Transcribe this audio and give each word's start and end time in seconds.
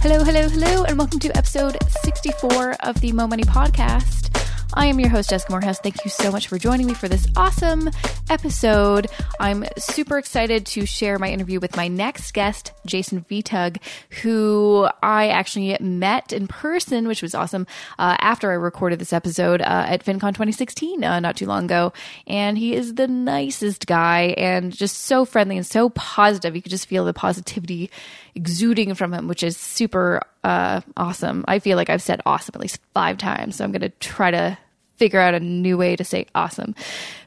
Hello, 0.00 0.22
hello, 0.22 0.48
hello, 0.48 0.84
and 0.84 0.96
welcome 0.96 1.18
to 1.18 1.36
episode 1.36 1.76
64 2.04 2.76
of 2.84 3.00
the 3.00 3.10
Mo 3.12 3.26
Money 3.26 3.42
Podcast. 3.42 4.27
I 4.78 4.86
am 4.86 5.00
your 5.00 5.08
host, 5.08 5.30
Jessica 5.30 5.50
Moorhouse. 5.50 5.80
Thank 5.80 6.04
you 6.04 6.10
so 6.10 6.30
much 6.30 6.46
for 6.46 6.56
joining 6.56 6.86
me 6.86 6.94
for 6.94 7.08
this 7.08 7.26
awesome 7.34 7.90
episode. 8.30 9.08
I'm 9.40 9.64
super 9.76 10.18
excited 10.18 10.66
to 10.66 10.86
share 10.86 11.18
my 11.18 11.28
interview 11.28 11.58
with 11.58 11.76
my 11.76 11.88
next 11.88 12.30
guest, 12.30 12.70
Jason 12.86 13.26
Vitug, 13.28 13.82
who 14.22 14.88
I 15.02 15.30
actually 15.30 15.76
met 15.80 16.32
in 16.32 16.46
person, 16.46 17.08
which 17.08 17.22
was 17.22 17.34
awesome, 17.34 17.66
uh, 17.98 18.18
after 18.20 18.52
I 18.52 18.54
recorded 18.54 19.00
this 19.00 19.12
episode 19.12 19.62
uh, 19.62 19.86
at 19.88 20.04
FinCon 20.04 20.34
2016 20.34 21.02
uh, 21.02 21.18
not 21.18 21.36
too 21.36 21.46
long 21.46 21.64
ago. 21.64 21.92
And 22.28 22.56
he 22.56 22.72
is 22.72 22.94
the 22.94 23.08
nicest 23.08 23.84
guy 23.84 24.32
and 24.38 24.72
just 24.72 24.98
so 24.98 25.24
friendly 25.24 25.56
and 25.56 25.66
so 25.66 25.88
positive. 25.90 26.54
You 26.54 26.62
could 26.62 26.70
just 26.70 26.86
feel 26.86 27.04
the 27.04 27.12
positivity 27.12 27.90
exuding 28.36 28.94
from 28.94 29.12
him, 29.12 29.26
which 29.26 29.42
is 29.42 29.56
super 29.56 30.22
uh, 30.44 30.82
awesome. 30.96 31.44
I 31.48 31.58
feel 31.58 31.76
like 31.76 31.90
I've 31.90 32.00
said 32.00 32.20
awesome 32.24 32.52
at 32.54 32.60
least 32.60 32.78
five 32.94 33.18
times, 33.18 33.56
so 33.56 33.64
I'm 33.64 33.72
going 33.72 33.80
to 33.82 33.88
try 33.88 34.30
to 34.30 34.56
figure 34.98 35.20
out 35.20 35.34
a 35.34 35.40
new 35.40 35.78
way 35.78 35.96
to 35.96 36.04
say 36.04 36.26
awesome. 36.34 36.74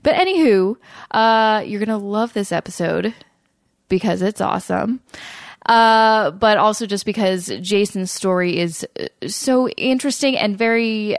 But 0.04 0.16
anywho, 0.16 0.76
uh, 1.12 1.64
you're 1.66 1.80
to 1.90 1.98
love 1.98 2.34
this 2.34 2.52
episode 2.52 3.14
because 3.90 4.22
it's 4.22 4.42
awesome. 4.42 5.02
Uh, 5.66 6.32
but 6.32 6.58
also 6.58 6.86
just 6.86 7.06
because 7.06 7.48
Jason's 7.62 8.12
story 8.12 8.58
is 8.58 8.86
uh, 9.00 9.08
so 9.28 9.70
interesting 9.70 10.38
and 10.38 10.58
very 10.58 11.16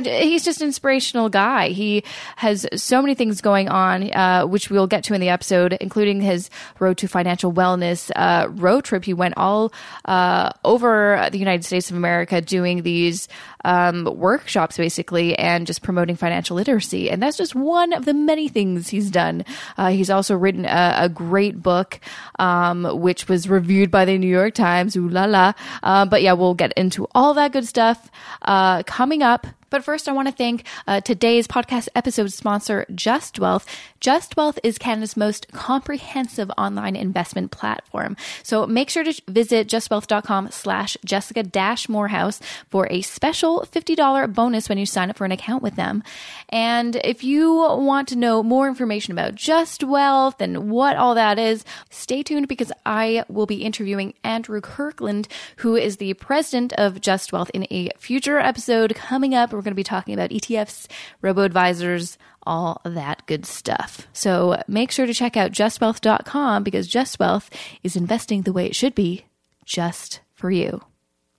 he's 0.00 0.44
just 0.44 0.60
an 0.60 0.66
inspirational 0.66 1.28
guy. 1.28 1.68
He 1.68 2.04
has 2.36 2.66
so 2.76 3.02
many 3.02 3.14
things 3.14 3.40
going 3.40 3.68
on, 3.68 4.12
uh, 4.12 4.46
which 4.46 4.70
we'll 4.70 4.86
get 4.86 5.04
to 5.04 5.14
in 5.14 5.20
the 5.20 5.28
episode, 5.28 5.74
including 5.74 6.20
his 6.20 6.50
road 6.78 6.98
to 6.98 7.08
financial 7.08 7.52
wellness 7.52 8.10
uh, 8.16 8.48
road 8.50 8.84
trip. 8.84 9.04
He 9.04 9.14
went 9.14 9.34
all 9.36 9.72
uh, 10.04 10.50
over 10.64 11.28
the 11.30 11.38
United 11.38 11.64
States 11.64 11.90
of 11.90 11.96
America 11.96 12.40
doing 12.40 12.82
these 12.82 13.28
um, 13.64 14.04
workshops, 14.04 14.76
basically, 14.76 15.38
and 15.38 15.66
just 15.66 15.82
promoting 15.82 16.16
financial 16.16 16.56
literacy. 16.56 17.10
And 17.10 17.22
that's 17.22 17.36
just 17.36 17.54
one 17.54 17.92
of 17.92 18.04
the 18.04 18.14
many 18.14 18.48
things 18.48 18.88
he's 18.88 19.10
done. 19.10 19.44
Uh, 19.76 19.90
he's 19.90 20.10
also 20.10 20.36
written 20.36 20.64
a, 20.64 20.94
a 20.98 21.08
great 21.08 21.62
book, 21.62 22.00
um, 22.38 23.00
which 23.00 23.28
was 23.28 23.48
reviewed 23.48 23.90
by 23.90 24.04
the 24.04 24.18
New 24.18 24.28
York 24.28 24.54
Times. 24.54 24.96
Ooh 24.96 25.08
la 25.08 25.24
la! 25.24 25.52
Uh, 25.82 26.06
but 26.06 26.22
yeah, 26.22 26.32
we'll 26.32 26.54
get 26.54 26.72
into 26.74 27.06
all 27.14 27.34
that 27.34 27.52
good 27.52 27.66
stuff 27.66 28.10
uh, 28.42 28.82
coming 28.84 29.22
up. 29.22 29.46
But 29.72 29.84
first, 29.84 30.06
I 30.06 30.12
want 30.12 30.28
to 30.28 30.34
thank 30.34 30.64
uh, 30.86 31.00
today's 31.00 31.48
podcast 31.48 31.88
episode 31.94 32.30
sponsor, 32.30 32.84
Just 32.94 33.40
Wealth. 33.40 33.66
Just 34.00 34.36
Wealth 34.36 34.58
is 34.62 34.76
Canada's 34.76 35.16
most 35.16 35.50
comprehensive 35.52 36.50
online 36.58 36.94
investment 36.94 37.52
platform. 37.52 38.18
So 38.42 38.66
make 38.66 38.90
sure 38.90 39.02
to 39.02 39.22
visit 39.28 39.68
justwealth.com 39.68 40.50
slash 40.50 40.98
Jessica 41.06 41.42
dash 41.42 41.88
Moorhouse 41.88 42.38
for 42.68 42.86
a 42.90 43.00
special 43.00 43.66
$50 43.72 44.34
bonus 44.34 44.68
when 44.68 44.76
you 44.76 44.84
sign 44.84 45.08
up 45.08 45.16
for 45.16 45.24
an 45.24 45.32
account 45.32 45.62
with 45.62 45.76
them. 45.76 46.02
And 46.50 46.96
if 46.96 47.24
you 47.24 47.54
want 47.54 48.08
to 48.08 48.16
know 48.16 48.42
more 48.42 48.68
information 48.68 49.12
about 49.12 49.36
Just 49.36 49.82
Wealth 49.82 50.42
and 50.42 50.70
what 50.70 50.98
all 50.98 51.14
that 51.14 51.38
is, 51.38 51.64
stay 51.88 52.22
tuned 52.22 52.46
because 52.46 52.72
I 52.84 53.24
will 53.30 53.46
be 53.46 53.62
interviewing 53.62 54.12
Andrew 54.22 54.60
Kirkland, 54.60 55.28
who 55.56 55.76
is 55.76 55.96
the 55.96 56.12
president 56.12 56.74
of 56.74 57.00
Just 57.00 57.32
Wealth 57.32 57.50
in 57.54 57.66
a 57.70 57.88
future 57.96 58.38
episode 58.38 58.94
coming 58.94 59.34
up. 59.34 59.61
We're 59.62 59.66
going 59.66 59.74
to 59.74 59.76
be 59.76 59.84
talking 59.84 60.12
about 60.12 60.30
ETFs, 60.30 60.88
robo 61.20 61.42
advisors, 61.42 62.18
all 62.42 62.80
that 62.84 63.24
good 63.26 63.46
stuff. 63.46 64.08
So 64.12 64.60
make 64.66 64.90
sure 64.90 65.06
to 65.06 65.14
check 65.14 65.36
out 65.36 65.52
justwealth.com 65.52 66.64
because 66.64 66.88
Just 66.88 67.20
Wealth 67.20 67.48
is 67.84 67.94
investing 67.94 68.42
the 68.42 68.52
way 68.52 68.66
it 68.66 68.74
should 68.74 68.96
be, 68.96 69.26
just 69.64 70.18
for 70.34 70.50
you. 70.50 70.82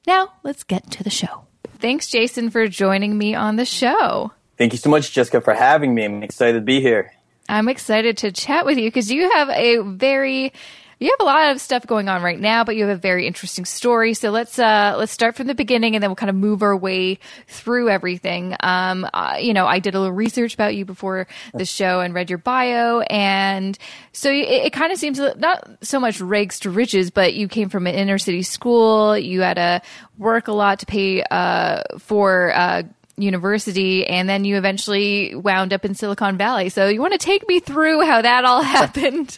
Now, 0.07 0.31
let's 0.41 0.63
get 0.63 0.89
to 0.91 1.03
the 1.03 1.09
show. 1.09 1.43
Thanks, 1.79 2.07
Jason, 2.07 2.49
for 2.49 2.69
joining 2.69 3.17
me 3.17 3.35
on 3.35 3.57
the 3.57 3.65
show. 3.65 4.31
Thank 4.57 4.71
you 4.71 4.79
so 4.79 4.89
much, 4.89 5.11
Jessica, 5.11 5.41
for 5.41 5.53
having 5.53 5.93
me. 5.93 6.05
I'm 6.05 6.23
excited 6.23 6.59
to 6.59 6.61
be 6.61 6.79
here. 6.79 7.11
I'm 7.49 7.67
excited 7.67 8.15
to 8.19 8.31
chat 8.31 8.65
with 8.65 8.77
you 8.77 8.87
because 8.87 9.11
you 9.11 9.29
have 9.33 9.49
a 9.49 9.79
very 9.79 10.53
you 10.99 11.09
have 11.09 11.25
a 11.25 11.29
lot 11.29 11.51
of 11.51 11.61
stuff 11.61 11.85
going 11.85 12.09
on 12.09 12.21
right 12.21 12.39
now, 12.39 12.63
but 12.63 12.75
you 12.75 12.85
have 12.85 12.97
a 12.97 12.99
very 12.99 13.27
interesting 13.27 13.65
story. 13.65 14.13
So 14.13 14.29
let's 14.29 14.57
uh, 14.59 14.95
let's 14.97 15.11
start 15.11 15.35
from 15.35 15.47
the 15.47 15.55
beginning, 15.55 15.95
and 15.95 16.03
then 16.03 16.09
we'll 16.09 16.15
kind 16.15 16.29
of 16.29 16.35
move 16.35 16.61
our 16.61 16.75
way 16.75 17.19
through 17.47 17.89
everything. 17.89 18.55
Um, 18.61 19.07
uh, 19.13 19.37
you 19.39 19.53
know, 19.53 19.65
I 19.65 19.79
did 19.79 19.95
a 19.95 19.99
little 19.99 20.13
research 20.13 20.53
about 20.53 20.75
you 20.75 20.85
before 20.85 21.27
the 21.53 21.65
show 21.65 22.01
and 22.01 22.13
read 22.13 22.29
your 22.29 22.39
bio, 22.39 23.01
and 23.01 23.77
so 24.11 24.31
it, 24.31 24.47
it 24.47 24.73
kind 24.73 24.91
of 24.91 24.97
seems 24.97 25.19
not 25.19 25.67
so 25.81 25.99
much 25.99 26.21
rags 26.21 26.59
to 26.61 26.69
riches, 26.69 27.11
but 27.11 27.33
you 27.33 27.47
came 27.47 27.69
from 27.69 27.87
an 27.87 27.95
inner 27.95 28.17
city 28.17 28.43
school. 28.43 29.17
You 29.17 29.41
had 29.41 29.55
to 29.55 29.81
work 30.17 30.47
a 30.47 30.53
lot 30.53 30.79
to 30.79 30.85
pay 30.85 31.23
uh, 31.23 31.81
for 31.99 32.53
uh, 32.55 32.83
university 33.17 34.05
and 34.07 34.27
then 34.27 34.45
you 34.45 34.57
eventually 34.57 35.35
wound 35.35 35.73
up 35.73 35.85
in 35.85 35.95
Silicon 35.95 36.37
Valley. 36.37 36.69
So 36.69 36.87
you 36.87 36.99
want 36.99 37.13
to 37.13 37.19
take 37.19 37.47
me 37.47 37.59
through 37.59 38.01
how 38.01 38.21
that 38.21 38.45
all 38.45 38.61
happened? 38.63 39.37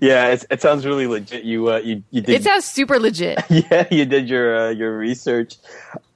Yeah, 0.00 0.36
it 0.50 0.60
sounds 0.60 0.84
really 0.84 1.06
legit. 1.06 1.44
You 1.44 1.72
uh, 1.72 1.78
you 1.78 2.02
you 2.10 2.20
did. 2.20 2.36
It 2.36 2.44
sounds 2.44 2.64
super 2.64 2.98
legit. 2.98 3.38
yeah, 3.50 3.86
you 3.90 4.04
did 4.04 4.28
your 4.28 4.56
uh, 4.56 4.70
your 4.70 4.96
research. 4.96 5.56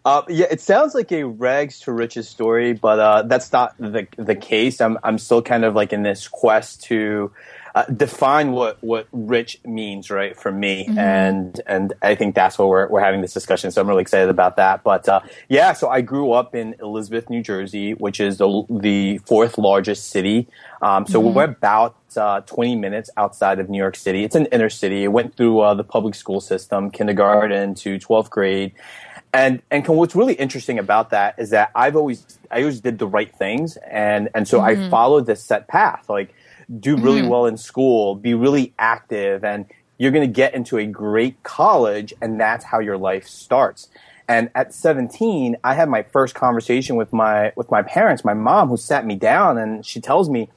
Uh, 0.04 0.22
yeah, 0.28 0.47
it 0.50 0.60
sounds 0.60 0.94
like 0.94 1.12
a 1.12 1.25
rags 1.25 1.81
to 1.81 1.92
riches 1.92 2.28
story, 2.28 2.72
but 2.72 2.98
uh, 2.98 3.22
that's 3.22 3.53
not 3.53 3.75
the 3.78 4.06
the 4.16 4.34
case. 4.34 4.81
I'm 4.81 4.98
I'm 5.03 5.19
still 5.19 5.42
kind 5.42 5.64
of 5.64 5.75
like 5.75 5.92
in 5.92 6.03
this 6.03 6.28
quest 6.28 6.82
to 6.84 7.32
uh, 7.78 7.84
define 7.93 8.50
what 8.50 8.83
what 8.83 9.06
rich 9.12 9.61
means, 9.65 10.11
right, 10.11 10.37
for 10.37 10.50
me, 10.50 10.84
mm-hmm. 10.84 10.99
and 10.99 11.61
and 11.65 11.93
I 12.03 12.16
think 12.16 12.34
that's 12.34 12.59
what 12.59 12.66
we're 12.69 12.89
we're 12.89 13.00
having 13.00 13.21
this 13.21 13.33
discussion. 13.33 13.71
So 13.71 13.81
I'm 13.81 13.87
really 13.87 14.03
excited 14.03 14.31
about 14.31 14.56
that. 14.56 14.83
But 14.83 15.09
uh, 15.09 15.21
yeah, 15.49 15.72
so 15.75 15.88
I 15.88 16.00
grew 16.00 16.33
up 16.33 16.56
in 16.56 16.75
Elizabeth, 16.81 17.31
New 17.31 17.41
Jersey, 17.41 17.94
which 17.94 18.19
is 18.19 18.38
the 18.38 18.65
the 18.69 19.19
fourth 19.19 19.59
largest 19.59 20.09
city. 20.09 20.49
Um, 20.83 21.06
so 21.06 21.22
mm-hmm. 21.22 21.34
we're 21.34 21.44
about 21.44 21.97
uh, 22.17 22.41
20 22.41 22.75
minutes 22.75 23.11
outside 23.17 23.61
of 23.61 23.69
New 23.69 23.78
York 23.78 23.94
City. 23.94 24.25
It's 24.25 24.34
an 24.34 24.47
inner 24.47 24.71
city. 24.71 25.05
It 25.05 25.09
went 25.09 25.37
through 25.37 25.61
uh, 25.61 25.75
the 25.75 25.84
public 25.84 26.17
school 26.17 26.41
system, 26.41 26.91
kindergarten 26.91 27.77
to 27.77 27.99
12th 27.99 28.31
grade. 28.31 28.72
And 29.33 29.62
and 29.71 29.87
what's 29.87 30.17
really 30.17 30.34
interesting 30.34 30.81
about 30.81 31.11
that 31.11 31.37
is 31.38 31.50
that 31.50 31.71
I've 31.77 31.94
always 31.94 32.38
I 32.50 32.61
always 32.61 32.81
did 32.81 32.99
the 32.99 33.06
right 33.06 33.33
things, 33.37 33.77
and 33.88 34.31
and 34.34 34.49
so 34.49 34.59
mm-hmm. 34.59 34.84
I 34.87 34.91
followed 34.91 35.27
this 35.27 35.44
set 35.44 35.69
path. 35.69 36.09
Like 36.09 36.34
do 36.81 36.97
really 36.97 37.21
mm-hmm. 37.21 37.31
well 37.31 37.47
in 37.47 37.56
school, 37.56 38.15
be 38.15 38.34
really 38.34 38.75
active, 38.79 39.45
and 39.45 39.67
you're 39.97 40.11
going 40.11 40.27
to 40.27 40.33
get 40.33 40.55
into 40.55 40.79
a 40.79 40.87
great 40.87 41.43
college, 41.43 42.12
and 42.21 42.41
that's 42.41 42.65
how 42.65 42.79
your 42.79 42.97
life 42.97 43.27
starts. 43.27 43.89
And 44.29 44.51
at 44.55 44.75
17, 44.75 45.56
I 45.65 45.75
had 45.75 45.89
my 45.89 46.03
first 46.03 46.34
conversation 46.34 46.97
with 46.97 47.12
my 47.12 47.53
with 47.56 47.71
my 47.71 47.83
parents, 47.83 48.25
my 48.25 48.34
mom, 48.34 48.69
who 48.69 48.77
sat 48.77 49.06
me 49.06 49.17
down, 49.17 49.56
and 49.56 49.84
she 49.84 50.01
tells 50.01 50.29
me, 50.29 50.51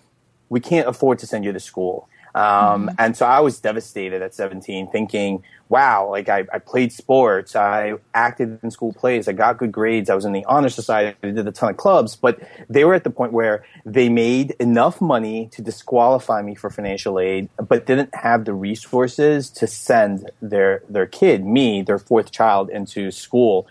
"We 0.49 0.59
can't 0.59 0.87
afford 0.87 1.19
to 1.19 1.27
send 1.27 1.45
you 1.45 1.53
to 1.53 1.59
school." 1.59 2.09
Um, 2.33 2.87
mm-hmm. 2.87 2.95
And 2.97 3.17
so 3.17 3.25
I 3.25 3.39
was 3.41 3.59
devastated 3.59 4.21
at 4.21 4.33
17, 4.33 4.89
thinking, 4.91 5.43
wow, 5.67 6.09
like 6.09 6.29
I, 6.29 6.45
I, 6.53 6.59
played 6.59 6.91
sports, 6.91 7.55
I 7.55 7.93
acted 8.13 8.59
in 8.61 8.71
school 8.71 8.93
plays, 8.93 9.27
I 9.27 9.31
got 9.31 9.57
good 9.57 9.71
grades, 9.71 10.09
I 10.09 10.15
was 10.15 10.25
in 10.25 10.33
the 10.33 10.43
honor 10.45 10.69
society, 10.69 11.15
I 11.23 11.31
did 11.31 11.47
a 11.47 11.51
ton 11.51 11.69
of 11.69 11.77
clubs, 11.77 12.15
but 12.15 12.41
they 12.69 12.83
were 12.83 12.93
at 12.93 13.05
the 13.05 13.09
point 13.09 13.31
where 13.31 13.65
they 13.85 14.09
made 14.09 14.51
enough 14.59 14.99
money 14.99 15.47
to 15.53 15.61
disqualify 15.61 16.41
me 16.41 16.55
for 16.55 16.69
financial 16.69 17.19
aid, 17.19 17.49
but 17.57 17.85
didn't 17.85 18.13
have 18.15 18.43
the 18.45 18.53
resources 18.53 19.49
to 19.51 19.67
send 19.67 20.29
their, 20.41 20.83
their 20.89 21.05
kid, 21.05 21.45
me, 21.45 21.81
their 21.81 21.99
fourth 21.99 22.31
child, 22.31 22.69
into 22.69 23.11
school. 23.11 23.65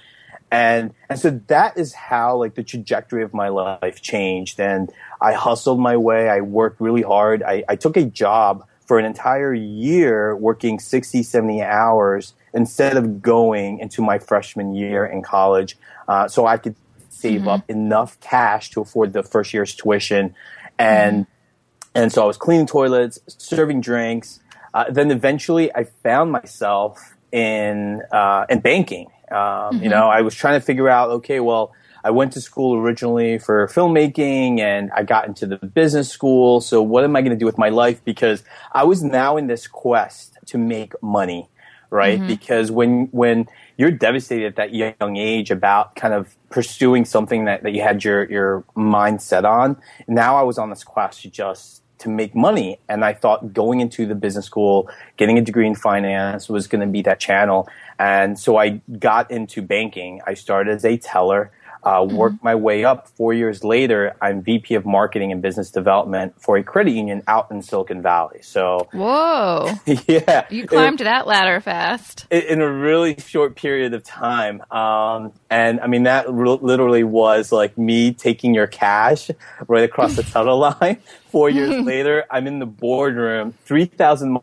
And, 0.50 0.94
and 1.08 1.18
so 1.18 1.30
that 1.46 1.78
is 1.78 1.92
how 1.92 2.36
like 2.36 2.54
the 2.54 2.64
trajectory 2.64 3.22
of 3.22 3.32
my 3.32 3.48
life 3.48 4.02
changed. 4.02 4.58
And 4.58 4.90
I 5.20 5.32
hustled 5.32 5.80
my 5.80 5.96
way. 5.96 6.28
I 6.28 6.40
worked 6.40 6.80
really 6.80 7.02
hard. 7.02 7.42
I, 7.42 7.64
I 7.68 7.76
took 7.76 7.96
a 7.96 8.04
job 8.04 8.66
for 8.86 8.98
an 8.98 9.04
entire 9.04 9.54
year 9.54 10.34
working 10.34 10.80
60, 10.80 11.22
70 11.22 11.62
hours 11.62 12.34
instead 12.52 12.96
of 12.96 13.22
going 13.22 13.78
into 13.78 14.02
my 14.02 14.18
freshman 14.18 14.74
year 14.74 15.06
in 15.06 15.22
college. 15.22 15.76
Uh, 16.08 16.26
so 16.26 16.46
I 16.46 16.56
could 16.56 16.74
save 17.08 17.40
mm-hmm. 17.40 17.48
up 17.48 17.70
enough 17.70 18.18
cash 18.20 18.70
to 18.70 18.80
afford 18.80 19.12
the 19.12 19.22
first 19.22 19.54
year's 19.54 19.74
tuition. 19.74 20.34
And, 20.78 21.26
mm-hmm. 21.26 21.98
and 21.98 22.12
so 22.12 22.24
I 22.24 22.26
was 22.26 22.36
cleaning 22.36 22.66
toilets, 22.66 23.20
serving 23.28 23.80
drinks. 23.80 24.40
Uh, 24.72 24.90
then 24.90 25.10
eventually 25.10 25.72
I 25.74 25.84
found 25.84 26.32
myself 26.32 27.14
in, 27.30 28.02
uh, 28.10 28.46
in 28.48 28.60
banking. 28.60 29.06
Um, 29.30 29.38
mm-hmm. 29.38 29.84
You 29.84 29.90
know, 29.90 30.08
I 30.08 30.22
was 30.22 30.34
trying 30.34 30.58
to 30.58 30.64
figure 30.64 30.88
out, 30.88 31.10
okay, 31.10 31.38
well, 31.38 31.72
I 32.04 32.10
went 32.10 32.32
to 32.32 32.40
school 32.40 32.76
originally 32.76 33.38
for 33.38 33.66
filmmaking 33.68 34.60
and 34.60 34.90
I 34.94 35.02
got 35.02 35.26
into 35.26 35.46
the 35.46 35.56
business 35.56 36.08
school. 36.08 36.60
So 36.60 36.82
what 36.82 37.04
am 37.04 37.16
I 37.16 37.20
going 37.20 37.32
to 37.32 37.38
do 37.38 37.46
with 37.46 37.58
my 37.58 37.68
life? 37.68 38.04
Because 38.04 38.42
I 38.72 38.84
was 38.84 39.02
now 39.02 39.36
in 39.36 39.46
this 39.46 39.66
quest 39.66 40.38
to 40.46 40.58
make 40.58 41.00
money, 41.02 41.48
right? 41.90 42.18
Mm-hmm. 42.18 42.28
Because 42.28 42.70
when, 42.70 43.08
when 43.12 43.46
you're 43.76 43.90
devastated 43.90 44.46
at 44.46 44.56
that 44.56 44.74
young 44.74 45.16
age 45.16 45.50
about 45.50 45.96
kind 45.96 46.14
of 46.14 46.34
pursuing 46.50 47.04
something 47.04 47.44
that, 47.44 47.62
that 47.62 47.72
you 47.72 47.82
had 47.82 48.02
your, 48.02 48.30
your 48.30 48.64
mind 48.74 49.22
set 49.22 49.44
on, 49.44 49.76
now 50.08 50.36
I 50.36 50.42
was 50.42 50.58
on 50.58 50.70
this 50.70 50.84
quest 50.84 51.22
to 51.22 51.30
just 51.30 51.82
to 52.00 52.08
make 52.08 52.34
money. 52.34 52.78
And 52.88 53.04
I 53.04 53.12
thought 53.12 53.52
going 53.52 53.80
into 53.80 54.06
the 54.06 54.14
business 54.14 54.46
school, 54.46 54.90
getting 55.18 55.38
a 55.38 55.42
degree 55.42 55.66
in 55.66 55.74
finance 55.74 56.48
was 56.48 56.66
going 56.66 56.80
to 56.80 56.86
be 56.86 57.02
that 57.02 57.20
channel. 57.20 57.68
And 57.98 58.38
so 58.38 58.56
I 58.56 58.80
got 58.98 59.30
into 59.30 59.60
banking. 59.60 60.22
I 60.26 60.32
started 60.32 60.74
as 60.74 60.84
a 60.84 60.96
teller 60.96 61.52
uh, 61.82 62.00
mm-hmm. 62.00 62.16
worked 62.16 62.44
my 62.44 62.54
way 62.54 62.84
up. 62.84 63.08
Four 63.08 63.32
years 63.32 63.64
later, 63.64 64.16
I'm 64.20 64.42
VP 64.42 64.74
of 64.74 64.84
Marketing 64.84 65.32
and 65.32 65.40
Business 65.40 65.70
Development 65.70 66.34
for 66.40 66.56
a 66.56 66.62
credit 66.62 66.92
union 66.92 67.22
out 67.26 67.50
in 67.50 67.62
Silicon 67.62 68.02
Valley. 68.02 68.40
So, 68.42 68.88
whoa, 68.92 69.72
yeah, 70.06 70.46
you 70.50 70.66
climbed 70.66 71.00
that 71.00 71.26
ladder 71.26 71.60
fast 71.60 72.26
in 72.30 72.60
a 72.60 72.70
really 72.70 73.16
short 73.18 73.56
period 73.56 73.94
of 73.94 74.04
time. 74.04 74.62
Um, 74.70 75.32
and 75.48 75.80
I 75.80 75.86
mean, 75.86 76.04
that 76.04 76.26
r- 76.26 76.32
literally 76.32 77.04
was 77.04 77.52
like 77.52 77.76
me 77.78 78.12
taking 78.12 78.54
your 78.54 78.66
cash 78.66 79.30
right 79.66 79.84
across 79.84 80.16
the 80.16 80.22
tunnel 80.30 80.58
line. 80.58 80.98
Four 81.30 81.50
years 81.50 81.80
later, 81.84 82.24
I'm 82.30 82.46
in 82.46 82.58
the 82.58 82.66
boardroom, 82.66 83.54
three 83.64 83.86
thousand 83.86 84.38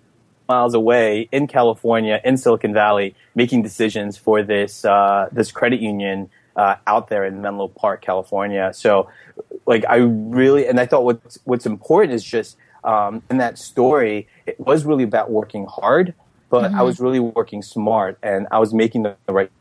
miles 0.47 0.73
away 0.73 1.27
in 1.31 1.47
California, 1.47 2.21
in 2.23 2.37
Silicon 2.37 2.73
Valley, 2.73 3.15
making 3.35 3.61
decisions 3.61 4.17
for 4.17 4.43
this 4.43 4.85
uh, 4.85 5.29
this 5.31 5.51
credit 5.51 5.81
union 5.81 6.29
uh, 6.57 6.75
out 6.85 7.07
there 7.09 7.23
in 7.23 7.41
Menlo 7.41 7.67
Park, 7.67 8.01
California. 8.01 8.71
So, 8.73 9.09
like, 9.65 9.85
I 9.87 9.97
really, 9.97 10.67
and 10.67 10.79
I 10.79 10.85
thought 10.85 11.05
what's 11.05 11.39
what's 11.45 11.65
important 11.65 12.13
is 12.13 12.23
just 12.23 12.57
um, 12.83 13.21
in 13.29 13.37
that 13.37 13.57
story, 13.57 14.27
it 14.45 14.59
was 14.59 14.83
really 14.83 15.03
about 15.03 15.29
working 15.31 15.65
hard, 15.65 16.13
but 16.49 16.63
mm-hmm. 16.63 16.79
I 16.79 16.81
was 16.81 16.99
really 16.99 17.19
working 17.19 17.61
smart, 17.61 18.17
and 18.23 18.47
I 18.51 18.59
was 18.59 18.73
making 18.73 19.03
the, 19.03 19.15
the 19.25 19.33
right 19.33 19.51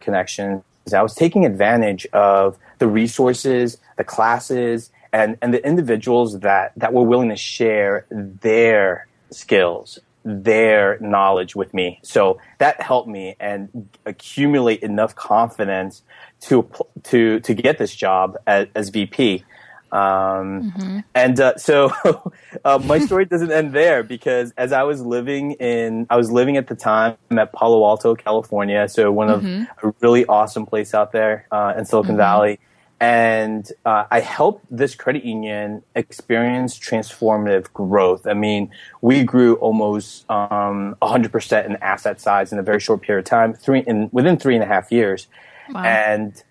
connections. 0.00 0.62
I 0.94 1.02
was 1.02 1.14
taking 1.14 1.44
advantage 1.44 2.06
of 2.12 2.58
the 2.78 2.88
resources, 2.88 3.78
the 3.96 4.04
classes, 4.04 4.90
and, 5.12 5.36
and 5.42 5.52
the 5.52 5.64
individuals 5.64 6.40
that, 6.40 6.72
that 6.76 6.92
were 6.92 7.02
willing 7.02 7.28
to 7.28 7.36
share 7.36 8.06
their 8.10 9.06
skills 9.30 9.98
their 10.24 10.98
knowledge 11.00 11.56
with 11.56 11.72
me. 11.72 12.00
So 12.02 12.38
that 12.58 12.80
helped 12.80 13.08
me 13.08 13.36
and 13.40 13.88
accumulate 14.06 14.82
enough 14.82 15.14
confidence 15.14 16.02
to 16.42 16.70
to 17.04 17.40
to 17.40 17.54
get 17.54 17.78
this 17.78 17.94
job 17.94 18.36
as, 18.46 18.68
as 18.74 18.88
VP. 18.90 19.44
Um, 19.92 20.70
mm-hmm. 20.70 20.98
And 21.16 21.40
uh, 21.40 21.56
so 21.56 21.92
uh, 22.64 22.80
my 22.84 23.00
story 23.00 23.24
doesn't 23.24 23.50
end 23.50 23.72
there 23.72 24.04
because 24.04 24.52
as 24.56 24.72
I 24.72 24.84
was 24.84 25.00
living 25.00 25.52
in, 25.52 26.06
I 26.10 26.16
was 26.16 26.30
living 26.30 26.56
at 26.56 26.68
the 26.68 26.76
time 26.76 27.16
at 27.32 27.52
Palo 27.52 27.84
Alto, 27.84 28.14
California. 28.14 28.88
So 28.88 29.10
one 29.10 29.28
mm-hmm. 29.28 29.62
of 29.86 29.90
a 29.90 29.94
really 30.00 30.24
awesome 30.26 30.64
place 30.64 30.94
out 30.94 31.10
there 31.12 31.46
uh, 31.50 31.74
in 31.76 31.84
Silicon 31.84 32.10
mm-hmm. 32.10 32.18
Valley 32.18 32.60
and 33.00 33.72
uh, 33.86 34.04
I 34.10 34.20
helped 34.20 34.64
this 34.70 34.94
credit 34.94 35.24
union 35.24 35.82
experience 35.94 36.78
transformative 36.78 37.72
growth. 37.72 38.26
I 38.26 38.34
mean, 38.34 38.70
we 39.00 39.24
grew 39.24 39.54
almost 39.56 40.30
um, 40.30 40.94
100% 41.00 41.66
in 41.66 41.76
asset 41.76 42.20
size 42.20 42.52
in 42.52 42.58
a 42.58 42.62
very 42.62 42.78
short 42.78 43.00
period 43.00 43.20
of 43.20 43.30
time, 43.30 43.54
three 43.54 43.80
in 43.80 44.10
within 44.12 44.36
three 44.36 44.54
and 44.54 44.62
a 44.62 44.66
half 44.66 44.92
years, 44.92 45.28
wow. 45.70 45.82
and 45.82 46.42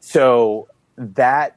so 0.00 0.68
that 0.96 1.56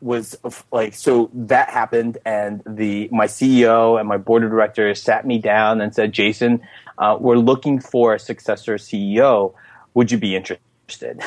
was 0.00 0.36
like 0.72 0.94
so 0.94 1.30
that 1.34 1.68
happened 1.68 2.16
and 2.24 2.62
the 2.66 3.06
my 3.12 3.26
ceo 3.26 4.00
and 4.00 4.08
my 4.08 4.16
board 4.16 4.42
of 4.42 4.50
directors 4.50 5.02
sat 5.02 5.26
me 5.26 5.38
down 5.38 5.78
and 5.82 5.94
said 5.94 6.10
jason 6.10 6.58
uh, 6.96 7.18
we're 7.20 7.36
looking 7.36 7.78
for 7.78 8.14
a 8.14 8.18
successor 8.18 8.76
ceo 8.76 9.52
would 9.92 10.10
you 10.10 10.16
be 10.16 10.34
interested 10.34 10.64
interested. 10.90 11.22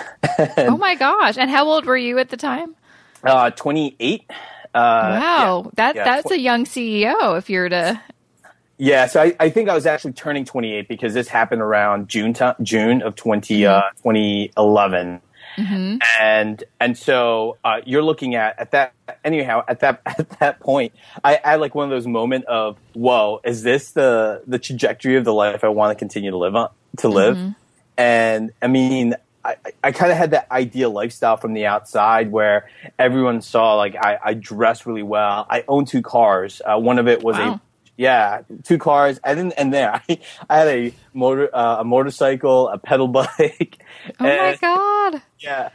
oh 0.70 0.78
my 0.80 0.96
gosh! 0.96 1.38
And 1.38 1.50
how 1.50 1.68
old 1.68 1.86
were 1.86 1.98
you 1.98 2.20
at 2.20 2.30
the 2.30 2.38
time? 2.38 2.76
Uh, 3.24 3.50
twenty 3.52 3.96
eight. 4.00 4.26
Uh, 4.76 5.20
wow, 5.22 5.62
yeah, 5.66 5.70
that 5.76 5.96
yeah, 5.96 6.04
that's 6.04 6.30
tw- 6.30 6.34
a 6.34 6.40
young 6.40 6.66
CEO. 6.66 7.38
If 7.38 7.50
you're 7.50 7.70
to 7.70 8.02
yeah, 8.78 9.06
so 9.06 9.22
I, 9.22 9.36
I, 9.40 9.50
think 9.50 9.70
I 9.70 9.76
was 9.76 9.86
actually 9.86 10.14
turning 10.14 10.46
28 10.46 10.88
because 10.88 11.14
this 11.14 11.28
happened 11.28 11.62
around 11.62 12.10
June 12.10 12.34
t- 12.34 12.52
June 12.64 13.04
of 13.04 13.16
20, 13.16 13.66
uh, 13.66 13.72
mm-hmm. 13.72 13.88
uh, 13.88 13.92
2011. 14.14 15.22
Mm-hmm. 15.58 15.98
And 16.20 16.64
and 16.80 16.98
so 16.98 17.58
uh, 17.64 17.82
you're 17.86 18.02
looking 18.02 18.34
at 18.34 18.58
at 18.60 18.72
that 18.72 18.94
anyhow 19.24 19.64
at 19.68 19.82
that 19.82 20.02
at 20.08 20.40
that 20.40 20.60
point 20.60 20.94
I 21.24 21.40
had 21.44 21.60
like 21.60 21.76
one 21.76 21.86
of 21.86 21.92
those 21.92 22.08
moments 22.08 22.48
of 22.50 22.78
whoa 22.94 23.40
is 23.44 23.62
this 23.62 23.92
the 23.92 24.42
the 24.48 24.58
trajectory 24.58 25.16
of 25.16 25.26
the 25.26 25.34
life 25.34 25.64
I 25.64 25.68
want 25.68 25.92
to 25.92 25.96
continue 26.00 26.32
to 26.32 26.38
live 26.38 26.56
on 26.56 26.70
to 26.98 27.08
live 27.08 27.38
mm-hmm. 27.38 27.52
and 28.00 28.52
I 28.64 28.68
mean 28.68 29.14
I, 29.46 29.56
I 29.84 29.92
kind 29.92 30.12
of 30.12 30.18
had 30.18 30.32
that 30.32 30.50
ideal 30.52 30.92
lifestyle 30.92 31.38
from 31.38 31.54
the 31.54 31.66
outside 31.66 32.32
where 32.32 32.70
everyone 32.98 33.42
saw 33.42 33.76
like 33.76 33.96
I, 33.96 34.18
I 34.24 34.34
dress 34.34 34.86
really 34.86 35.04
well. 35.04 35.46
I 35.50 35.64
own 35.68 35.86
two 35.86 36.02
cars. 36.02 36.62
Uh, 36.66 36.80
one 36.80 37.00
of 37.00 37.08
it 37.08 37.24
was 37.24 37.38
wow. 37.38 37.56
a 37.56 37.62
yeah, 37.96 38.42
two 38.64 38.78
cars. 38.78 39.20
I 39.24 39.36
didn't 39.36 39.54
end 39.54 39.74
there. 39.74 39.94
I, 40.10 40.20
I 40.50 40.58
had 40.58 40.68
a 40.68 40.94
motor, 41.14 41.56
uh, 41.56 41.82
a 41.82 41.84
motorcycle, 41.84 42.70
a 42.70 42.78
pedal 42.78 43.08
bike. 43.10 43.84
Oh 44.20 44.26
and, 44.26 44.40
my 44.40 44.58
god! 44.60 45.22
Yeah, 45.40 45.70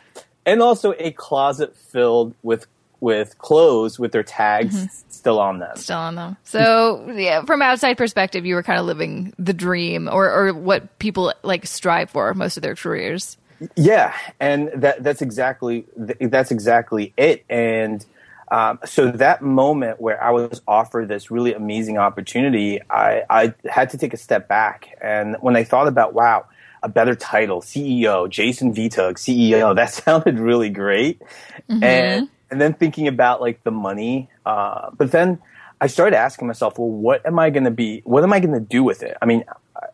and 0.46 0.62
also 0.62 0.94
a 0.98 1.12
closet 1.12 1.76
filled 1.76 2.34
with 2.42 2.66
with 3.00 3.38
clothes 3.38 3.98
with 3.98 4.10
their 4.10 4.24
tags 4.24 4.74
mm-hmm. 4.74 4.86
still 5.08 5.38
on 5.38 5.60
them. 5.60 5.76
Still 5.76 5.98
on 5.98 6.16
them. 6.16 6.36
So 6.44 7.10
yeah, 7.14 7.44
from 7.44 7.62
outside 7.62 7.96
perspective, 7.96 8.44
you 8.44 8.54
were 8.54 8.62
kind 8.62 8.80
of 8.80 8.86
living 8.86 9.32
the 9.38 9.52
dream 9.52 10.08
or 10.10 10.30
or 10.30 10.52
what 10.52 10.98
people 10.98 11.32
like 11.42 11.66
strive 11.66 12.10
for 12.10 12.32
most 12.34 12.56
of 12.56 12.62
their 12.62 12.74
careers. 12.74 13.36
Yeah, 13.76 14.14
and 14.38 14.70
that 14.74 15.02
that's 15.02 15.22
exactly 15.22 15.86
that's 15.96 16.50
exactly 16.50 17.12
it. 17.16 17.44
And 17.48 18.04
um, 18.50 18.78
so 18.84 19.10
that 19.10 19.42
moment 19.42 20.00
where 20.00 20.22
I 20.22 20.30
was 20.30 20.62
offered 20.66 21.08
this 21.08 21.30
really 21.30 21.54
amazing 21.54 21.98
opportunity, 21.98 22.80
I, 22.88 23.24
I 23.28 23.54
had 23.68 23.90
to 23.90 23.98
take 23.98 24.14
a 24.14 24.16
step 24.16 24.48
back. 24.48 24.96
And 25.02 25.36
when 25.40 25.54
I 25.56 25.64
thought 25.64 25.86
about, 25.86 26.14
wow, 26.14 26.46
a 26.82 26.88
better 26.88 27.14
title, 27.14 27.60
CEO, 27.60 28.28
Jason 28.28 28.74
Vitug, 28.74 29.14
CEO, 29.16 29.74
that 29.74 29.90
sounded 29.90 30.38
really 30.38 30.70
great. 30.70 31.20
Mm-hmm. 31.68 31.84
And 31.84 32.28
and 32.50 32.60
then 32.60 32.72
thinking 32.72 33.08
about 33.08 33.42
like 33.42 33.62
the 33.62 33.70
money, 33.70 34.30
uh, 34.46 34.90
but 34.96 35.10
then 35.10 35.38
I 35.80 35.86
started 35.86 36.16
asking 36.16 36.48
myself, 36.48 36.78
well, 36.78 36.88
what 36.88 37.26
am 37.26 37.38
I 37.38 37.50
going 37.50 37.64
to 37.64 37.70
be? 37.70 38.00
What 38.04 38.24
am 38.24 38.32
I 38.32 38.40
going 38.40 38.54
to 38.54 38.60
do 38.60 38.82
with 38.82 39.02
it? 39.02 39.18
I 39.20 39.26
mean, 39.26 39.44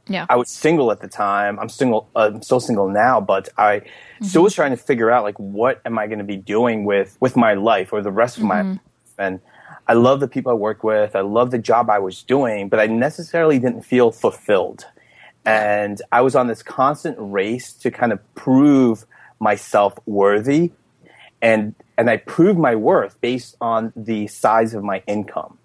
yeah. 0.08 0.26
I 0.28 0.36
was 0.36 0.50
single 0.50 0.92
at 0.92 1.00
the 1.00 1.08
time. 1.08 1.58
I'm 1.58 1.68
single. 1.68 2.10
Uh, 2.14 2.30
I'm 2.34 2.42
still 2.42 2.60
single 2.60 2.88
now, 2.88 3.20
but 3.20 3.48
I 3.56 3.80
mm-hmm. 3.80 4.24
still 4.24 4.42
was 4.42 4.54
trying 4.54 4.70
to 4.70 4.76
figure 4.76 5.10
out 5.10 5.24
like 5.24 5.38
what 5.38 5.80
am 5.84 5.98
I 5.98 6.06
going 6.06 6.18
to 6.18 6.24
be 6.24 6.36
doing 6.36 6.84
with 6.84 7.16
with 7.20 7.36
my 7.36 7.54
life 7.54 7.92
or 7.92 8.02
the 8.02 8.10
rest 8.10 8.36
of 8.36 8.42
mm-hmm. 8.42 8.48
my 8.48 8.62
life. 8.62 8.80
And 9.18 9.40
I 9.86 9.94
love 9.94 10.20
the 10.20 10.28
people 10.28 10.52
I 10.52 10.54
work 10.54 10.84
with. 10.84 11.16
I 11.16 11.20
love 11.20 11.50
the 11.50 11.58
job 11.58 11.88
I 11.88 11.98
was 11.98 12.22
doing, 12.22 12.68
but 12.68 12.80
I 12.80 12.86
necessarily 12.86 13.58
didn't 13.58 13.82
feel 13.82 14.10
fulfilled. 14.12 14.86
And 15.46 16.00
I 16.10 16.22
was 16.22 16.34
on 16.34 16.46
this 16.48 16.62
constant 16.62 17.16
race 17.18 17.72
to 17.74 17.90
kind 17.90 18.12
of 18.12 18.34
prove 18.34 19.04
myself 19.40 19.94
worthy, 20.06 20.72
and 21.40 21.74
and 21.96 22.10
I 22.10 22.18
proved 22.18 22.58
my 22.58 22.74
worth 22.74 23.20
based 23.20 23.56
on 23.60 23.92
the 23.94 24.26
size 24.26 24.74
of 24.74 24.82
my 24.82 25.02
income. 25.06 25.58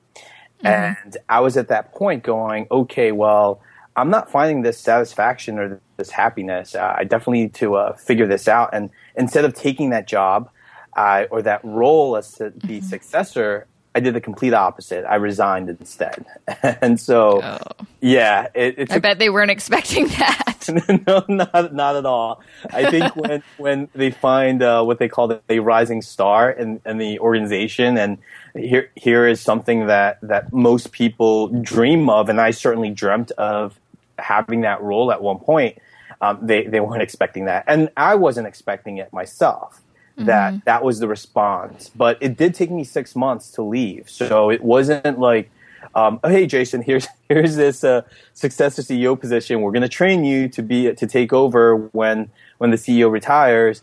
Mm-hmm. 0.63 0.67
And 0.67 1.17
I 1.29 1.39
was 1.39 1.55
at 1.55 1.69
that 1.69 1.93
point 1.93 2.23
going, 2.23 2.67
okay, 2.71 3.13
well 3.13 3.61
I'm 3.99 4.09
not 4.09 4.31
finding 4.31 4.61
this 4.61 4.79
satisfaction 4.79 5.59
or 5.59 5.81
this 5.97 6.09
happiness. 6.09 6.75
Uh, 6.75 6.95
I 6.97 7.03
definitely 7.03 7.41
need 7.41 7.53
to 7.55 7.75
uh, 7.75 7.93
figure 7.93 8.27
this 8.27 8.47
out. 8.47 8.69
And 8.73 8.89
instead 9.15 9.45
of 9.45 9.53
taking 9.53 9.89
that 9.91 10.07
job 10.07 10.49
uh, 10.95 11.25
or 11.29 11.41
that 11.41 11.61
role 11.63 12.15
as 12.15 12.33
the 12.35 12.51
mm-hmm. 12.51 12.79
successor, 12.85 13.67
I 13.95 14.01
did 14.01 14.13
the 14.13 14.21
complete 14.21 14.53
opposite. 14.53 15.05
I 15.05 15.15
resigned 15.15 15.69
instead. 15.69 16.25
and 16.63 16.99
so, 16.99 17.41
oh. 17.43 17.85
yeah, 18.01 18.47
it, 18.53 18.91
I 18.91 18.99
bet 18.99 19.19
they 19.19 19.29
weren't 19.29 19.51
expecting 19.51 20.07
that. 20.07 20.69
no, 21.07 21.25
not 21.27 21.73
not 21.73 21.95
at 21.95 22.05
all. 22.05 22.41
I 22.71 22.89
think 22.89 23.15
when 23.15 23.43
when 23.57 23.89
they 23.93 24.11
find 24.11 24.61
uh, 24.61 24.83
what 24.83 24.99
they 24.99 25.09
call 25.09 25.41
a 25.49 25.59
rising 25.59 26.01
star 26.01 26.51
in, 26.51 26.81
in 26.85 26.97
the 26.97 27.19
organization, 27.19 27.97
and 27.97 28.19
here 28.55 28.91
here 28.95 29.27
is 29.27 29.41
something 29.41 29.87
that 29.87 30.19
that 30.21 30.53
most 30.53 30.91
people 30.91 31.47
dream 31.47 32.09
of, 32.09 32.29
and 32.29 32.39
I 32.39 32.51
certainly 32.51 32.91
dreamt 32.91 33.31
of 33.31 33.79
having 34.21 34.61
that 34.61 34.81
role 34.81 35.11
at 35.11 35.21
one 35.21 35.39
point, 35.39 35.77
um, 36.21 36.39
they 36.41 36.65
they 36.65 36.79
weren't 36.79 37.01
expecting 37.01 37.45
that, 37.45 37.63
and 37.67 37.89
I 37.95 38.15
wasn't 38.15 38.47
expecting 38.47 38.97
it 38.97 39.11
myself. 39.13 39.81
That 40.17 40.53
mm-hmm. 40.53 40.59
that 40.65 40.83
was 40.83 40.99
the 40.99 41.07
response, 41.07 41.89
but 41.95 42.17
it 42.19 42.35
did 42.35 42.53
take 42.53 42.71
me 42.71 42.83
six 42.83 43.15
months 43.15 43.51
to 43.51 43.61
leave. 43.61 44.09
So 44.09 44.49
it 44.49 44.61
wasn't 44.61 45.17
like, 45.17 45.49
um, 45.95 46.19
oh, 46.25 46.29
hey 46.29 46.45
Jason, 46.45 46.81
here's 46.81 47.07
here's 47.29 47.55
this 47.55 47.85
uh, 47.85 48.01
successor 48.33 48.81
CEO 48.81 49.17
position. 49.17 49.61
We're 49.61 49.71
going 49.71 49.83
to 49.83 49.87
train 49.87 50.25
you 50.25 50.49
to 50.49 50.61
be 50.61 50.93
to 50.93 51.07
take 51.07 51.31
over 51.31 51.77
when 51.93 52.29
when 52.57 52.71
the 52.71 52.77
CEO 52.77 53.09
retires. 53.09 53.81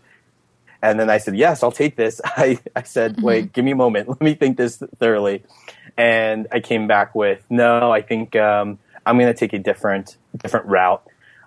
And 0.82 1.00
then 1.00 1.10
I 1.10 1.18
said, 1.18 1.36
yes, 1.36 1.62
I'll 1.62 1.72
take 1.72 1.96
this. 1.96 2.20
I, 2.24 2.58
I 2.74 2.82
said, 2.82 3.16
mm-hmm. 3.16 3.24
wait, 3.24 3.52
give 3.52 3.64
me 3.64 3.72
a 3.72 3.76
moment. 3.76 4.08
Let 4.10 4.20
me 4.20 4.34
think 4.34 4.56
this 4.56 4.76
thoroughly. 4.98 5.42
And 5.96 6.46
I 6.52 6.60
came 6.60 6.86
back 6.86 7.14
with, 7.14 7.42
no, 7.48 7.90
I 7.90 8.02
think 8.02 8.36
um, 8.36 8.78
I'm 9.06 9.18
going 9.18 9.32
to 9.32 9.38
take 9.38 9.52
a 9.52 9.58
different 9.58 10.16
different 10.42 10.66
route. 10.66 11.02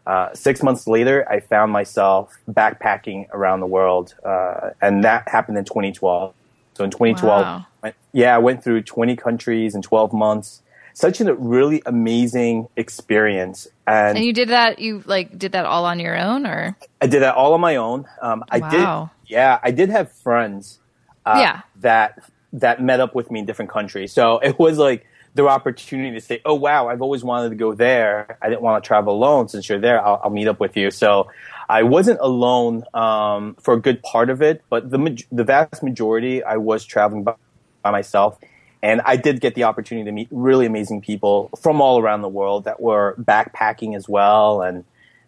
Uh, 0.08 0.34
six 0.34 0.64
months 0.64 0.88
later, 0.88 1.28
I 1.30 1.40
found 1.42 1.72
myself 1.72 2.34
backpacking 2.50 3.26
around 3.32 3.60
the 3.60 3.68
world, 3.68 4.16
uh, 4.26 4.72
and 4.82 5.04
that 5.04 5.28
happened 5.28 5.58
in 5.60 5.66
2012. 5.66 6.34
So 6.76 6.84
in 6.84 6.90
2012, 6.90 7.46
Wow. 7.46 7.66
yeah, 8.14 8.36
I 8.36 8.40
went 8.40 8.64
through 8.64 8.82
20 8.84 9.16
countries 9.18 9.76
in 9.76 9.82
12 9.84 10.14
months. 10.14 10.64
Such 10.96 11.22
a 11.22 11.34
really 11.36 11.84
amazing 11.86 12.68
experience. 12.76 13.68
And, 13.86 14.18
And 14.18 14.26
you 14.26 14.34
did 14.34 14.50
that. 14.50 14.80
You 14.80 15.04
like 15.06 15.38
did 15.38 15.52
that 15.52 15.66
all 15.66 15.86
on 15.86 16.00
your 16.00 16.18
own, 16.18 16.46
or 16.48 16.76
I 17.02 17.08
did 17.08 17.22
that 17.22 17.36
all 17.36 17.54
on 17.54 17.62
my 17.62 17.76
own. 17.76 18.06
Um, 18.22 18.44
I 18.50 18.60
Wow. 18.62 18.70
did, 18.72 19.30
yeah, 19.30 19.60
I 19.62 19.72
did 19.72 19.90
have 19.90 20.12
friends 20.12 20.80
uh, 21.26 21.36
Yeah. 21.42 21.62
that 21.82 22.18
that 22.54 22.82
met 22.82 23.00
up 23.00 23.14
with 23.14 23.30
me 23.30 23.40
in 23.40 23.46
different 23.46 23.70
countries. 23.70 24.12
So 24.14 24.40
it 24.40 24.58
was 24.58 24.78
like 24.80 25.06
their 25.34 25.48
opportunity 25.48 26.12
to 26.16 26.22
say, 26.22 26.42
"Oh 26.46 26.56
wow, 26.56 26.88
I've 26.88 27.02
always 27.02 27.24
wanted 27.24 27.50
to 27.50 27.56
go 27.56 27.74
there. 27.74 28.38
I 28.42 28.50
didn't 28.50 28.62
want 28.62 28.84
to 28.84 28.88
travel 28.88 29.14
alone. 29.14 29.48
Since 29.48 29.70
you're 29.70 29.80
there, 29.80 30.06
I'll, 30.06 30.22
I'll 30.24 30.30
meet 30.30 30.48
up 30.48 30.60
with 30.60 30.76
you." 30.76 30.92
So 30.92 31.30
I 31.70 31.84
wasn't 31.84 32.20
alone 32.20 32.84
um, 32.94 33.56
for 33.62 33.76
a 33.76 33.80
good 33.80 34.02
part 34.02 34.30
of 34.30 34.42
it, 34.42 34.64
but 34.70 34.90
the 34.90 35.24
the 35.32 35.44
vast 35.44 35.84
majority, 35.84 36.44
I 36.44 36.58
was 36.58 36.84
traveling 36.84 37.24
by, 37.24 37.36
by 37.84 37.92
myself. 37.92 38.38
And 38.82 39.02
I 39.02 39.18
did 39.18 39.42
get 39.42 39.56
the 39.56 39.66
opportunity 39.66 40.06
to 40.06 40.12
meet 40.14 40.30
really 40.32 40.66
amazing 40.66 41.02
people 41.02 41.50
from 41.62 41.82
all 41.82 42.00
around 42.00 42.22
the 42.22 42.30
world 42.30 42.64
that 42.64 42.82
were 42.82 43.14
backpacking 43.20 43.96
as 43.96 44.08
well, 44.08 44.62
and 44.62 44.86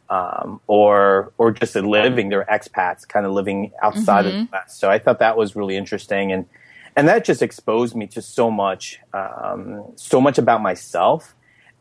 um, 0.10 0.62
or 0.67 1.31
or 1.38 1.51
just 1.51 1.75
living. 1.75 2.29
They're 2.29 2.46
expats, 2.46 3.08
kind 3.08 3.25
of 3.25 3.34
living 3.34 3.72
outside 3.81 4.25
of 4.25 4.31
the 4.31 4.39
U.S. 4.39 4.77
So 4.77 4.89
I 4.89 5.00
thought 5.00 5.20
that 5.20 5.38
was 5.38 5.55
really 5.55 5.75
interesting, 5.75 6.31
and 6.31 6.46
and 6.95 7.07
that 7.07 7.25
just 7.25 7.41
exposed 7.41 7.95
me 7.95 8.07
to 8.07 8.21
so 8.21 8.51
much, 8.51 9.00
um, 9.13 9.83
so 9.95 10.19
much 10.19 10.38
about 10.38 10.62
myself, 10.62 11.36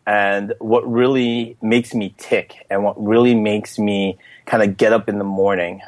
and 0.07 0.55
what 0.59 0.91
really 0.91 1.57
makes 1.63 1.95
me 1.95 2.15
tick, 2.19 2.67
and 2.71 2.85
what 2.85 3.03
really 3.03 3.35
makes 3.35 3.79
me 3.79 4.19
kind 4.47 4.63
of 4.63 4.77
get 4.77 4.93
up 4.93 5.09
in 5.09 5.19
the 5.19 5.25
morning. 5.25 5.81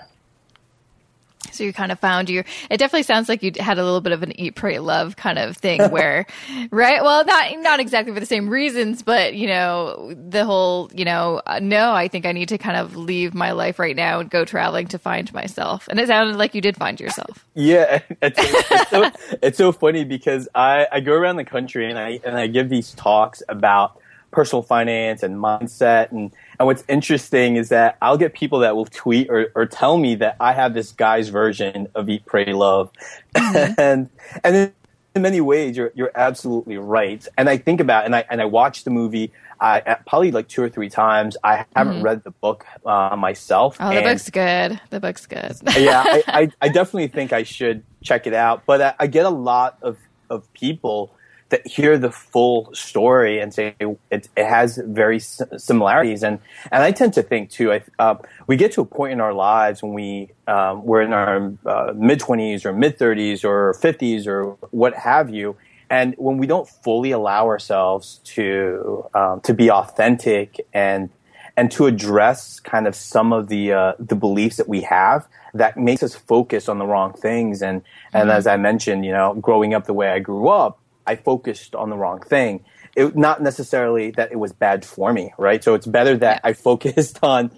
so 1.56 1.64
you 1.64 1.72
kind 1.72 1.92
of 1.92 1.98
found 1.98 2.30
your. 2.30 2.44
It 2.70 2.78
definitely 2.78 3.04
sounds 3.04 3.28
like 3.28 3.42
you 3.42 3.52
had 3.58 3.78
a 3.78 3.84
little 3.84 4.00
bit 4.00 4.12
of 4.12 4.22
an 4.22 4.38
eat, 4.40 4.54
pray, 4.54 4.78
love 4.78 5.16
kind 5.16 5.38
of 5.38 5.56
thing, 5.56 5.82
where, 5.90 6.26
right? 6.70 7.02
Well, 7.02 7.24
not 7.24 7.58
not 7.58 7.80
exactly 7.80 8.12
for 8.12 8.20
the 8.20 8.26
same 8.26 8.48
reasons, 8.48 9.02
but 9.02 9.34
you 9.34 9.46
know, 9.46 10.14
the 10.14 10.44
whole, 10.44 10.90
you 10.94 11.04
know, 11.04 11.42
uh, 11.46 11.60
no, 11.60 11.92
I 11.92 12.08
think 12.08 12.26
I 12.26 12.32
need 12.32 12.48
to 12.48 12.58
kind 12.58 12.76
of 12.76 12.96
leave 12.96 13.34
my 13.34 13.52
life 13.52 13.78
right 13.78 13.96
now 13.96 14.20
and 14.20 14.30
go 14.30 14.44
traveling 14.44 14.88
to 14.88 14.98
find 14.98 15.32
myself. 15.32 15.88
And 15.88 15.98
it 16.00 16.08
sounded 16.08 16.36
like 16.36 16.54
you 16.54 16.60
did 16.60 16.76
find 16.76 16.98
yourself. 17.00 17.46
Yeah, 17.54 18.00
it's, 18.22 18.38
it's, 18.40 18.90
so, 18.90 19.10
it's 19.42 19.58
so 19.58 19.72
funny 19.72 20.04
because 20.04 20.48
I, 20.54 20.86
I 20.90 21.00
go 21.00 21.12
around 21.12 21.36
the 21.36 21.44
country 21.44 21.88
and 21.88 21.98
I 21.98 22.18
and 22.24 22.36
I 22.36 22.46
give 22.46 22.70
these 22.70 22.92
talks 22.92 23.42
about 23.48 24.00
personal 24.30 24.62
finance 24.62 25.22
and 25.22 25.36
mindset 25.36 26.10
and 26.10 26.22
and 26.22 26.32
what's 26.66 26.84
interesting 26.88 27.56
is 27.56 27.68
that 27.70 27.96
I'll 28.02 28.18
get 28.18 28.34
people 28.34 28.60
that 28.60 28.76
will 28.76 28.86
tweet 28.86 29.30
or, 29.30 29.50
or 29.54 29.66
tell 29.66 29.98
me 29.98 30.14
that 30.16 30.36
I 30.40 30.52
have 30.52 30.74
this 30.74 30.92
guy's 30.92 31.28
version 31.28 31.88
of 31.94 32.08
Eat 32.08 32.26
Pray 32.26 32.52
Love, 32.52 32.90
and 33.34 34.08
and 34.44 34.72
in, 35.14 35.22
many 35.22 35.40
ways 35.40 35.76
you're 35.76 35.92
you're 35.94 36.12
absolutely 36.14 36.78
right. 36.78 37.26
And 37.36 37.48
I 37.48 37.56
think 37.56 37.80
about 37.80 38.04
and 38.04 38.16
I 38.16 38.24
and 38.30 38.40
I 38.40 38.46
watched 38.46 38.84
the 38.84 38.90
movie. 38.90 39.32
uh, 39.60 39.94
probably 40.06 40.32
like 40.32 40.48
two 40.48 40.62
or 40.62 40.68
three 40.68 40.88
times. 40.88 41.36
I 41.44 41.64
haven't 41.76 42.02
read 42.02 42.24
the 42.24 42.32
book 42.32 42.66
uh, 42.84 43.14
myself. 43.16 43.76
Oh, 43.78 43.94
the 43.94 44.02
book's 44.02 44.28
good. 44.28 44.80
The 44.90 44.98
book's 44.98 45.26
good. 45.26 45.56
yeah, 45.76 46.02
I, 46.04 46.22
I, 46.26 46.48
I 46.62 46.68
definitely 46.78 47.08
think 47.08 47.32
I 47.32 47.44
should 47.44 47.84
check 48.02 48.26
it 48.26 48.34
out. 48.34 48.64
But 48.66 48.82
I, 48.82 48.94
I 49.00 49.06
get 49.06 49.24
a 49.24 49.30
lot 49.30 49.78
of, 49.82 49.98
of 50.28 50.52
people 50.52 51.14
that 51.52 51.66
hear 51.66 51.98
the 51.98 52.10
full 52.10 52.74
story 52.74 53.38
and 53.38 53.52
say 53.52 53.74
it, 53.78 53.98
it 54.10 54.28
has 54.36 54.78
very 54.78 55.16
s- 55.16 55.42
similarities. 55.58 56.24
And, 56.24 56.40
and 56.72 56.82
I 56.82 56.92
tend 56.92 57.12
to 57.14 57.22
think 57.22 57.50
too, 57.50 57.72
I, 57.72 57.82
uh, 57.98 58.16
we 58.46 58.56
get 58.56 58.72
to 58.72 58.80
a 58.80 58.86
point 58.86 59.12
in 59.12 59.20
our 59.20 59.34
lives 59.34 59.82
when 59.82 59.92
we, 59.92 60.30
um, 60.48 60.82
we're 60.84 61.02
in 61.02 61.12
our 61.12 61.52
uh, 61.66 61.92
mid 61.94 62.20
20s 62.20 62.64
or 62.64 62.72
mid 62.72 62.98
30s 62.98 63.44
or 63.44 63.74
50s 63.74 64.26
or 64.26 64.56
what 64.70 64.94
have 64.94 65.28
you. 65.28 65.54
And 65.90 66.14
when 66.16 66.38
we 66.38 66.46
don't 66.46 66.66
fully 66.66 67.10
allow 67.10 67.46
ourselves 67.46 68.20
to, 68.24 69.06
um, 69.14 69.42
to 69.42 69.52
be 69.54 69.70
authentic 69.70 70.66
and 70.72 71.10
and 71.54 71.70
to 71.70 71.84
address 71.84 72.60
kind 72.60 72.86
of 72.86 72.94
some 72.94 73.30
of 73.30 73.48
the 73.48 73.74
uh, 73.74 73.92
the 73.98 74.16
beliefs 74.16 74.56
that 74.56 74.68
we 74.68 74.80
have 74.80 75.28
that 75.52 75.76
makes 75.76 76.02
us 76.02 76.14
focus 76.14 76.66
on 76.66 76.78
the 76.78 76.86
wrong 76.86 77.12
things 77.12 77.60
and 77.60 77.82
and 78.14 78.30
as 78.30 78.46
I 78.46 78.56
mentioned, 78.56 79.04
you 79.04 79.12
know, 79.12 79.34
growing 79.34 79.74
up 79.74 79.84
the 79.84 79.92
way 79.92 80.08
I 80.08 80.18
grew 80.18 80.48
up, 80.48 80.78
I 81.06 81.16
focused 81.16 81.74
on 81.74 81.90
the 81.90 81.96
wrong 81.96 82.20
thing. 82.20 82.64
It 82.94 83.16
not 83.16 83.42
necessarily 83.42 84.10
that 84.12 84.32
it 84.32 84.36
was 84.38 84.52
bad 84.52 84.84
for 84.84 85.12
me, 85.12 85.32
right? 85.38 85.62
So 85.62 85.74
it's 85.74 85.86
better 85.86 86.16
that 86.18 86.40
I 86.44 86.52
focused 86.52 87.18
on 87.22 87.50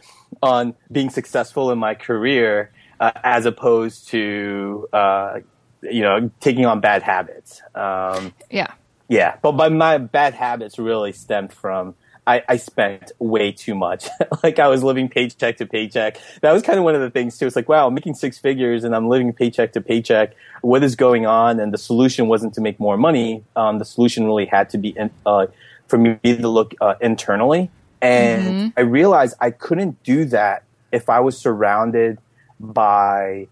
on 0.42 0.74
being 0.90 1.10
successful 1.10 1.70
in 1.70 1.78
my 1.78 1.94
career 1.94 2.72
uh, 3.00 3.12
as 3.22 3.46
opposed 3.46 4.08
to 4.08 4.88
uh, 4.92 5.40
you 5.82 6.02
know 6.02 6.30
taking 6.40 6.66
on 6.66 6.80
bad 6.80 7.02
habits. 7.02 7.60
Um, 7.74 8.32
yeah. 8.50 8.72
yeah, 9.08 9.36
but 9.42 9.52
by 9.52 9.68
my 9.68 9.98
bad 9.98 10.34
habits 10.34 10.78
really 10.78 11.12
stemmed 11.12 11.52
from 11.52 11.94
I, 12.26 12.42
I 12.48 12.56
spent 12.56 13.12
way 13.18 13.52
too 13.52 13.74
much. 13.74 14.08
like 14.42 14.58
I 14.58 14.68
was 14.68 14.82
living 14.82 15.08
paycheck 15.08 15.58
to 15.58 15.66
paycheck. 15.66 16.18
That 16.40 16.52
was 16.52 16.62
kind 16.62 16.78
of 16.78 16.84
one 16.84 16.94
of 16.94 17.00
the 17.00 17.10
things 17.10 17.38
too. 17.38 17.46
It's 17.46 17.56
like, 17.56 17.68
wow, 17.68 17.86
I'm 17.86 17.94
making 17.94 18.14
six 18.14 18.38
figures 18.38 18.84
and 18.84 18.94
I'm 18.94 19.08
living 19.08 19.32
paycheck 19.32 19.72
to 19.74 19.80
paycheck. 19.80 20.34
What 20.62 20.82
is 20.82 20.96
going 20.96 21.26
on? 21.26 21.60
And 21.60 21.72
the 21.72 21.78
solution 21.78 22.28
wasn't 22.28 22.54
to 22.54 22.60
make 22.60 22.80
more 22.80 22.96
money. 22.96 23.44
Um, 23.56 23.78
the 23.78 23.84
solution 23.84 24.24
really 24.24 24.46
had 24.46 24.70
to 24.70 24.78
be 24.78 24.90
in, 24.90 25.10
uh, 25.26 25.46
for 25.86 25.98
me 25.98 26.18
to 26.22 26.48
look 26.48 26.74
uh, 26.80 26.94
internally. 27.00 27.70
And 28.00 28.72
I 28.76 28.82
realized 28.82 29.34
I 29.40 29.50
couldn't 29.50 30.02
do 30.02 30.24
that 30.26 30.64
if 30.92 31.08
I 31.08 31.20
was 31.20 31.38
surrounded 31.38 32.18
by 32.60 33.48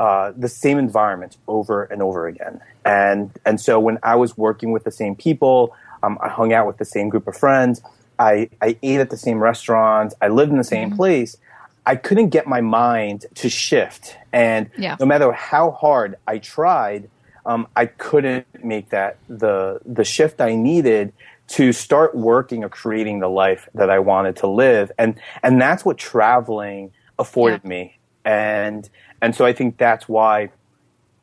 uh, 0.00 0.32
the 0.36 0.48
same 0.48 0.78
environment 0.78 1.36
over 1.46 1.84
and 1.84 2.02
over 2.02 2.26
again. 2.26 2.60
And 2.84 3.30
and 3.46 3.60
so 3.60 3.78
when 3.78 3.98
I 4.02 4.16
was 4.16 4.36
working 4.36 4.72
with 4.72 4.82
the 4.82 4.90
same 4.90 5.14
people, 5.14 5.76
um, 6.02 6.18
I 6.20 6.28
hung 6.28 6.52
out 6.52 6.66
with 6.66 6.78
the 6.78 6.84
same 6.84 7.08
group 7.08 7.28
of 7.28 7.36
friends. 7.36 7.80
I, 8.22 8.48
I 8.60 8.78
ate 8.82 9.00
at 9.00 9.10
the 9.10 9.16
same 9.16 9.38
restaurants. 9.42 10.14
I 10.20 10.28
lived 10.28 10.52
in 10.52 10.58
the 10.58 10.64
same 10.64 10.90
place. 10.90 11.36
I 11.84 11.96
couldn't 11.96 12.28
get 12.28 12.46
my 12.46 12.60
mind 12.60 13.26
to 13.36 13.48
shift, 13.48 14.16
and 14.32 14.70
Yeah. 14.76 14.96
no 15.00 15.06
matter 15.06 15.32
how 15.32 15.72
hard 15.72 16.14
I 16.26 16.38
tried, 16.38 17.10
um, 17.44 17.66
I 17.74 17.86
couldn't 17.86 18.46
make 18.62 18.90
that 18.90 19.18
the 19.28 19.80
the 19.84 20.04
shift 20.04 20.40
I 20.40 20.54
needed 20.54 21.12
to 21.58 21.72
start 21.72 22.14
working 22.14 22.62
or 22.64 22.68
creating 22.68 23.18
the 23.18 23.28
life 23.28 23.68
that 23.74 23.90
I 23.90 23.98
wanted 23.98 24.36
to 24.36 24.46
live, 24.46 24.92
and 24.96 25.18
and 25.42 25.60
that's 25.60 25.84
what 25.84 25.98
traveling 25.98 26.92
afforded 27.18 27.62
Yeah. 27.64 27.68
me, 27.68 27.98
and 28.24 28.88
and 29.20 29.34
so 29.34 29.44
I 29.44 29.52
think 29.52 29.76
that's 29.76 30.08
why 30.08 30.50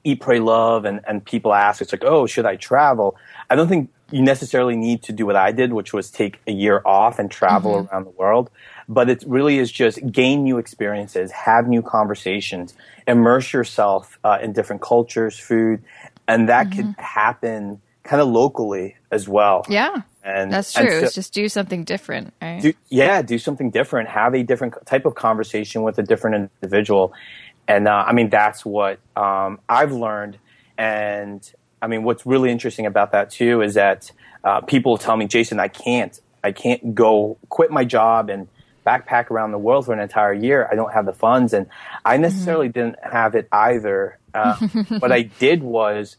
eat, 0.05 0.21
pray, 0.21 0.39
love, 0.39 0.85
and, 0.85 1.01
and 1.07 1.23
people 1.25 1.53
ask, 1.53 1.81
it's 1.81 1.91
like, 1.91 2.05
oh, 2.05 2.25
should 2.25 2.45
I 2.45 2.55
travel? 2.55 3.17
I 3.49 3.55
don't 3.55 3.67
think 3.67 3.89
you 4.11 4.21
necessarily 4.21 4.75
need 4.75 5.03
to 5.03 5.11
do 5.11 5.25
what 5.25 5.35
I 5.35 5.51
did, 5.51 5.73
which 5.73 5.93
was 5.93 6.09
take 6.09 6.39
a 6.47 6.51
year 6.51 6.81
off 6.85 7.19
and 7.19 7.29
travel 7.29 7.87
around 7.91 8.05
the 8.05 8.11
world. 8.11 8.49
But 8.87 9.09
it 9.09 9.23
really 9.27 9.59
is 9.59 9.71
just 9.71 9.99
gain 10.11 10.43
new 10.43 10.57
experiences, 10.57 11.31
have 11.31 11.67
new 11.67 11.81
conversations, 11.81 12.73
immerse 13.07 13.53
yourself 13.53 14.17
uh, 14.23 14.39
in 14.41 14.53
different 14.53 14.81
cultures, 14.81 15.37
food, 15.37 15.83
and 16.27 16.49
that 16.49 16.71
could 16.71 16.95
happen 16.97 17.81
kind 18.03 18.21
of 18.21 18.27
locally 18.27 18.95
as 19.11 19.27
well. 19.27 19.65
Yeah. 19.69 20.01
And 20.23 20.51
That's 20.51 20.75
and 20.75 20.87
true. 20.87 20.99
so- 20.99 21.05
it's 21.05 21.15
just 21.15 21.33
do 21.33 21.47
something 21.47 21.83
different, 21.83 22.33
right? 22.41 22.61
do, 22.61 22.73
yeah, 22.89 23.21
do 23.21 23.37
something 23.37 23.69
different. 23.69 24.09
Have 24.09 24.33
a 24.33 24.43
different 24.43 24.73
type 24.85 25.05
of 25.05 25.15
conversation 25.15 25.83
with 25.83 25.97
a 25.97 26.03
different 26.03 26.51
individual, 26.61 27.13
and 27.67 27.87
uh, 27.87 28.03
I 28.05 28.13
mean 28.13 28.29
that's 28.29 28.65
what 28.65 28.99
um, 29.15 29.59
I've 29.69 29.91
learned. 29.91 30.37
And 30.77 31.41
I 31.81 31.87
mean, 31.87 32.03
what's 32.03 32.25
really 32.25 32.51
interesting 32.51 32.85
about 32.85 33.11
that 33.11 33.29
too 33.31 33.61
is 33.61 33.73
that 33.75 34.11
uh, 34.43 34.61
people 34.61 34.97
tell 34.97 35.17
me, 35.17 35.27
Jason, 35.27 35.59
I 35.59 35.67
can't, 35.67 36.19
I 36.43 36.51
can't 36.51 36.95
go 36.95 37.37
quit 37.49 37.71
my 37.71 37.83
job 37.85 38.29
and 38.29 38.47
backpack 38.85 39.29
around 39.29 39.51
the 39.51 39.57
world 39.57 39.85
for 39.85 39.93
an 39.93 39.99
entire 39.99 40.33
year. 40.33 40.67
I 40.71 40.75
don't 40.75 40.93
have 40.93 41.05
the 41.05 41.13
funds, 41.13 41.53
and 41.53 41.67
I 42.05 42.17
necessarily 42.17 42.69
didn't 42.69 42.95
have 43.03 43.35
it 43.35 43.47
either. 43.51 44.17
Uh, 44.33 44.55
what 44.99 45.11
I 45.11 45.23
did 45.23 45.61
was 45.63 46.15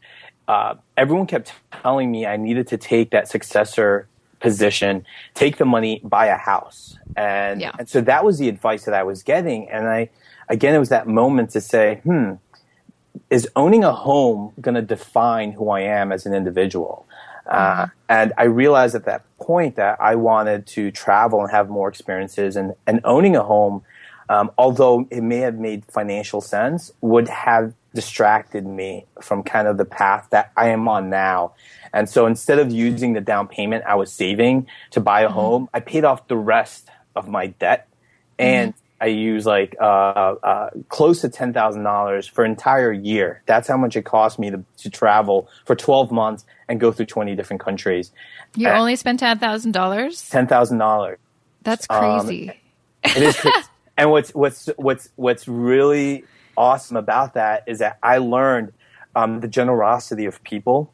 uh, 0.46 0.74
everyone 0.96 1.26
kept 1.26 1.52
telling 1.82 2.10
me 2.10 2.26
I 2.26 2.36
needed 2.36 2.68
to 2.68 2.76
take 2.76 3.10
that 3.10 3.28
successor 3.28 4.08
position, 4.40 5.04
take 5.34 5.56
the 5.58 5.64
money, 5.64 6.00
buy 6.02 6.26
a 6.26 6.36
house. 6.36 6.98
And, 7.16 7.60
Yeah. 7.60 7.72
and 7.78 7.88
so 7.88 8.00
that 8.02 8.24
was 8.24 8.38
the 8.38 8.48
advice 8.48 8.84
that 8.84 8.94
I 8.94 9.02
was 9.02 9.22
getting. 9.22 9.68
And 9.70 9.86
I, 9.86 10.10
again, 10.48 10.74
it 10.74 10.78
was 10.78 10.88
that 10.88 11.06
moment 11.06 11.50
to 11.50 11.60
say, 11.60 12.00
hmm, 12.04 12.32
is 13.28 13.48
owning 13.56 13.84
a 13.84 13.92
home 13.92 14.52
going 14.60 14.74
to 14.74 14.82
define 14.82 15.52
who 15.52 15.70
I 15.70 15.80
am 15.80 16.12
as 16.12 16.26
an 16.26 16.34
individual? 16.34 17.06
Uh, 17.46 17.88
and 18.08 18.32
I 18.38 18.44
realized 18.44 18.94
at 18.94 19.04
that 19.06 19.24
point 19.38 19.76
that 19.76 20.00
I 20.00 20.14
wanted 20.14 20.66
to 20.68 20.90
travel 20.92 21.40
and 21.42 21.50
have 21.50 21.68
more 21.68 21.88
experiences, 21.88 22.54
and, 22.56 22.74
and 22.86 23.00
owning 23.04 23.34
a 23.34 23.42
home, 23.42 23.82
um, 24.28 24.50
although 24.56 25.06
it 25.10 25.22
may 25.22 25.38
have 25.38 25.58
made 25.58 25.84
financial 25.86 26.40
sense, 26.40 26.92
would 27.00 27.28
have 27.28 27.74
distracted 27.92 28.64
me 28.64 29.04
from 29.20 29.42
kind 29.42 29.66
of 29.66 29.76
the 29.78 29.84
path 29.84 30.28
that 30.30 30.52
I 30.56 30.68
am 30.68 30.86
on 30.86 31.10
now. 31.10 31.54
And 31.92 32.08
so 32.08 32.26
instead 32.26 32.60
of 32.60 32.70
using 32.70 33.14
the 33.14 33.20
down 33.20 33.48
payment 33.48 33.84
I 33.84 33.96
was 33.96 34.12
saving 34.12 34.68
to 34.92 35.00
buy 35.00 35.22
a 35.22 35.28
home, 35.28 35.68
I 35.74 35.80
paid 35.80 36.04
off 36.04 36.28
the 36.28 36.36
rest 36.36 36.88
of 37.16 37.26
my 37.26 37.48
debt. 37.48 37.88
And 38.38 38.74
I 39.00 39.06
use 39.06 39.46
like 39.46 39.74
uh, 39.80 39.84
uh, 39.84 40.70
close 40.88 41.22
to 41.22 41.28
ten 41.28 41.52
thousand 41.52 41.84
dollars 41.84 42.26
for 42.26 42.44
an 42.44 42.50
entire 42.50 42.92
year. 42.92 43.42
That's 43.46 43.66
how 43.66 43.76
much 43.76 43.96
it 43.96 44.04
cost 44.04 44.38
me 44.38 44.50
to, 44.50 44.62
to 44.78 44.90
travel 44.90 45.48
for 45.64 45.74
twelve 45.74 46.12
months 46.12 46.44
and 46.68 46.78
go 46.78 46.92
through 46.92 47.06
twenty 47.06 47.34
different 47.34 47.60
countries. 47.60 48.12
You 48.56 48.68
and 48.68 48.76
only 48.76 48.96
spent 48.96 49.20
ten 49.20 49.38
thousand 49.38 49.72
dollars. 49.72 50.28
Ten 50.28 50.46
thousand 50.46 50.78
dollars. 50.78 51.18
That's 51.62 51.86
crazy. 51.86 52.50
Um, 52.50 52.56
it 53.16 53.22
is 53.22 53.36
crazy. 53.36 53.56
and 53.96 54.10
what's 54.10 54.34
what's 54.34 54.68
what's 54.76 55.08
what's 55.16 55.48
really 55.48 56.24
awesome 56.56 56.96
about 56.96 57.34
that 57.34 57.64
is 57.66 57.78
that 57.78 57.98
I 58.02 58.18
learned 58.18 58.72
um, 59.16 59.40
the 59.40 59.48
generosity 59.48 60.26
of 60.26 60.42
people. 60.44 60.92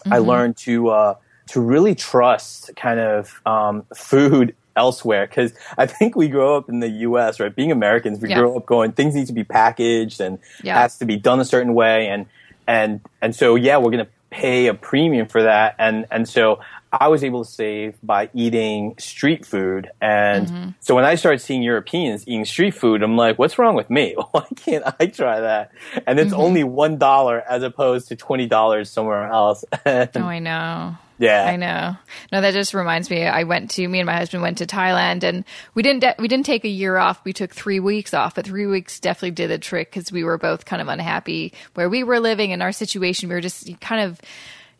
Mm-hmm. 0.00 0.12
I 0.12 0.18
learned 0.18 0.56
to 0.58 0.90
uh, 0.90 1.14
to 1.48 1.60
really 1.60 1.94
trust 1.94 2.70
kind 2.76 3.00
of 3.00 3.40
um, 3.44 3.84
food 3.94 4.54
elsewhere 4.76 5.26
because 5.26 5.52
I 5.76 5.86
think 5.86 6.16
we 6.16 6.28
grow 6.28 6.56
up 6.56 6.68
in 6.68 6.80
the 6.80 6.88
U.S. 6.88 7.40
right, 7.40 7.54
being 7.54 7.72
Americans, 7.72 8.20
we 8.20 8.30
yeah. 8.30 8.38
grow 8.38 8.56
up 8.56 8.66
going 8.66 8.92
things 8.92 9.14
need 9.14 9.26
to 9.26 9.32
be 9.32 9.44
packaged 9.44 10.20
and 10.20 10.38
yeah. 10.62 10.80
has 10.80 10.98
to 10.98 11.04
be 11.04 11.16
done 11.16 11.40
a 11.40 11.44
certain 11.44 11.74
way, 11.74 12.08
and 12.08 12.26
and 12.66 13.00
and 13.20 13.34
so 13.34 13.54
yeah, 13.54 13.78
we're 13.78 13.90
gonna 13.90 14.08
pay 14.30 14.66
a 14.66 14.74
premium 14.74 15.26
for 15.26 15.42
that, 15.42 15.74
and 15.78 16.06
and 16.10 16.28
so 16.28 16.60
I 16.92 17.08
was 17.08 17.24
able 17.24 17.42
to 17.44 17.50
save 17.50 17.96
by 18.02 18.28
eating 18.34 18.96
street 18.98 19.46
food. 19.46 19.90
And 20.02 20.46
mm-hmm. 20.46 20.70
so 20.80 20.94
when 20.94 21.06
I 21.06 21.14
started 21.14 21.38
seeing 21.38 21.62
Europeans 21.62 22.28
eating 22.28 22.44
street 22.44 22.74
food, 22.74 23.02
I'm 23.02 23.16
like, 23.16 23.38
what's 23.38 23.58
wrong 23.58 23.74
with 23.74 23.88
me? 23.88 24.14
Why 24.32 24.46
can't 24.56 24.84
I 25.00 25.06
try 25.06 25.40
that? 25.40 25.72
And 26.06 26.20
it's 26.20 26.32
mm-hmm. 26.32 26.40
only 26.40 26.64
$1 26.64 27.42
as 27.48 27.62
opposed 27.62 28.08
to 28.08 28.16
$20 28.16 28.86
somewhere 28.86 29.26
else. 29.26 29.64
oh, 29.86 30.08
I 30.16 30.38
know. 30.38 30.94
Yeah, 31.22 31.44
I 31.44 31.54
know. 31.54 31.96
No, 32.32 32.40
that 32.40 32.52
just 32.52 32.74
reminds 32.74 33.08
me. 33.08 33.24
I 33.24 33.44
went 33.44 33.70
to 33.72 33.86
me 33.86 34.00
and 34.00 34.06
my 34.06 34.16
husband 34.16 34.42
went 34.42 34.58
to 34.58 34.66
Thailand, 34.66 35.22
and 35.22 35.44
we 35.72 35.84
didn't 35.84 36.00
de- 36.00 36.16
we 36.18 36.26
didn't 36.26 36.46
take 36.46 36.64
a 36.64 36.68
year 36.68 36.96
off. 36.96 37.24
We 37.24 37.32
took 37.32 37.54
three 37.54 37.78
weeks 37.78 38.12
off, 38.12 38.34
but 38.34 38.44
three 38.44 38.66
weeks 38.66 38.98
definitely 38.98 39.30
did 39.30 39.48
the 39.48 39.58
trick 39.58 39.90
because 39.90 40.10
we 40.10 40.24
were 40.24 40.36
both 40.36 40.64
kind 40.64 40.82
of 40.82 40.88
unhappy 40.88 41.52
where 41.74 41.88
we 41.88 42.02
were 42.02 42.18
living 42.18 42.50
in 42.50 42.60
our 42.60 42.72
situation. 42.72 43.28
We 43.28 43.36
were 43.36 43.40
just 43.40 43.80
kind 43.80 44.02
of 44.02 44.20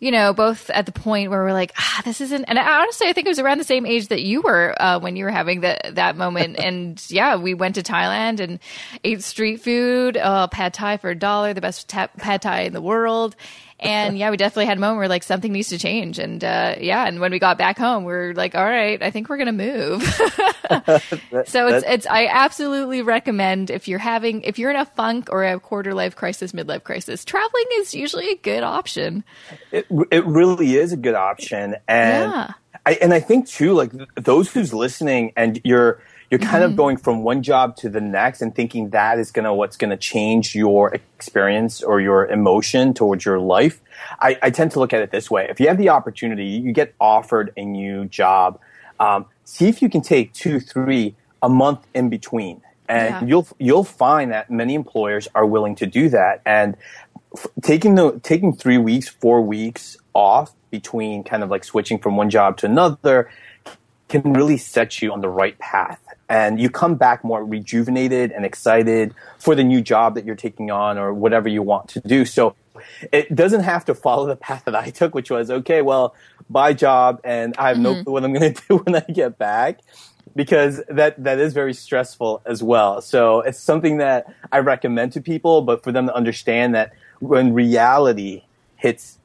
you 0.01 0.11
know, 0.11 0.33
both 0.33 0.69
at 0.71 0.85
the 0.85 0.91
point 0.91 1.31
where 1.31 1.45
we're 1.45 1.53
like, 1.53 1.73
ah, 1.79 2.03
this 2.05 2.21
isn't. 2.21 2.47
And 2.47 2.59
honestly, 2.59 3.07
I 3.07 3.13
think 3.13 3.29
it 3.29 3.31
was 3.31 3.39
around 3.39 3.59
the 3.59 3.65
same 3.65 3.87
age 3.87 4.09
that 4.09 4.21
you 4.21 4.41
were 4.43 4.75
uh, 4.83 4.99
when 4.99 5.15
you 5.15 5.25
were 5.25 5.31
having 5.31 5.61
that 5.61 5.95
that 5.95 6.17
moment. 6.17 6.59
and 6.65 7.01
yeah, 7.09 7.37
we 7.37 7.55
went 7.55 7.77
to 7.77 7.85
Thailand 7.85 8.41
and 8.41 8.59
ate 9.05 9.23
street 9.23 9.59
food, 9.59 10.17
uh, 10.17 10.49
pad 10.49 10.75
thai 10.75 10.97
for 10.97 11.11
a 11.11 11.15
dollar, 11.15 11.55
the 11.55 11.61
best 11.61 11.89
ta- 11.89 12.09
pad 12.19 12.43
thai 12.43 12.63
in 12.63 12.73
the 12.73 12.83
world 12.83 13.37
and 13.83 14.17
yeah, 14.17 14.31
we 14.31 14.37
definitely 14.37 14.67
had 14.67 14.79
a 14.79 14.81
moment 14.81 14.99
where 14.99 15.09
like 15.09 15.23
something 15.23 15.53
needs 15.53 15.69
to 15.69 15.79
change. 15.79 16.19
And 16.19 16.43
uh, 16.43 16.77
yeah, 16.81 17.07
and 17.07 17.21
when 17.21 17.33
we 17.33 17.39
got 17.39 17.59
back 17.59 17.79
home, 17.79 18.05
we 18.05 18.13
are 18.13 18.35
like, 18.35 18.55
all 18.55 18.65
right, 18.65 19.03
I 19.03 19.11
think 19.11 19.29
we're 19.29 19.39
gonna 19.39 19.53
move. 19.53 20.03
that, 20.69 21.45
so 21.47 21.67
it's 21.69 21.85
it's 21.87 22.07
I 22.07 22.27
absolutely 22.27 23.03
recommend 23.03 23.71
if 23.71 23.89
you're 23.89 23.99
having 23.99 24.43
if 24.43 24.59
you're 24.59 24.71
in 24.71 24.77
a 24.77 24.85
funk 24.85 25.29
or 25.31 25.45
a 25.45 25.59
quarter 25.59 25.95
life 25.95 26.15
crisis, 26.15 26.53
midlife 26.53 26.85
crisis, 26.85 27.25
traveling 27.25 27.67
is 27.75 27.95
usually 27.95 28.31
a 28.31 28.37
good 28.37 28.63
option. 28.63 29.25
It 29.73 29.87
it 30.11 30.25
really 30.27 30.77
is 30.77 30.93
a 30.93 30.97
good 30.97 31.15
option, 31.15 31.77
and 31.89 32.33
yeah. 32.33 32.53
I 32.87 32.93
and 32.95 33.13
I 33.13 33.21
think 33.21 33.49
too, 33.49 33.75
like 33.75 33.91
those 34.15 34.53
who's 34.53 34.73
listening, 34.73 35.33
and 35.37 35.61
you're 35.65 36.01
you're 36.33 36.39
kind 36.39 36.63
mm-hmm. 36.63 36.73
of 36.73 36.77
going 36.77 36.97
from 36.97 37.23
one 37.23 37.43
job 37.43 37.77
to 37.77 37.91
the 37.91 38.01
next 38.01 38.41
and 38.41 38.55
thinking 38.55 38.89
that 38.89 39.19
is 39.19 39.31
gonna 39.31 39.53
what's 39.53 39.77
gonna 39.77 39.99
change 39.99 40.55
your 40.55 40.95
experience 40.95 41.83
or 41.83 42.01
your 42.01 42.27
emotion 42.27 42.95
towards 42.95 43.27
your 43.27 43.39
life. 43.39 43.83
I, 44.19 44.39
I 44.41 44.49
tend 44.49 44.71
to 44.71 44.79
look 44.79 44.95
at 44.95 45.03
it 45.03 45.11
this 45.11 45.31
way: 45.31 45.47
if 45.51 45.61
you 45.61 45.69
have 45.69 45.77
the 45.77 45.91
opportunity, 45.91 46.47
you 46.47 46.73
get 46.73 46.95
offered 46.99 47.53
a 47.55 47.67
new 47.67 48.07
job. 48.07 48.59
Um, 48.99 49.27
see 49.45 49.69
if 49.69 49.83
you 49.83 49.91
can 49.91 50.01
take 50.01 50.33
two, 50.33 50.59
three, 50.59 51.15
a 51.43 51.51
month 51.51 51.87
in 51.93 52.09
between, 52.09 52.63
and 52.89 53.11
yeah. 53.11 53.25
you'll 53.27 53.49
you'll 53.59 53.85
find 53.85 54.33
that 54.33 54.51
many 54.51 54.75
employers 54.75 55.29
are 55.35 55.45
willing 55.45 55.75
to 55.77 55.87
do 55.87 56.09
that. 56.09 56.41
And 56.47 56.79
f- 57.37 57.49
taking 57.63 57.95
the 57.95 58.19
taking 58.23 58.57
three 58.57 58.79
weeks, 58.79 59.07
four 59.07 59.43
weeks 59.43 59.99
off 60.15 60.55
between 60.71 61.25
kind 61.25 61.43
of 61.43 61.51
like 61.51 61.63
switching 61.63 61.99
from 61.99 62.17
one 62.17 62.31
job 62.31 62.57
to 62.57 62.67
another 62.67 63.31
can 64.09 64.33
really 64.33 64.57
set 64.57 65.03
you 65.03 65.13
on 65.13 65.21
the 65.21 65.29
right 65.29 65.59
path 65.59 65.99
and 66.33 66.59
you 66.59 66.71
come 66.71 66.95
back 66.95 67.23
more 67.23 67.45
rejuvenated 67.45 68.33
and 68.33 68.47
excited 68.47 69.15
for 69.39 69.55
the 69.55 69.63
new 69.63 69.83
job 69.83 70.15
that 70.15 70.25
you're 70.25 70.35
taking 70.35 70.71
on 70.71 70.97
or 70.97 71.13
whatever 71.13 71.47
you 71.47 71.61
want 71.61 71.89
to 71.89 72.01
do. 72.01 72.25
So 72.25 72.57
it 73.13 73.35
doesn't 73.35 73.65
have 73.65 73.85
to 73.85 73.95
follow 73.95 74.27
the 74.27 74.37
path 74.49 74.65
that 74.65 74.75
I 74.75 74.89
took, 74.89 75.15
which 75.15 75.31
was 75.31 75.51
okay, 75.51 75.83
well, 75.83 76.15
buy 76.49 76.73
job 76.73 77.21
and 77.23 77.55
I 77.59 77.69
have 77.69 77.77
mm-hmm. 77.77 77.83
no 77.83 78.03
clue 78.03 78.13
what 78.15 78.25
I'm 78.25 78.33
going 78.33 78.55
to 78.55 78.63
do 78.67 78.77
when 78.79 78.97
I 78.97 79.01
get 79.01 79.37
back 79.37 79.81
because 80.35 80.81
that 80.89 81.23
that 81.23 81.39
is 81.39 81.53
very 81.53 81.75
stressful 81.75 82.41
as 82.47 82.63
well. 82.63 83.03
So 83.03 83.43
it's 83.43 83.61
something 83.61 83.99
that 83.99 84.35
I 84.51 84.61
recommend 84.61 85.13
to 85.13 85.21
people, 85.21 85.61
but 85.61 85.85
for 85.85 85.93
them 85.93 86.07
to 86.07 86.15
understand 86.15 86.75
that 86.75 86.95
when 87.21 87.53
reality 87.53 88.45
hits 88.77 89.19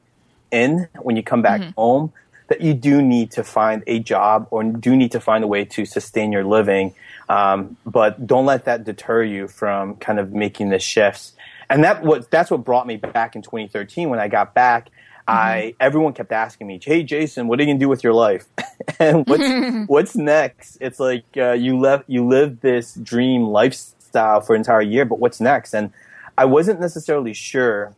in 0.50 0.88
when 1.00 1.16
you 1.16 1.22
come 1.22 1.40
back 1.40 1.62
mm-hmm. 1.62 1.70
home, 1.74 2.12
that 2.48 2.60
you 2.60 2.74
do 2.74 3.00
need 3.00 3.30
to 3.32 3.44
find 3.44 3.82
a 3.86 3.98
job 3.98 4.48
or 4.50 4.64
do 4.64 4.96
need 4.96 5.12
to 5.12 5.20
find 5.20 5.44
a 5.44 5.46
way 5.46 5.64
to 5.64 5.84
sustain 5.86 6.32
your 6.32 6.44
living. 6.44 6.94
Um, 7.28 7.76
but 7.84 8.26
don't 8.26 8.46
let 8.46 8.64
that 8.64 8.84
deter 8.84 9.22
you 9.22 9.48
from 9.48 9.96
kind 9.96 10.18
of 10.18 10.32
making 10.32 10.70
the 10.70 10.78
shifts. 10.78 11.34
And 11.70 11.84
that 11.84 12.02
what 12.02 12.30
that's 12.30 12.50
what 12.50 12.64
brought 12.64 12.86
me 12.86 12.96
back 12.96 13.36
in 13.36 13.42
2013 13.42 14.08
when 14.08 14.18
I 14.18 14.28
got 14.28 14.54
back. 14.54 14.86
Mm-hmm. 14.86 15.38
I 15.38 15.74
everyone 15.78 16.14
kept 16.14 16.32
asking 16.32 16.66
me, 16.66 16.80
"Hey, 16.82 17.02
Jason, 17.02 17.48
what 17.48 17.60
are 17.60 17.62
you 17.62 17.68
gonna 17.68 17.78
do 17.78 17.88
with 17.88 18.02
your 18.02 18.14
life? 18.14 18.46
and 18.98 19.26
what's 19.26 19.86
what's 19.86 20.16
next?" 20.16 20.78
It's 20.80 20.98
like 20.98 21.24
uh, 21.36 21.52
you 21.52 21.78
left 21.78 22.04
you 22.06 22.26
lived 22.26 22.62
this 22.62 22.94
dream 22.94 23.42
lifestyle 23.42 24.40
for 24.40 24.54
an 24.54 24.60
entire 24.60 24.80
year, 24.80 25.04
but 25.04 25.18
what's 25.18 25.40
next? 25.40 25.74
And 25.74 25.92
I 26.38 26.46
wasn't 26.46 26.80
necessarily 26.80 27.34
sure 27.34 27.94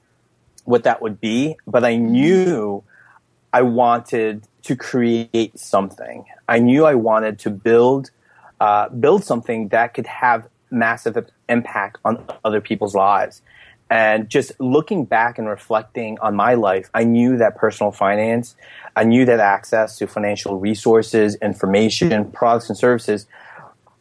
what 0.64 0.82
that 0.82 1.00
would 1.00 1.20
be, 1.20 1.56
but 1.68 1.84
I 1.84 1.94
mm-hmm. 1.94 2.12
knew 2.12 2.84
I 3.52 3.62
wanted 3.62 4.46
to 4.62 4.76
create 4.76 5.58
something. 5.58 6.24
I 6.48 6.58
knew 6.58 6.84
I 6.84 6.94
wanted 6.94 7.38
to 7.40 7.50
build 7.50 8.10
uh, 8.60 8.90
build 8.90 9.24
something 9.24 9.68
that 9.68 9.94
could 9.94 10.06
have 10.06 10.46
massive 10.70 11.16
impact 11.48 11.98
on 12.04 12.22
other 12.44 12.60
people's 12.60 12.94
lives. 12.94 13.40
And 13.88 14.28
just 14.28 14.52
looking 14.60 15.04
back 15.04 15.38
and 15.38 15.48
reflecting 15.48 16.18
on 16.20 16.36
my 16.36 16.54
life, 16.54 16.90
I 16.94 17.04
knew 17.04 17.38
that 17.38 17.56
personal 17.56 17.90
finance, 17.90 18.54
I 18.94 19.04
knew 19.04 19.24
that 19.24 19.40
access 19.40 19.98
to 19.98 20.06
financial 20.06 20.58
resources, 20.60 21.34
information, 21.36 22.30
products, 22.30 22.68
and 22.68 22.78
services 22.78 23.26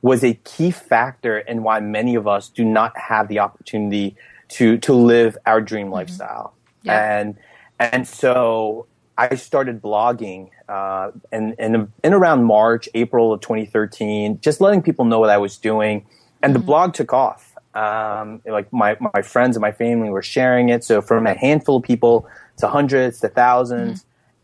was 0.02 0.24
a 0.24 0.36
key 0.44 0.72
factor 0.72 1.40
in 1.40 1.64
why 1.64 1.80
many 1.80 2.16
of 2.16 2.28
us 2.28 2.50
do 2.50 2.64
not 2.64 2.96
have 2.98 3.30
the 3.30 3.40
opportunity 3.40 4.16
to 4.50 4.78
to 4.78 4.94
live 4.94 5.38
our 5.46 5.62
dream 5.62 5.88
mm-hmm. 5.88 5.96
lifestyle. 5.96 6.54
Yeah. 6.84 7.20
And 7.20 7.38
and 7.80 8.08
so 8.08 8.86
I 9.20 9.36
started 9.36 9.82
blogging 9.82 10.50
uh, 10.70 11.12
in, 11.32 11.54
in, 11.60 11.92
in, 12.04 12.14
around 12.14 12.46
March, 12.46 12.88
April 12.94 13.34
of 13.34 13.42
2013, 13.42 14.40
just 14.40 14.62
letting 14.62 14.82
people 14.82 15.04
know 15.04 15.20
what 15.20 15.30
I 15.30 15.38
was 15.38 15.58
doing. 15.58 16.06
And 16.42 16.54
mm-hmm. 16.54 16.62
the 16.62 16.66
blog 16.66 16.94
took 16.94 17.12
off. 17.12 17.54
Um, 17.74 18.42
like 18.46 18.72
my, 18.72 18.98
my 19.14 19.22
friends 19.22 19.58
and 19.58 19.62
my 19.62 19.74
family 19.74 20.10
were 20.10 20.22
sharing 20.22 20.70
it. 20.70 20.86
So 20.86 21.02
from 21.02 21.28
a 21.28 21.34
handful 21.34 21.78
of 21.78 21.84
people 21.84 22.28
to 22.58 22.68
hundreds 22.68 23.20
to 23.20 23.30
1000s 23.30 23.70
mm-hmm. 23.70 23.94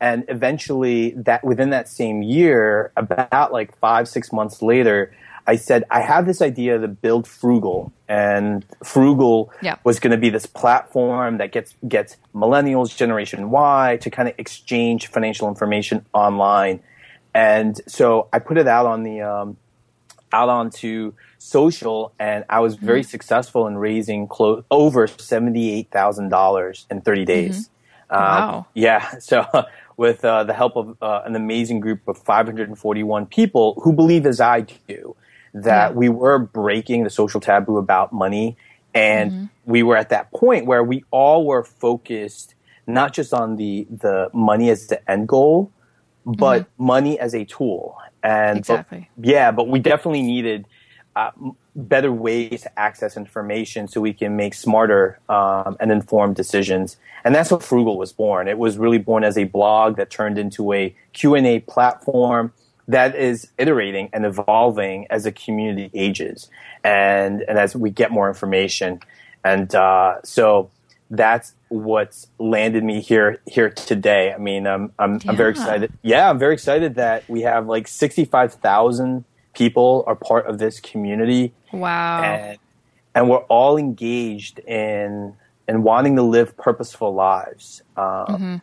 And 0.01 0.25
eventually 0.27 1.11
that 1.11 1.43
within 1.43 1.69
that 1.69 1.87
same 1.87 2.21
year, 2.21 2.91
about 2.97 3.53
like 3.53 3.75
five, 3.77 4.07
six 4.07 4.31
months 4.31 4.61
later, 4.61 5.11
I 5.47 5.57
said, 5.57 5.83
I 5.91 6.01
have 6.01 6.25
this 6.25 6.41
idea 6.41 6.79
to 6.79 6.87
build 6.87 7.25
Phroogal, 7.25 7.91
and 8.07 8.65
Phroogal 8.83 9.49
yeah. 9.61 9.77
was 9.83 9.99
going 9.99 10.11
to 10.11 10.17
be 10.17 10.29
this 10.29 10.47
platform 10.47 11.37
that 11.37 11.51
gets 11.51 11.75
gets 11.87 12.17
millennials, 12.33 12.95
Generation 12.95 13.51
Y, 13.51 13.97
to 14.01 14.09
kind 14.09 14.27
of 14.27 14.35
exchange 14.39 15.07
financial 15.07 15.47
information 15.47 16.05
online. 16.13 16.81
And 17.33 17.79
so 17.87 18.27
I 18.33 18.39
put 18.39 18.57
it 18.57 18.67
out 18.67 18.87
on 18.87 19.03
the 19.03 19.21
um, 19.21 19.57
out 20.33 20.49
onto 20.49 21.13
social, 21.37 22.13
and 22.17 22.43
I 22.49 22.59
was 22.61 22.75
very 22.75 23.01
mm-hmm. 23.01 23.09
successful 23.09 23.67
in 23.67 23.77
raising 23.77 24.27
close 24.27 24.63
over 24.71 25.05
seventy 25.05 25.71
eight 25.71 25.91
thousand 25.91 26.29
dollars 26.29 26.87
in 26.89 27.01
thirty 27.01 27.25
days. 27.25 27.69
Mm-hmm. 28.09 28.15
Wow! 28.15 28.57
Um, 28.57 28.65
yeah, 28.73 29.17
so. 29.19 29.45
With 29.97 30.25
uh, 30.25 30.43
the 30.43 30.53
help 30.53 30.75
of 30.75 30.97
uh, 31.01 31.21
an 31.23 31.37
amazing 31.37 31.79
group 31.79 32.05
of 32.09 32.17
541 32.17 33.27
people 33.27 33.79
who 33.81 33.93
believe 33.93 34.25
as 34.25 34.41
I 34.41 34.65
do 34.89 35.15
that 35.55 35.91
yeah. 35.91 35.95
we 35.95 36.09
were 36.09 36.37
breaking 36.37 37.03
the 37.03 37.09
social 37.09 37.39
taboo 37.39 37.77
about 37.77 38.11
money. 38.11 38.57
And 38.93 39.31
mm-hmm. 39.31 39.45
we 39.65 39.83
were 39.83 39.95
at 39.95 40.09
that 40.09 40.31
point 40.31 40.65
where 40.65 40.83
we 40.83 41.03
all 41.11 41.45
were 41.45 41.63
focused 41.63 42.55
not 42.87 43.13
just 43.13 43.33
on 43.33 43.55
the, 43.55 43.87
the 43.89 44.29
money 44.33 44.69
as 44.69 44.87
the 44.87 45.09
end 45.09 45.27
goal, 45.27 45.71
but 46.25 46.63
mm-hmm. 46.63 46.85
money 46.85 47.19
as 47.19 47.33
a 47.33 47.45
tool. 47.45 47.97
And 48.21 48.59
exactly. 48.59 49.09
But, 49.17 49.25
yeah, 49.25 49.51
but 49.51 49.69
we 49.69 49.79
definitely 49.79 50.23
needed 50.23 50.67
uh, 51.15 51.31
better 51.75 52.11
ways 52.11 52.63
to 52.63 52.79
access 52.79 53.15
information 53.15 53.87
so 53.87 54.01
we 54.01 54.13
can 54.13 54.35
make 54.35 54.53
smarter 54.53 55.19
um, 55.29 55.77
and 55.79 55.91
informed 55.91 56.35
decisions. 56.35 56.97
And 57.23 57.33
that's 57.33 57.49
what 57.49 57.61
Phroogal 57.61 57.97
was 57.97 58.11
born. 58.11 58.47
It 58.47 58.57
was 58.57 58.77
really 58.77 58.97
born 58.97 59.23
as 59.23 59.37
a 59.37 59.45
blog 59.45 59.95
that 59.95 60.09
turned 60.09 60.37
into 60.37 60.73
a 60.73 60.93
Q&A 61.13 61.61
platform 61.61 62.51
that 62.87 63.15
is 63.15 63.47
iterating 63.57 64.09
and 64.13 64.25
evolving 64.25 65.07
as 65.09 65.23
the 65.23 65.31
community 65.31 65.89
ages 65.93 66.49
and 66.83 67.41
and 67.47 67.57
as 67.57 67.75
we 67.75 67.89
get 67.89 68.11
more 68.11 68.27
information. 68.27 68.99
And 69.43 69.73
uh, 69.75 70.21
so 70.23 70.69
that's 71.09 71.53
what's 71.69 72.27
landed 72.39 72.83
me 72.83 73.01
here 73.01 73.39
here 73.47 73.69
today. 73.69 74.33
I 74.33 74.37
mean, 74.37 74.65
um, 74.67 74.91
I'm 74.99 75.19
I'm 75.27 75.35
very 75.35 75.51
excited. 75.51 75.91
Yeah, 76.01 76.29
I'm 76.29 76.39
very 76.39 76.53
excited 76.53 76.95
that 76.95 77.27
we 77.29 77.41
have 77.41 77.67
like 77.67 77.87
65,000 77.87 79.23
people 79.53 80.03
are 80.07 80.15
part 80.15 80.47
of 80.47 80.57
this 80.57 80.79
community 80.79 81.53
Wow. 81.71 82.21
and 82.23 82.57
and 83.13 83.29
we're 83.29 83.45
all 83.45 83.77
engaged 83.77 84.59
in 84.59 85.33
in 85.67 85.81
wanting 85.83 86.15
to 86.17 86.21
live 86.21 86.55
purposeful 86.57 87.13
lives. 87.13 87.81
Um, 87.97 88.61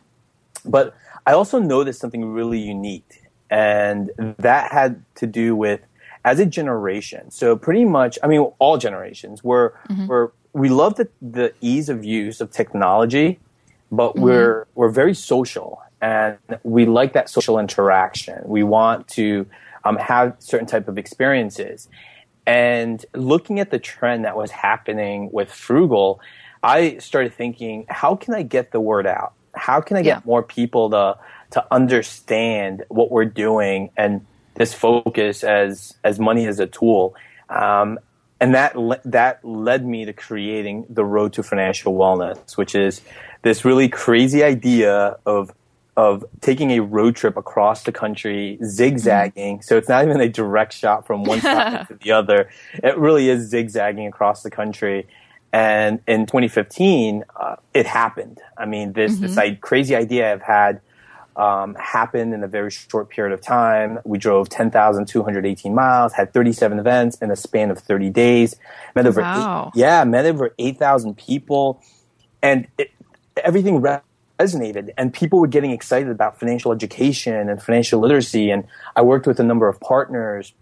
But 0.65 0.95
I 1.25 1.33
also 1.33 1.59
noticed 1.59 1.99
something 1.99 2.23
really 2.25 2.59
unique, 2.59 3.22
and 3.53 4.09
that 4.39 4.71
had 4.71 4.91
to 5.21 5.27
do 5.27 5.55
with 5.55 5.81
as 6.25 6.39
a 6.39 6.45
generation. 6.59 7.29
So 7.29 7.55
pretty 7.55 7.85
much, 7.85 8.17
I 8.23 8.27
mean, 8.27 8.41
all 8.63 8.77
generations. 8.87 9.43
We're 9.43 9.71
we're 10.09 10.29
we 10.53 10.69
love 10.69 10.95
the 10.95 11.07
the 11.21 11.53
ease 11.61 11.87
of 11.89 12.03
use 12.03 12.41
of 12.41 12.49
technology, 12.51 13.39
but 13.91 14.11
we're 14.23 14.65
we're 14.77 14.89
very 14.89 15.13
social 15.13 15.69
and 16.01 16.37
we 16.63 16.85
like 16.85 17.13
that 17.13 17.29
social 17.29 17.59
interaction. 17.59 18.39
We 18.57 18.63
want 18.63 19.07
to 19.19 19.45
um, 19.85 19.97
have 19.97 20.35
certain 20.39 20.67
type 20.67 20.87
of 20.91 20.97
experiences. 20.97 21.87
And 22.45 23.05
looking 23.13 23.59
at 23.59 23.69
the 23.69 23.79
trend 23.79 24.25
that 24.25 24.35
was 24.35 24.51
happening 24.51 25.29
with 25.31 25.49
Phroogal, 25.49 26.17
I 26.61 26.97
started 26.97 27.33
thinking, 27.33 27.85
how 27.89 28.15
can 28.15 28.33
I 28.33 28.43
get 28.43 28.71
the 28.71 28.81
word 28.81 29.05
out? 29.07 29.31
How 29.55 29.79
can 29.81 29.95
I 29.97 30.01
get 30.01 30.17
Yeah. 30.17 30.21
more 30.25 30.43
people 30.43 30.89
to 30.89 31.17
to 31.53 31.65
understand 31.71 32.83
what 32.89 33.11
we're 33.11 33.25
doing 33.25 33.89
and 33.95 34.25
this 34.55 34.73
focus 34.73 35.43
as 35.43 35.95
as 36.03 36.19
money 36.19 36.45
as 36.45 36.59
a 36.59 36.67
tool? 36.67 37.15
Um, 37.49 37.99
and 38.39 38.53
that 38.55 38.75
le- 38.75 39.01
that 39.05 39.43
led 39.45 39.85
me 39.85 40.05
to 40.05 40.13
creating 40.13 40.85
the 40.89 41.05
road 41.05 41.33
to 41.33 41.43
financial 41.43 41.93
wellness, 41.93 42.57
which 42.57 42.75
is 42.75 43.01
this 43.43 43.63
really 43.63 43.87
crazy 43.87 44.43
idea 44.43 45.17
of 45.25 45.51
of 45.95 46.25
taking 46.41 46.71
a 46.71 46.79
road 46.79 47.15
trip 47.15 47.37
across 47.37 47.83
the 47.83 47.91
country, 47.91 48.57
zigzagging. 48.65 49.61
So 49.61 49.77
it's 49.77 49.87
not 49.87 50.03
even 50.03 50.19
a 50.21 50.27
direct 50.27 50.73
shot 50.73 51.05
from 51.05 51.23
one 51.23 51.39
side 51.49 51.87
to 51.87 51.93
the 51.93 52.11
other. 52.11 52.49
It 52.83 52.97
really 52.97 53.29
is 53.29 53.47
zigzagging 53.47 54.07
across 54.07 54.41
the 54.41 54.49
country. 54.49 55.07
And 55.51 55.99
in 56.07 56.25
2015, 56.25 57.23
uh, 57.39 57.57
it 57.75 57.85
happened. 57.85 58.41
I 58.57 58.65
mean, 58.65 58.93
this 58.93 59.17
this 59.17 59.37
I- 59.37 59.53
crazy 59.55 59.95
idea 59.95 60.33
I've 60.33 60.41
had 60.41 60.81
um, 61.35 61.75
happened 61.75 62.33
in 62.33 62.43
a 62.43 62.47
very 62.47 62.71
short 62.71 63.09
period 63.09 63.33
of 63.33 63.41
time. 63.41 63.99
We 64.05 64.17
drove 64.17 64.49
10,218 64.49 65.73
miles, 65.73 66.13
had 66.13 66.33
37 66.33 66.79
events 66.79 67.17
in 67.17 67.31
a 67.31 67.35
span 67.35 67.71
of 67.71 67.79
30 67.79 68.09
days. 68.09 68.55
Met 68.95 69.07
over 69.07 69.21
Wow. 69.21 69.71
eight, 69.75 69.79
yeah, 69.79 70.03
met 70.03 70.25
over 70.25 70.53
8,000 70.59 71.17
people, 71.17 71.81
and 72.41 72.67
it, 72.77 72.91
everything 73.37 73.81
resonated. 74.39 74.91
And 74.97 75.13
people 75.13 75.39
were 75.39 75.47
getting 75.47 75.71
excited 75.71 76.09
about 76.09 76.39
financial 76.39 76.71
education 76.71 77.49
and 77.49 77.61
financial 77.61 77.99
literacy. 77.99 78.51
And 78.51 78.65
I 78.95 79.01
worked 79.01 79.25
with 79.27 79.39
a 79.39 79.43
number 79.43 79.67
of 79.67 79.79
partners, 79.79 80.53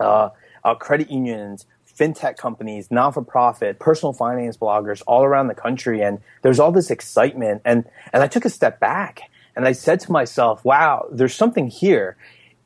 uh, 0.00 0.30
uh, 0.64 0.74
credit 0.76 1.10
unions, 1.10 1.66
fintech 1.98 2.36
companies, 2.36 2.90
non 2.90 3.12
for 3.12 3.22
profit, 3.22 3.78
personal 3.78 4.12
finance 4.12 4.56
bloggers 4.56 5.02
all 5.06 5.24
around 5.24 5.48
the 5.48 5.54
country. 5.54 6.02
And 6.02 6.20
there's 6.42 6.58
all 6.58 6.72
this 6.72 6.90
excitement. 6.90 7.62
And, 7.64 7.84
and 8.12 8.22
I 8.22 8.28
took 8.28 8.44
a 8.44 8.50
step 8.50 8.80
back 8.80 9.20
and 9.56 9.66
I 9.66 9.72
said 9.72 10.00
to 10.00 10.12
myself, 10.12 10.64
wow, 10.64 11.08
there's 11.10 11.34
something 11.34 11.68
here. 11.68 12.16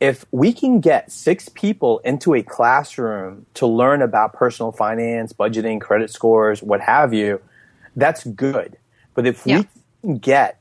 If 0.00 0.24
we 0.32 0.52
can 0.52 0.80
get 0.80 1.12
six 1.12 1.48
people 1.48 2.00
into 2.00 2.34
a 2.34 2.42
classroom 2.42 3.46
to 3.54 3.66
learn 3.66 4.02
about 4.02 4.32
personal 4.32 4.72
finance, 4.72 5.32
budgeting, 5.32 5.80
credit 5.80 6.10
scores, 6.10 6.62
what 6.62 6.80
have 6.80 7.14
you, 7.14 7.40
that's 7.96 8.24
good. 8.24 8.76
But 9.14 9.26
if 9.26 9.46
Yeah. 9.46 9.58
we 9.58 9.68
can 10.02 10.18
get 10.18 10.60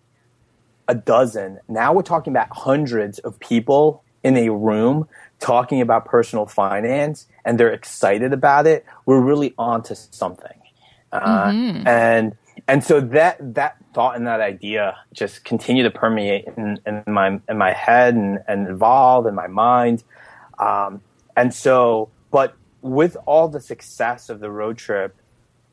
a 0.88 0.96
dozen. 0.96 1.60
Now 1.70 1.94
we're 1.94 2.02
talking 2.02 2.34
about 2.34 2.48
hundreds 2.52 3.20
of 3.20 3.40
people 3.40 4.04
in 4.24 4.36
a 4.36 4.50
room 4.50 5.08
talking 5.40 5.82
about 5.82 6.04
personal 6.06 6.46
finance 6.48 7.28
and 7.46 7.60
they're 7.60 7.72
excited 7.72 8.34
about 8.34 8.68
it. 8.68 8.86
We're 9.06 9.22
really 9.22 9.54
on 9.58 9.84
to 9.84 9.96
something. 9.96 10.60
Uh, 11.12 11.52
And 11.86 12.36
and 12.70 12.84
so 12.84 13.02
that 13.02 13.56
that 13.56 13.78
thought 13.96 14.16
and 14.16 14.28
that 14.28 14.42
idea 14.42 14.96
just 15.12 15.44
continue 15.44 15.82
to 15.82 15.90
permeate 15.90 16.46
in, 16.56 16.80
in 16.86 17.04
my 17.08 17.40
in 17.50 17.58
my 17.58 17.74
head 17.74 18.14
and, 18.14 18.40
and 18.48 18.68
evolve 18.68 19.26
in 19.26 19.34
my 19.34 19.48
mind. 19.48 20.04
Um, 20.60 21.02
and 21.36 21.52
so, 21.52 22.10
but 22.30 22.56
with 22.82 23.18
all 23.26 23.50
the 23.50 23.60
success 23.60 24.30
of 24.30 24.40
the 24.40 24.52
road 24.52 24.78
trip 24.78 25.16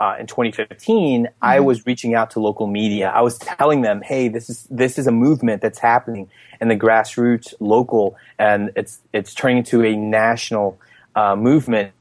uh, 0.00 0.16
in 0.18 0.26
2015, 0.26 1.28
I 1.42 1.60
was 1.60 1.86
reaching 1.86 2.14
out 2.14 2.30
to 2.30 2.40
local 2.40 2.66
media. 2.66 3.10
I 3.10 3.20
was 3.20 3.36
telling 3.36 3.82
them, 3.82 4.00
"Hey, 4.00 4.28
this 4.28 4.48
is 4.48 4.66
this 4.70 4.98
is 4.98 5.06
a 5.06 5.12
movement 5.12 5.60
that's 5.60 5.78
happening 5.78 6.30
in 6.62 6.68
the 6.68 6.76
grassroots, 6.76 7.52
local, 7.60 8.16
and 8.38 8.70
it's 8.74 9.00
it's 9.12 9.34
turning 9.34 9.58
into 9.58 9.84
a 9.84 9.94
national 9.94 10.80
uh, 11.14 11.36
movement." 11.36 11.92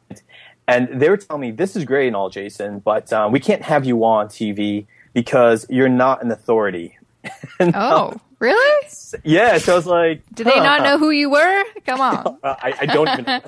And 0.67 0.99
they 0.99 1.09
were 1.09 1.17
telling 1.17 1.41
me, 1.41 1.51
"This 1.51 1.75
is 1.75 1.85
great 1.85 2.07
and 2.07 2.15
all, 2.15 2.29
Jason, 2.29 2.79
but 2.79 3.13
um, 3.13 3.31
we 3.31 3.39
can't 3.39 3.61
have 3.61 3.85
you 3.85 4.03
on 4.03 4.27
TV 4.27 4.87
because 5.13 5.65
you're 5.69 5.89
not 5.89 6.23
an 6.23 6.31
authority." 6.31 6.97
And, 7.59 7.73
oh, 7.75 8.19
really? 8.39 8.87
yeah. 9.23 9.57
So 9.57 9.73
I 9.73 9.75
was 9.75 9.87
like, 9.87 10.21
Did 10.33 10.45
they 10.45 10.59
not 10.59 10.83
know 10.83 10.97
who 10.97 11.09
you 11.09 11.29
were? 11.29 11.63
Come 11.85 12.01
on. 12.01 12.37
I, 12.43 12.73
I 12.81 12.85
don't 12.85 13.07
even. 13.07 13.41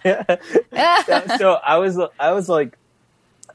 Yeah, 0.72 1.38
so 1.38 1.54
I 1.54 1.78
was, 1.78 2.00
I 2.20 2.32
was 2.32 2.50
like, 2.50 2.78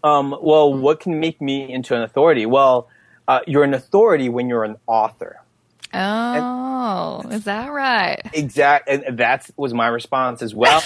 um, 0.05 0.37
well, 0.41 0.73
what 0.73 1.01
can 1.01 1.21
make 1.21 1.41
me 1.41 1.73
into 1.73 1.97
an 1.97 2.03
authority? 2.03 2.47
Well, 2.47 2.89
uh, 3.29 3.41
you're 3.47 3.65
an 3.65 3.75
authority 3.75 4.29
when 4.29 4.49
you're 4.49 4.65
an 4.65 4.77
author. 4.87 5.41
Oh, 5.95 7.23
is 7.31 7.45
that 7.45 7.69
right? 7.69 8.21
Exact, 8.33 8.89
and 8.89 9.19
that 9.19 9.51
was 9.57 9.75
my 9.75 9.89
response 9.89 10.41
as 10.41 10.55
well. 10.55 10.83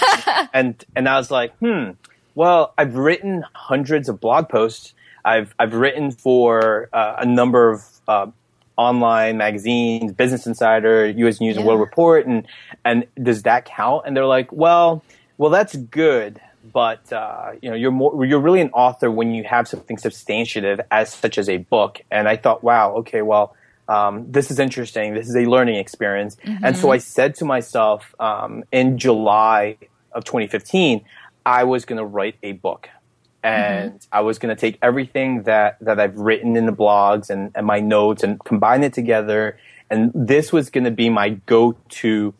and 0.53 0.83
and 0.95 1.07
I 1.07 1.17
was 1.17 1.31
like, 1.31 1.55
hmm. 1.57 1.91
Well, 2.37 2.75
I've 2.77 2.95
written 2.95 3.43
hundreds 3.53 4.09
of 4.09 4.19
blog 4.19 4.47
posts. 4.47 4.93
I've 5.25 5.55
I've 5.57 5.73
written 5.73 6.11
for 6.11 6.87
uh, 6.93 7.15
a 7.17 7.25
number 7.25 7.71
of 7.71 7.81
uh, 8.07 8.27
online 8.77 9.37
magazines, 9.37 10.11
Business 10.11 10.45
Insider, 10.45 11.07
U.S. 11.07 11.41
News 11.41 11.57
and 11.57 11.65
World 11.65 11.79
Report, 11.79 12.27
and 12.27 12.45
and 12.85 13.07
does 13.19 13.41
that 13.41 13.65
count? 13.65 14.03
And 14.05 14.15
they're 14.15 14.27
like, 14.27 14.51
well, 14.51 15.03
well, 15.39 15.49
that's 15.49 15.75
good, 15.75 16.39
but 16.71 17.11
uh, 17.11 17.53
you 17.59 17.71
know, 17.71 17.75
you're 17.75 17.89
more 17.89 18.23
you're 18.23 18.39
really 18.39 18.61
an 18.61 18.69
author 18.69 19.09
when 19.09 19.31
you 19.31 19.43
have 19.45 19.67
something 19.67 19.97
substantive 19.97 20.79
as 20.91 21.11
such 21.11 21.39
as 21.39 21.49
a 21.49 21.57
book. 21.57 22.01
And 22.11 22.29
I 22.29 22.37
thought, 22.37 22.63
wow, 22.63 22.97
okay, 22.97 23.23
well. 23.23 23.55
Um, 23.89 24.29
this 24.29 24.51
is 24.51 24.59
interesting. 24.59 25.13
This 25.13 25.29
is 25.29 25.35
a 25.37 25.45
learning 25.49 25.75
experience. 25.75 26.35
And 26.43 26.75
so 26.75 26.91
I 26.91 26.97
said 26.97 27.35
to 27.35 27.45
myself 27.45 28.13
um, 28.19 28.65
in 28.69 28.97
July 28.97 29.77
of 30.11 30.25
2015, 30.25 31.05
I 31.47 31.63
was 31.63 31.85
going 31.85 31.97
to 31.97 32.05
write 32.05 32.35
a 32.43 32.51
book. 32.51 32.89
And 33.41 33.93
mm-hmm. 33.93 34.07
I 34.11 34.19
was 34.19 34.37
going 34.37 34.53
to 34.53 34.59
take 34.59 34.77
everything 34.81 35.43
that, 35.43 35.77
that 35.79 35.97
I've 35.97 36.17
written 36.17 36.57
in 36.57 36.65
the 36.65 36.73
blogs 36.73 37.29
and, 37.29 37.51
and 37.55 37.65
my 37.65 37.79
notes 37.79 38.21
and 38.21 38.37
combine 38.43 38.83
it 38.83 38.91
together. 38.91 39.57
And 39.89 40.11
this 40.13 40.51
was 40.51 40.69
going 40.69 40.83
to 40.83 40.91
be 40.91 41.09
my 41.09 41.29
go 41.45 41.77
to 42.01 42.33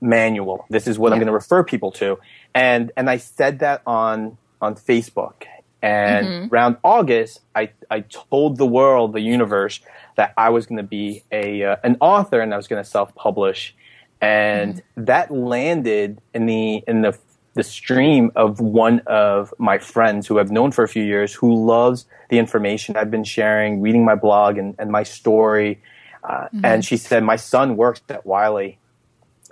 manual. 0.00 0.64
This 0.70 0.86
is 0.86 1.00
what 1.00 1.12
I'm 1.12 1.18
going 1.18 1.26
to 1.26 1.32
refer 1.32 1.64
people 1.64 1.90
to. 1.92 2.20
And, 2.54 2.92
and 2.96 3.10
I 3.10 3.16
said 3.16 3.58
that 3.58 3.82
on, 3.88 4.38
on 4.60 4.76
Facebook. 4.76 5.42
And 5.82 6.26
mm-hmm. 6.26 6.54
around 6.54 6.76
August, 6.84 7.40
I, 7.56 7.70
I 7.90 8.00
told 8.02 8.56
the 8.56 8.66
world, 8.66 9.14
the 9.14 9.20
universe, 9.20 9.80
that 10.16 10.32
I 10.36 10.50
was 10.50 10.66
going 10.66 10.76
to 10.76 10.84
be 10.84 11.24
a 11.32 11.64
uh, 11.64 11.76
an 11.82 11.96
author 12.00 12.40
and 12.40 12.54
I 12.54 12.56
was 12.56 12.68
going 12.68 12.80
to 12.80 12.88
self 12.88 13.12
publish, 13.16 13.74
and 14.20 14.76
mm-hmm. 14.76 15.04
that 15.06 15.32
landed 15.32 16.20
in 16.32 16.46
the 16.46 16.84
in 16.86 17.02
the 17.02 17.18
the 17.54 17.62
stream 17.62 18.32
of 18.34 18.60
one 18.60 19.00
of 19.06 19.52
my 19.58 19.78
friends 19.78 20.26
who 20.26 20.38
I've 20.38 20.50
known 20.50 20.72
for 20.72 20.84
a 20.84 20.88
few 20.88 21.04
years 21.04 21.34
who 21.34 21.54
loves 21.66 22.06
the 22.30 22.38
information 22.38 22.96
I've 22.96 23.10
been 23.10 23.24
sharing, 23.24 23.80
reading 23.82 24.04
my 24.04 24.14
blog 24.14 24.56
and, 24.58 24.74
and 24.78 24.90
my 24.90 25.02
story. 25.02 25.80
Uh, 26.24 26.48
And 26.64 26.84
she 26.84 26.96
said, 26.96 27.22
My 27.24 27.36
son 27.36 27.76
works 27.76 28.00
at 28.08 28.24
Wiley. 28.24 28.78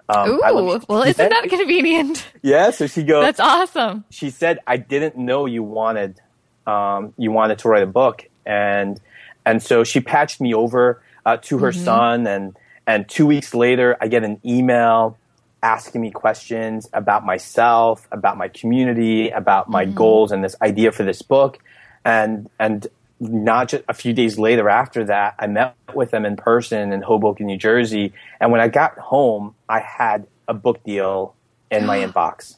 Um, 0.09 0.31
Ooh, 0.31 0.41
well, 0.89 1.03
isn't 1.03 1.29
that 1.29 1.49
convenient? 1.49 2.27
Yeah, 2.43 2.71
so 2.71 2.87
she 2.89 3.03
goes, 3.05 3.23
That's 3.25 3.39
awesome. 3.41 4.05
she 4.11 4.31
said, 4.31 4.59
"I 4.67 4.77
didn't 4.77 5.17
know 5.17 5.47
you 5.47 5.63
wanted 5.63 6.21
um, 6.67 7.13
you 7.17 7.31
wanted 7.31 7.59
to 7.61 7.69
write 7.69 7.85
a 7.85 7.87
book," 7.87 8.25
and 8.45 9.01
and 9.47 9.63
so 9.63 9.85
she 9.85 10.01
patched 10.01 10.41
me 10.41 10.53
over 10.53 11.01
uh, 11.25 11.37
to 11.43 11.59
her 11.59 11.71
son, 11.73 12.27
and 12.27 12.57
and 12.89 13.09
two 13.09 13.25
weeks 13.27 13.55
later, 13.55 13.97
I 14.01 14.09
get 14.09 14.25
an 14.25 14.41
email 14.45 15.17
asking 15.63 16.01
me 16.01 16.11
questions 16.11 16.89
about 16.93 17.25
myself, 17.25 18.07
about 18.11 18.37
my 18.37 18.49
community, 18.49 19.31
about 19.31 19.69
my 19.69 19.85
mm-hmm. 19.85 19.95
goals, 19.95 20.33
and 20.33 20.43
this 20.43 20.57
idea 20.63 20.93
for 20.93 21.03
this 21.03 21.23
book, 21.23 21.59
and 22.05 22.49
and 22.59 22.87
not 23.21 23.69
just 23.69 23.85
a 23.89 23.95
few 23.95 24.13
days 24.13 24.39
later 24.39 24.69
after 24.69 25.05
that, 25.05 25.35
I 25.39 25.47
met 25.47 25.77
with 25.95 26.11
them 26.11 26.25
in 26.25 26.37
person 26.37 26.93
in 26.93 27.03
Hoboken, 27.03 27.47
New 27.47 27.59
Jersey, 27.59 28.13
and 28.41 28.51
when 28.51 28.61
I 28.61 28.69
got 28.69 28.99
home, 28.99 29.55
I 29.69 29.81
had 29.81 30.27
a 30.49 30.55
book 30.55 30.83
deal 30.85 31.35
in 31.71 31.87
my 31.87 31.99
inbox. 32.07 32.57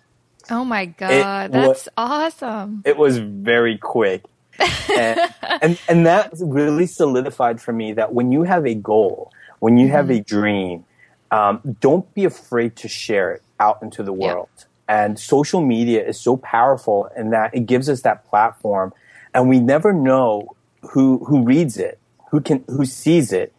Oh 0.51 0.65
my 0.65 0.87
god, 0.87 1.51
It 1.51 1.53
that's 1.53 1.89
wa- 1.97 2.05
awesome. 2.05 2.83
It 2.85 2.97
was 2.97 3.19
very 3.19 3.79
quick. 3.79 4.25
and, 4.59 5.21
and 5.63 5.81
and 5.89 6.07
that 6.07 6.33
really 6.41 6.87
solidified 6.87 7.61
for 7.61 7.73
me 7.73 7.95
that 7.95 8.13
when 8.13 8.33
you 8.33 8.43
have 8.43 8.67
a 8.67 8.75
goal, 8.75 9.33
when 9.61 9.77
you 9.79 9.89
have 9.89 10.11
a 10.11 10.15
mm-hmm. 10.15 10.37
dream, 10.37 10.85
um, 11.33 11.77
don't 11.81 12.13
be 12.15 12.25
afraid 12.25 12.77
to 12.77 12.89
share 12.89 13.33
it 13.33 13.43
out 13.59 13.79
into 13.83 14.03
the 14.05 14.13
Yeah. 14.13 14.35
world. 14.35 14.49
And 14.89 15.19
social 15.19 15.63
media 15.63 16.07
is 16.07 16.21
so 16.21 16.37
powerful 16.37 17.09
in 17.17 17.31
that 17.31 17.55
it 17.55 17.67
gives 17.67 17.89
us 17.89 18.03
that 18.03 18.25
platform, 18.27 18.93
and 19.35 19.49
we 19.49 19.59
never 19.59 19.93
know 19.93 20.55
who 20.83 21.25
who 21.25 21.43
reads 21.43 21.79
it, 21.79 21.99
who 22.31 22.41
can 22.41 22.65
who 22.69 22.85
sees 22.85 23.33
it. 23.33 23.55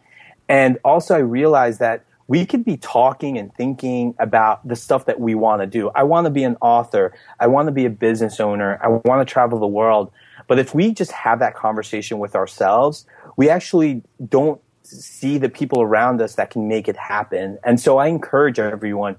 And 0.48 0.78
also, 0.84 1.14
I 1.16 1.18
realized 1.18 1.80
that 1.80 2.04
we 2.28 2.46
could 2.46 2.64
be 2.64 2.76
talking 2.76 3.36
and 3.36 3.54
thinking 3.54 4.14
about 4.18 4.66
the 4.66 4.76
stuff 4.76 5.06
that 5.06 5.20
we 5.20 5.34
want 5.34 5.60
to 5.62 5.66
do. 5.66 5.90
I 5.94 6.04
want 6.04 6.26
to 6.26 6.30
be 6.30 6.44
an 6.44 6.56
author. 6.60 7.12
I 7.40 7.48
want 7.48 7.66
to 7.66 7.72
be 7.72 7.84
a 7.84 7.90
business 7.90 8.40
owner. 8.40 8.78
I 8.82 8.88
want 8.88 9.26
to 9.26 9.30
travel 9.30 9.58
the 9.58 9.66
world. 9.66 10.10
But 10.46 10.58
if 10.58 10.74
we 10.74 10.92
just 10.92 11.12
have 11.12 11.38
that 11.40 11.54
conversation 11.54 12.18
with 12.18 12.34
ourselves, 12.34 13.06
we 13.36 13.50
actually 13.50 14.02
don't 14.26 14.60
see 14.84 15.38
the 15.38 15.48
people 15.48 15.82
around 15.82 16.20
us 16.20 16.34
that 16.36 16.50
can 16.50 16.68
make 16.68 16.88
it 16.88 16.96
happen. 16.96 17.58
And 17.64 17.80
so 17.80 17.98
I 17.98 18.08
encourage 18.08 18.58
everyone 18.58 19.16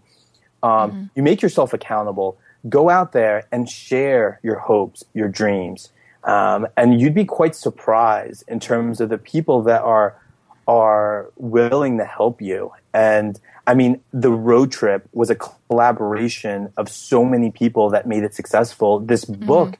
um, 0.65 1.12
you 1.15 1.21
make 1.21 1.41
yourself 1.41 1.73
accountable. 1.73 2.38
Go 2.67 2.89
out 2.89 3.12
there 3.12 3.45
and 3.51 3.69
share 3.69 4.39
your 4.41 4.58
hopes, 4.58 5.04
your 5.13 5.28
dreams, 5.28 5.89
um, 6.23 6.67
and 6.75 6.99
you'd 6.99 7.13
be 7.13 7.25
quite 7.25 7.56
surprised 7.56 8.43
in 8.47 8.60
terms 8.60 8.99
of 8.99 9.10
the 9.10 9.19
people 9.19 9.62
that 9.63 9.82
are 9.82 10.19
are 10.67 11.30
willing 11.36 11.99
to 11.99 12.06
help 12.06 12.41
you. 12.41 12.71
And 12.91 13.39
I 13.67 13.75
mean, 13.75 14.01
the 14.12 14.32
road 14.32 14.71
trip 14.71 15.08
was 15.13 15.30
a 15.30 15.36
collaboration 15.36 16.73
of 16.78 16.89
so 16.89 17.23
many 17.23 17.51
people 17.51 17.91
that 17.91 18.08
made 18.08 18.23
it 18.23 18.34
successful. 18.34 18.99
This 18.99 19.25
book 19.25 19.78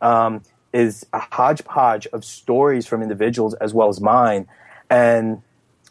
um, 0.00 0.42
is 0.72 1.04
a 1.12 1.18
hodgepodge 1.18 2.06
of 2.08 2.24
stories 2.24 2.86
from 2.86 3.02
individuals 3.02 3.54
as 3.54 3.74
well 3.74 3.88
as 3.88 4.00
mine, 4.00 4.46
and 4.90 5.42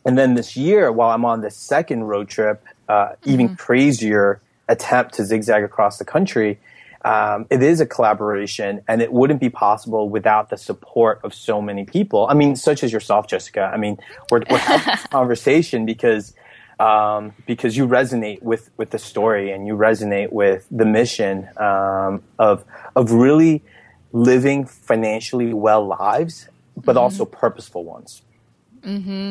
and 0.05 0.17
then 0.17 0.36
this 0.36 0.55
year, 0.55 0.91
while 0.91 1.10
I'm 1.10 1.25
on 1.25 1.41
the 1.41 1.51
second 1.51 2.05
road 2.05 2.29
trip, 2.29 2.63
uh, 2.88 3.13
even 3.25 3.55
crazier 3.57 4.41
attempt 4.69 5.15
to 5.15 5.25
zigzag 5.25 5.63
across 5.63 5.97
the 5.97 6.05
country, 6.05 6.60
um, 7.03 7.45
it 7.49 7.62
is 7.62 7.81
a 7.81 7.86
collaboration, 7.86 8.81
and 8.88 9.01
it 9.01 9.12
wouldn't 9.12 9.39
be 9.39 9.49
possible 9.49 10.10
without 10.10 10.49
the 10.49 10.57
support 10.57 11.19
of 11.23 11.33
so 11.33 11.62
many 11.62 11.86
people. 11.86 12.27
I 12.29 12.33
mean, 12.33 12.55
such 12.55 12.83
as 12.83 12.91
yourself, 12.91 13.27
Jessica. 13.27 13.69
I 13.73 13.77
mean, 13.77 13.97
we're, 14.31 14.43
we're 14.49 14.57
having 14.57 14.93
this 14.93 15.07
conversation 15.12 15.86
because 15.86 16.33
um, 16.79 17.33
because 17.45 17.75
you 17.75 17.88
resonate 17.88 18.41
with 18.41 18.69
with 18.77 18.91
the 18.91 18.99
story 18.99 19.51
and 19.51 19.67
you 19.67 19.75
resonate 19.75 20.31
with 20.31 20.67
the 20.69 20.86
mission 20.86 21.49
um, 21.57 22.23
of 22.39 22.63
of 22.95 23.12
really 23.12 23.63
living 24.12 24.65
financially 24.65 25.53
well 25.53 25.86
lives, 25.86 26.49
but 26.75 26.97
also 26.97 27.25
purposeful 27.25 27.83
ones. 27.83 28.21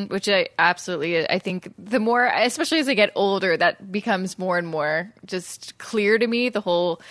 Which 0.07 0.27
I 0.29 0.49
absolutely 0.59 1.27
I 1.29 1.39
think 1.39 1.73
the 1.77 1.99
more 1.99 2.25
especially 2.25 2.79
as 2.79 2.87
I 2.87 2.93
get 2.93 3.11
older 3.15 3.57
that 3.57 3.91
becomes 3.91 4.37
more 4.37 4.57
and 4.57 4.67
more 4.67 5.11
just 5.25 5.77
clear 5.77 6.17
to 6.17 6.27
me 6.27 6.49
the 6.49 6.61
whole 6.61 7.01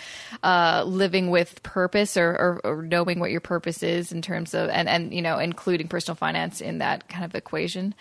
uh, 0.43 0.85
living 0.87 1.31
with 1.31 1.63
purpose 1.63 2.17
or, 2.17 2.31
or, 2.31 2.61
or 2.65 2.83
knowing 2.83 3.19
what 3.21 3.31
your 3.31 3.41
purpose 3.41 3.83
is 3.83 4.13
in 4.13 4.23
terms 4.23 4.55
of 4.55 4.69
and 4.71 4.89
and 4.89 5.13
you 5.13 5.23
know 5.23 5.39
including 5.39 5.89
personal 5.89 6.17
finance 6.17 6.61
in 6.61 6.79
that 6.79 7.09
kind 7.09 7.25
of 7.25 7.35
equation. 7.35 7.95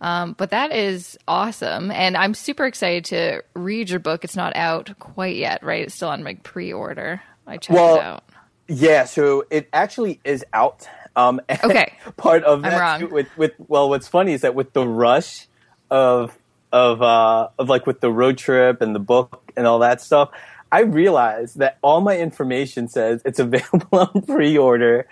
Um, 0.00 0.34
but 0.34 0.50
that 0.50 0.70
is 0.70 1.18
awesome, 1.26 1.90
and 1.90 2.16
I'm 2.16 2.32
super 2.34 2.66
excited 2.66 3.06
to 3.06 3.42
read 3.54 3.90
your 3.90 3.98
book. 3.98 4.22
It's 4.22 4.36
not 4.36 4.54
out 4.54 4.96
quite 5.00 5.34
yet, 5.34 5.64
right? 5.64 5.82
It's 5.82 5.94
still 5.94 6.10
on 6.10 6.22
like 6.22 6.44
pre-order. 6.44 7.20
I 7.48 7.56
checked 7.56 7.74
Well, 7.74 7.96
it 7.96 8.02
out. 8.02 8.24
Yeah, 8.68 9.04
so 9.06 9.44
it 9.50 9.68
actually 9.72 10.20
is 10.24 10.44
out. 10.52 10.86
Um, 11.18 11.40
Okay. 11.64 11.92
part 12.16 12.44
of 12.44 12.62
I'm 12.64 12.70
that 12.70 12.78
wrong. 12.80 13.00
too, 13.00 13.08
with 13.08 13.26
with 13.36 13.52
well, 13.58 13.88
what's 13.88 14.08
funny 14.08 14.32
is 14.32 14.42
that 14.42 14.54
with 14.54 14.72
the 14.72 14.86
rush 14.86 15.46
of 15.90 16.36
of 16.72 17.02
uh, 17.02 17.48
of 17.58 17.68
like 17.68 17.86
with 17.86 18.00
the 18.00 18.10
road 18.12 18.38
trip 18.38 18.80
and 18.80 18.94
the 18.94 19.00
book 19.00 19.52
and 19.56 19.66
all 19.66 19.80
that 19.80 20.00
stuff, 20.00 20.30
I 20.70 20.80
realized 20.80 21.58
that 21.58 21.78
all 21.82 22.00
my 22.00 22.16
information 22.18 22.88
says 22.88 23.22
it's 23.24 23.38
available 23.46 23.88
on 23.98 24.22
pre-order, 24.22 25.06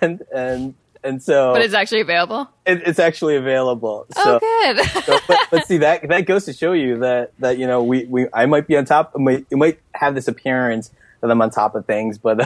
and 0.00 0.22
and 0.34 0.74
and 1.02 1.22
so 1.22 1.52
But 1.52 1.62
it's 1.62 1.74
actually 1.74 2.00
available. 2.02 2.48
it, 2.64 2.82
it's 2.86 2.98
actually 2.98 3.36
available. 3.36 4.06
Oh, 4.16 4.22
So, 4.22 4.40
good. 4.40 5.04
so, 5.04 5.18
but, 5.26 5.38
but 5.50 5.64
see 5.66 5.78
that 5.78 6.06
that 6.08 6.26
goes 6.26 6.44
to 6.46 6.52
show 6.52 6.72
you 6.72 6.98
that 6.98 7.32
that 7.38 7.58
you 7.58 7.66
know 7.66 7.82
we, 7.82 8.04
we 8.06 8.26
I 8.32 8.46
might 8.46 8.66
be 8.66 8.76
on 8.76 8.84
top. 8.84 9.12
It 9.14 9.20
might, 9.20 9.46
it 9.50 9.56
might 9.56 9.80
have 9.94 10.14
this 10.14 10.28
appearance 10.28 10.90
that 11.26 11.32
I'm 11.32 11.42
on 11.42 11.50
top 11.50 11.74
of 11.74 11.86
things, 11.86 12.18
but 12.18 12.38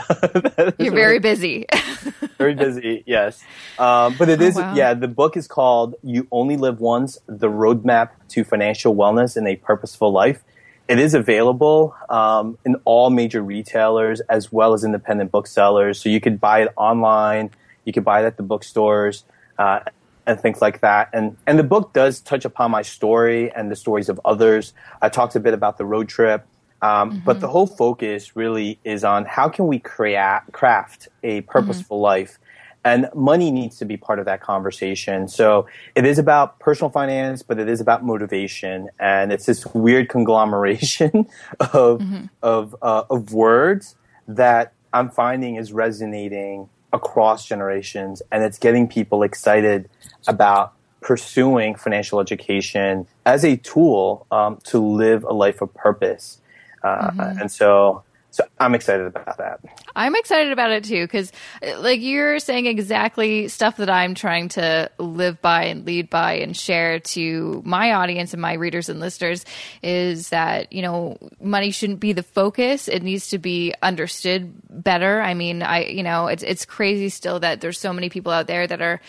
You're 0.79 0.93
very 0.93 1.19
busy. 1.19 1.67
very 2.39 2.55
busy. 2.55 3.03
Yes, 3.07 3.43
um, 3.79 4.17
but 4.19 4.29
it 4.29 4.41
is. 4.41 4.57
Oh, 4.57 4.61
wow. 4.61 4.75
Yeah, 4.75 4.95
the 4.95 5.09
book 5.09 5.37
is 5.37 5.47
called 5.47 5.95
"You 6.03 6.27
Only 6.33 6.57
Live 6.57 6.81
Once: 6.81 7.19
The 7.27 7.49
Roadmap 7.49 8.11
to 8.31 8.45
Financial 8.45 8.95
Wellness 8.95 9.37
in 9.37 9.47
a 9.47 9.57
Purposeful 9.57 10.13
Life." 10.13 10.43
It 10.89 10.99
is 10.99 11.15
available 11.15 11.95
um, 12.09 12.59
in 12.65 12.75
all 12.85 13.11
major 13.11 13.43
retailers 13.43 14.21
as 14.23 14.51
well 14.51 14.73
as 14.73 14.83
independent 14.83 15.31
booksellers. 15.31 16.01
So 16.01 16.09
you 16.09 16.21
could 16.21 16.41
buy 16.41 16.63
it 16.63 16.69
online. 16.77 17.51
You 17.85 17.93
could 17.93 18.05
buy 18.05 18.23
it 18.23 18.27
at 18.27 18.37
the 18.37 18.43
bookstores. 18.43 19.25
Uh, 19.57 19.81
and 20.27 20.41
things 20.41 20.61
like 20.61 20.81
that. 20.81 21.11
And 21.13 21.37
and 21.47 21.59
the 21.59 21.65
book 21.65 21.93
does 21.93 22.21
touch 22.21 22.45
upon 22.45 22.71
my 22.71 22.83
story 22.83 23.51
and 23.53 23.71
the 23.71 23.77
stories 23.77 24.09
of 24.09 24.21
others. 24.25 24.73
I 25.03 25.09
talked 25.09 25.35
a 25.37 25.41
bit 25.41 25.55
about 25.55 25.79
the 25.79 25.85
road 25.85 26.09
trip, 26.09 26.47
um, 26.83 27.23
but 27.25 27.41
the 27.41 27.49
whole 27.49 27.67
focus 27.67 28.37
really 28.37 28.79
is 28.85 29.05
on 29.05 29.25
how 29.25 29.49
can 29.49 29.67
we 29.67 29.79
create 29.79 30.41
craft 30.53 31.09
a 31.23 31.43
purposeful 31.43 32.01
life. 32.01 32.39
And 32.83 33.11
money 33.15 33.51
needs 33.51 33.77
to 33.79 33.85
be 33.85 33.99
part 33.99 34.19
of 34.19 34.25
that 34.25 34.41
conversation. 34.41 35.29
So 35.29 35.67
it 35.95 36.07
is 36.07 36.19
about 36.19 36.59
personal 36.59 36.89
finance, 36.91 37.43
but 37.43 37.59
it 37.59 37.69
is 37.69 37.79
about 37.79 38.03
motivation, 38.03 38.89
and 38.99 39.33
it's 39.33 39.45
this 39.45 39.67
weird 39.75 40.09
conglomeration 40.09 41.27
of 41.75 42.03
of 42.43 42.75
uh, 42.81 43.05
of 43.11 43.35
words 43.35 43.97
that 44.27 44.73
I'm 44.93 45.11
finding 45.11 45.57
is 45.57 45.73
resonating 45.73 46.71
across 46.93 47.47
generations 47.47 48.23
and 48.33 48.43
it's 48.43 48.59
getting 48.59 48.89
people 48.89 49.23
excited 49.23 49.89
about 50.27 50.73
pursuing 51.01 51.75
financial 51.75 52.21
education 52.21 53.07
as 53.25 53.45
a 53.45 53.57
tool 53.57 54.27
um, 54.31 54.59
to 54.65 54.79
live 54.79 55.25
a 55.25 55.33
life 55.33 55.61
of 55.63 55.73
purpose. 55.75 56.40
Uh, 56.83 57.11
And 57.41 57.51
so, 57.51 58.03
so 58.31 58.45
I'm 58.61 58.75
excited 58.75 59.07
about 59.07 59.39
that. 59.39 59.61
I'm 59.97 60.15
excited 60.15 60.53
about 60.53 60.71
it 60.71 60.85
too 60.85 61.05
because, 61.05 61.33
like, 61.79 62.01
you're 62.01 62.39
saying 62.39 62.67
exactly 62.67 63.49
stuff 63.49 63.79
that 63.79 63.91
I'm 63.91 64.15
trying 64.15 64.51
to 64.51 64.89
live 64.99 65.43
by 65.43 65.65
and 65.65 65.85
lead 65.85 66.09
by 66.09 66.35
and 66.35 66.57
share 66.57 67.01
to 67.01 67.61
my 67.65 67.93
audience 67.93 68.33
and 68.33 68.41
my 68.41 68.53
readers 68.53 68.89
and 68.89 69.01
listeners 69.01 69.45
is 69.83 70.29
that, 70.29 70.73
you 70.73 70.83
know, 70.83 71.19
money 71.41 71.73
shouldn't 71.73 71.99
be 71.99 72.13
the 72.13 72.23
focus. 72.23 72.87
It 72.87 73.03
needs 73.03 73.31
to 73.31 73.39
be 73.39 73.75
understood 73.83 74.55
better. 74.71 75.21
I 75.21 75.35
mean, 75.35 75.63
I, 75.65 75.87
you 75.87 76.05
know, 76.05 76.29
it's, 76.29 76.45
it's 76.45 76.65
crazy 76.65 77.09
still 77.09 77.41
that 77.41 77.61
there's 77.61 77.81
so 77.81 77.93
many 77.93 78.11
people 78.11 78.31
out 78.31 78.47
there 78.47 78.67
that 78.67 78.81
are, 78.81 79.01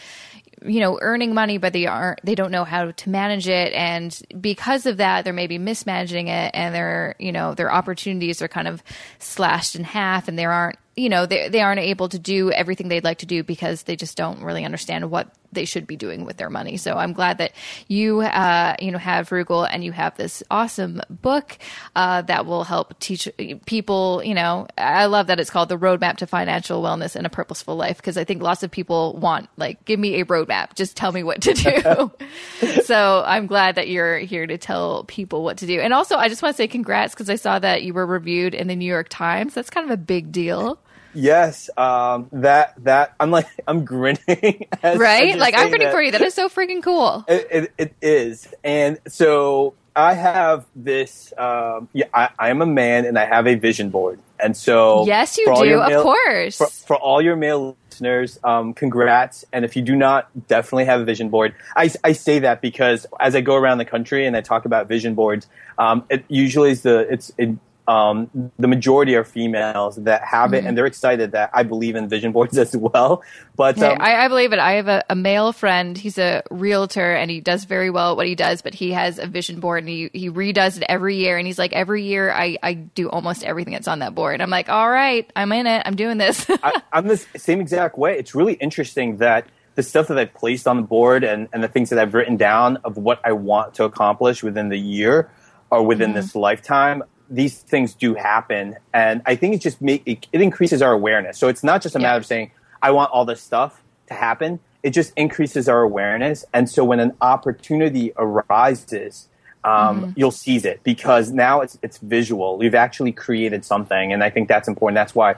you 0.64 0.80
know 0.80 1.00
earning 1.02 1.34
money 1.34 1.58
but 1.58 1.74
they 1.74 1.86
aren't 1.86 2.24
they 2.24 2.36
don't 2.36 2.52
know 2.52 2.64
how 2.64 2.92
to 2.92 3.10
manage 3.10 3.48
it. 3.48 3.74
And 3.74 4.18
because 4.40 4.86
of 4.86 4.98
that 4.98 5.24
they're 5.24 5.34
maybe 5.34 5.58
mismanaging 5.58 6.28
it 6.28 6.52
and 6.54 6.74
their 6.74 7.16
you 7.20 7.32
know 7.32 7.54
their 7.54 7.72
opportunities 7.72 8.42
are 8.42 8.48
kind 8.48 8.68
of 8.68 8.84
slashed 9.20 9.76
in 9.76 9.84
half 9.84 10.28
and 10.28 10.38
there 10.38 10.52
aren't 10.52 10.78
you 10.96 11.10
know 11.10 11.26
they, 11.26 11.50
they 11.50 11.62
aren't 11.62 11.80
able 11.80 12.10
to 12.10 12.20
do 12.20 12.52
everything 12.52 12.90
they'd 12.90 13.04
like 13.04 13.20
to 13.20 13.26
do 13.26 13.44
because 13.44 13.84
they 13.84 13.96
just 13.96 14.18
don't 14.18 14.42
really 14.42 14.66
understand 14.66 15.10
what 15.10 15.34
they 15.54 15.66
should 15.66 15.86
be 15.86 15.96
doing 15.96 16.26
with 16.26 16.38
their 16.38 16.50
money. 16.50 16.78
So 16.78 16.98
i'm 16.98 17.14
glad 17.14 17.38
that 17.38 17.52
you 17.88 18.22
uh, 18.22 18.76
you 18.80 18.92
know 18.92 18.98
have 18.98 19.30
Phroogal 19.30 19.68
and 19.70 19.84
you 19.84 19.92
have 19.92 20.16
this 20.18 20.44
awesome 20.52 21.02
book 21.10 21.58
uh, 21.96 22.22
that 22.24 22.46
will 22.46 22.64
help 22.64 23.00
teach 23.00 23.30
people 23.66 24.22
you 24.24 24.34
know 24.34 24.68
i 24.78 25.06
love 25.06 25.28
that 25.28 25.40
it's 25.40 25.50
called 25.50 25.70
the 25.70 25.78
roadmap 25.78 26.18
to 26.18 26.28
financial 26.28 26.82
wellness 26.82 27.16
and 27.16 27.26
a 27.26 27.30
purposeful 27.30 27.76
life 27.76 27.98
because 27.98 28.18
i 28.18 28.24
think 28.24 28.42
lots 28.42 28.64
of 28.64 28.72
people 28.72 29.16
want 29.18 29.50
like 29.58 29.84
give 29.86 30.00
me 30.00 30.20
a 30.20 30.26
roadmap. 30.26 30.76
Just 30.76 30.98
tell 30.98 31.12
me 31.12 31.24
what 31.24 31.42
to 31.42 31.54
do. 31.54 32.12
So 32.84 33.24
i'm 33.26 33.48
glad 33.48 33.76
that 33.76 33.88
you're 33.88 34.20
here 34.20 34.46
to 34.46 34.58
tell 34.58 35.04
people 35.06 35.44
what 35.44 35.58
to 35.60 35.66
do. 35.66 35.80
And 35.80 35.94
also 35.94 36.18
i 36.18 36.28
just 36.28 36.42
want 36.42 36.56
to 36.56 36.58
say 36.58 36.68
congrats 36.68 37.14
because 37.14 37.30
i 37.30 37.36
saw 37.36 37.60
that 37.60 37.84
you 37.84 37.94
were 37.94 38.06
reviewed 38.06 38.54
in 38.54 38.68
the 38.68 38.76
new 38.76 38.86
york 38.86 39.08
times. 39.10 39.54
That's 39.54 39.70
kind 39.70 39.86
of 39.86 39.92
a 39.92 39.98
big 39.98 40.32
deal 40.32 40.81
Yes, 41.14 41.70
um, 41.78 42.28
that 42.32 42.74
that 42.84 43.16
I'm 43.20 43.32
like 43.32 43.48
I'm 43.68 43.86
grinning. 43.86 44.20
right 44.84 45.28
you're 45.28 45.38
like 45.38 45.56
i'm 45.56 45.72
that. 45.72 45.92
for 45.92 46.02
you 46.02 46.12
that 46.12 46.22
is 46.22 46.34
so 46.34 46.50
freaking 46.50 46.82
cool 46.84 47.26
It, 47.28 47.48
it, 47.52 47.74
it 47.78 47.96
is, 48.02 48.48
and 48.64 49.00
so 49.08 49.76
I 49.96 50.14
have 50.14 50.66
this. 50.76 51.34
Um, 51.38 51.90
yeah, 51.94 52.06
I, 52.14 52.30
I 52.40 52.50
am 52.50 52.62
a 52.62 52.66
man, 52.66 53.06
and 53.06 53.18
I 53.18 53.26
have 53.26 53.48
a 53.48 53.56
vision 53.56 53.90
board, 53.90 54.20
and 54.40 54.56
so 54.56 55.06
yes 55.06 55.38
you 55.38 55.46
do 55.46 55.80
of 55.80 55.90
male- 55.90 56.04
course 56.04 56.58
for, 56.58 56.68
for 56.68 56.96
all 56.96 57.22
your 57.22 57.36
male 57.36 57.76
listeners, 58.02 58.40
um, 58.44 58.74
congrats. 58.74 59.46
And 59.54 59.66
if 59.66 59.76
you 59.76 59.82
do 59.82 59.96
not, 59.96 60.30
definitely 60.48 60.86
have 60.86 61.02
a 61.02 61.06
vision 61.06 61.30
board. 61.30 61.54
I, 61.76 61.92
I 62.04 62.14
say 62.14 62.40
that 62.40 62.62
because 62.62 63.06
as 63.20 63.36
I 63.36 63.42
go 63.42 63.56
around 63.56 63.78
the 63.78 63.86
country 63.86 64.26
and 64.26 64.36
I 64.36 64.42
talk 64.42 64.66
about 64.66 64.88
vision 64.88 65.14
boards, 65.14 65.48
um, 65.78 66.04
it 66.10 66.26
usually 66.28 66.72
is 66.72 66.82
the 66.82 67.00
it's 67.12 67.32
it, 67.38 67.50
um, 67.88 68.52
the 68.60 68.68
majority 68.68 69.16
are 69.16 69.24
females 69.24 69.96
that 69.98 70.24
have 70.24 70.54
it, 70.54 70.60
mm-hmm. 70.60 70.68
and 70.68 70.78
they're 70.78 70.86
excited 70.86 71.32
that 71.32 71.50
I 71.54 71.64
believe 71.64 71.96
in 71.96 72.08
vision 72.08 72.32
boards 72.32 72.58
as 72.58 72.76
well. 72.76 73.24
But 73.56 73.82
um, 73.82 73.98
I, 74.00 74.26
I, 74.26 74.28
believe 74.28 74.54
it. 74.54 74.60
I 74.60 74.74
have 74.74 74.88
a, 74.88 75.04
a, 75.10 75.16
male 75.16 75.52
friend. 75.52 75.98
He's 75.98 76.18
a 76.18 76.44
realtor, 76.52 77.14
and 77.14 77.32
he 77.32 77.42
does 77.42 77.66
very 77.66 77.90
well 77.90 78.12
at 78.12 78.18
what 78.18 78.28
he 78.28 78.36
does. 78.36 78.62
But 78.62 78.74
he 78.74 78.92
has 78.92 79.20
a 79.20 79.26
vision 79.26 79.60
board, 79.60 79.80
and 79.80 79.90
he 79.90 80.10
he 80.14 80.30
redoes 80.30 80.78
it 80.78 80.84
every 80.88 81.18
year. 81.18 81.38
And 81.38 81.48
he's 81.48 81.60
like, 81.60 81.74
every 81.74 82.04
year 82.04 82.32
I 82.32 82.58
I 82.62 82.74
do 82.74 83.10
almost 83.10 83.44
everything 83.44 83.74
that's 83.74 83.88
on 83.88 84.00
that 84.00 84.14
board. 84.14 84.42
I'm 84.42 84.50
like, 84.50 84.70
all 84.70 84.90
right, 84.90 85.30
I'm 85.36 85.52
in 85.52 85.68
it. 85.68 85.82
I'm 85.86 85.96
doing 85.96 86.18
this. 86.18 86.46
I, 86.64 86.82
I'm 86.94 87.08
the 87.08 87.18
same 87.36 87.62
exact 87.62 87.98
way. 87.98 88.18
It's 88.18 88.36
really 88.36 88.54
interesting 88.54 89.18
that 89.18 89.48
the 89.76 89.84
stuff 89.84 90.08
that 90.08 90.18
I've 90.18 90.34
placed 90.34 90.68
on 90.68 90.78
the 90.78 90.84
board 90.84 91.24
and, 91.24 91.48
and 91.54 91.64
the 91.64 91.68
things 91.68 91.90
that 91.90 92.00
I've 92.00 92.14
written 92.14 92.38
down 92.38 92.78
of 92.84 92.98
what 92.98 93.22
I 93.24 93.32
want 93.32 93.76
to 93.76 93.86
accomplish 93.86 94.44
within 94.44 94.70
the 94.70 94.78
year 94.78 95.32
or 95.70 95.84
within 95.84 96.10
mm-hmm. 96.10 96.18
this 96.18 96.36
lifetime, 96.36 97.04
these 97.32 97.58
things 97.60 97.94
do 97.94 98.14
happen, 98.14 98.76
and 98.94 99.22
I 99.26 99.36
think 99.36 99.56
it 99.56 99.62
just 99.62 99.82
make 99.82 100.04
it, 100.06 100.28
it 100.32 100.42
increases 100.42 100.82
our 100.82 100.92
awareness. 100.92 101.38
So 101.38 101.48
it's 101.48 101.64
not 101.64 101.82
just 101.82 101.96
a 101.96 102.00
yeah. 102.00 102.08
matter 102.08 102.18
of 102.18 102.26
saying 102.26 102.52
I 102.82 102.92
want 102.92 103.12
all 103.12 103.26
this 103.26 103.42
stuff 103.42 103.82
to 104.08 104.14
happen. 104.14 104.60
It 104.84 104.92
just 104.92 105.14
increases 105.16 105.70
our 105.70 105.82
awareness, 105.82 106.44
and 106.54 106.70
so 106.70 106.84
when 106.84 107.00
an 107.00 107.14
opportunity 107.22 108.12
arises, 108.18 109.30
um, 109.64 109.72
mm-hmm. 109.74 110.12
you'll 110.16 110.32
seize 110.32 110.66
it 110.66 110.82
because 110.84 111.32
now 111.32 111.62
it's 111.62 111.78
it's 111.82 111.98
visual. 112.00 112.58
We've 112.58 112.76
actually 112.76 113.12
created 113.12 113.64
something, 113.64 114.12
and 114.12 114.24
I 114.24 114.30
think 114.30 114.48
that's 114.48 114.68
important. 114.68 114.96
That's 114.96 115.16
why 115.16 115.36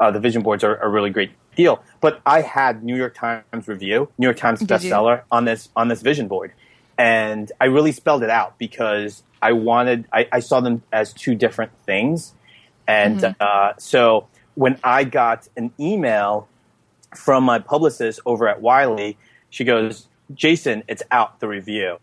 uh, 0.00 0.10
the 0.10 0.20
vision 0.20 0.42
boards 0.42 0.64
are 0.64 0.76
a 0.76 0.88
really 0.88 1.10
great 1.10 1.30
deal. 1.54 1.82
But 2.00 2.20
I 2.26 2.40
had 2.40 2.82
New 2.82 2.96
York 2.96 3.14
Times 3.14 3.68
review, 3.68 4.08
New 4.18 4.26
York 4.26 4.36
Times 4.36 4.60
bestseller 4.60 5.22
on 5.30 5.44
this 5.44 5.68
on 5.76 5.88
this 5.88 6.02
vision 6.02 6.26
board, 6.28 6.52
and 6.98 7.50
I 7.60 7.66
really 7.66 7.92
spelled 7.92 8.22
it 8.22 8.30
out 8.30 8.58
because 8.58 9.22
I 9.42 9.52
wanted, 9.52 10.06
I, 10.12 10.28
I 10.32 10.40
saw 10.40 10.60
them 10.60 10.82
as 10.92 11.12
two 11.12 11.34
different 11.34 11.72
things. 11.84 12.34
And 12.88 13.20
mm-hmm. 13.20 13.32
uh, 13.40 13.72
so 13.78 14.28
when 14.54 14.78
I 14.82 15.04
got 15.04 15.48
an 15.56 15.72
email 15.78 16.48
from 17.14 17.44
my 17.44 17.58
publicist 17.58 18.20
over 18.24 18.48
at 18.48 18.60
Wiley, 18.60 19.16
she 19.50 19.64
goes, 19.64 20.08
Jason, 20.34 20.82
it's 20.88 21.02
out, 21.10 21.40
the 21.40 21.48
review. 21.48 21.98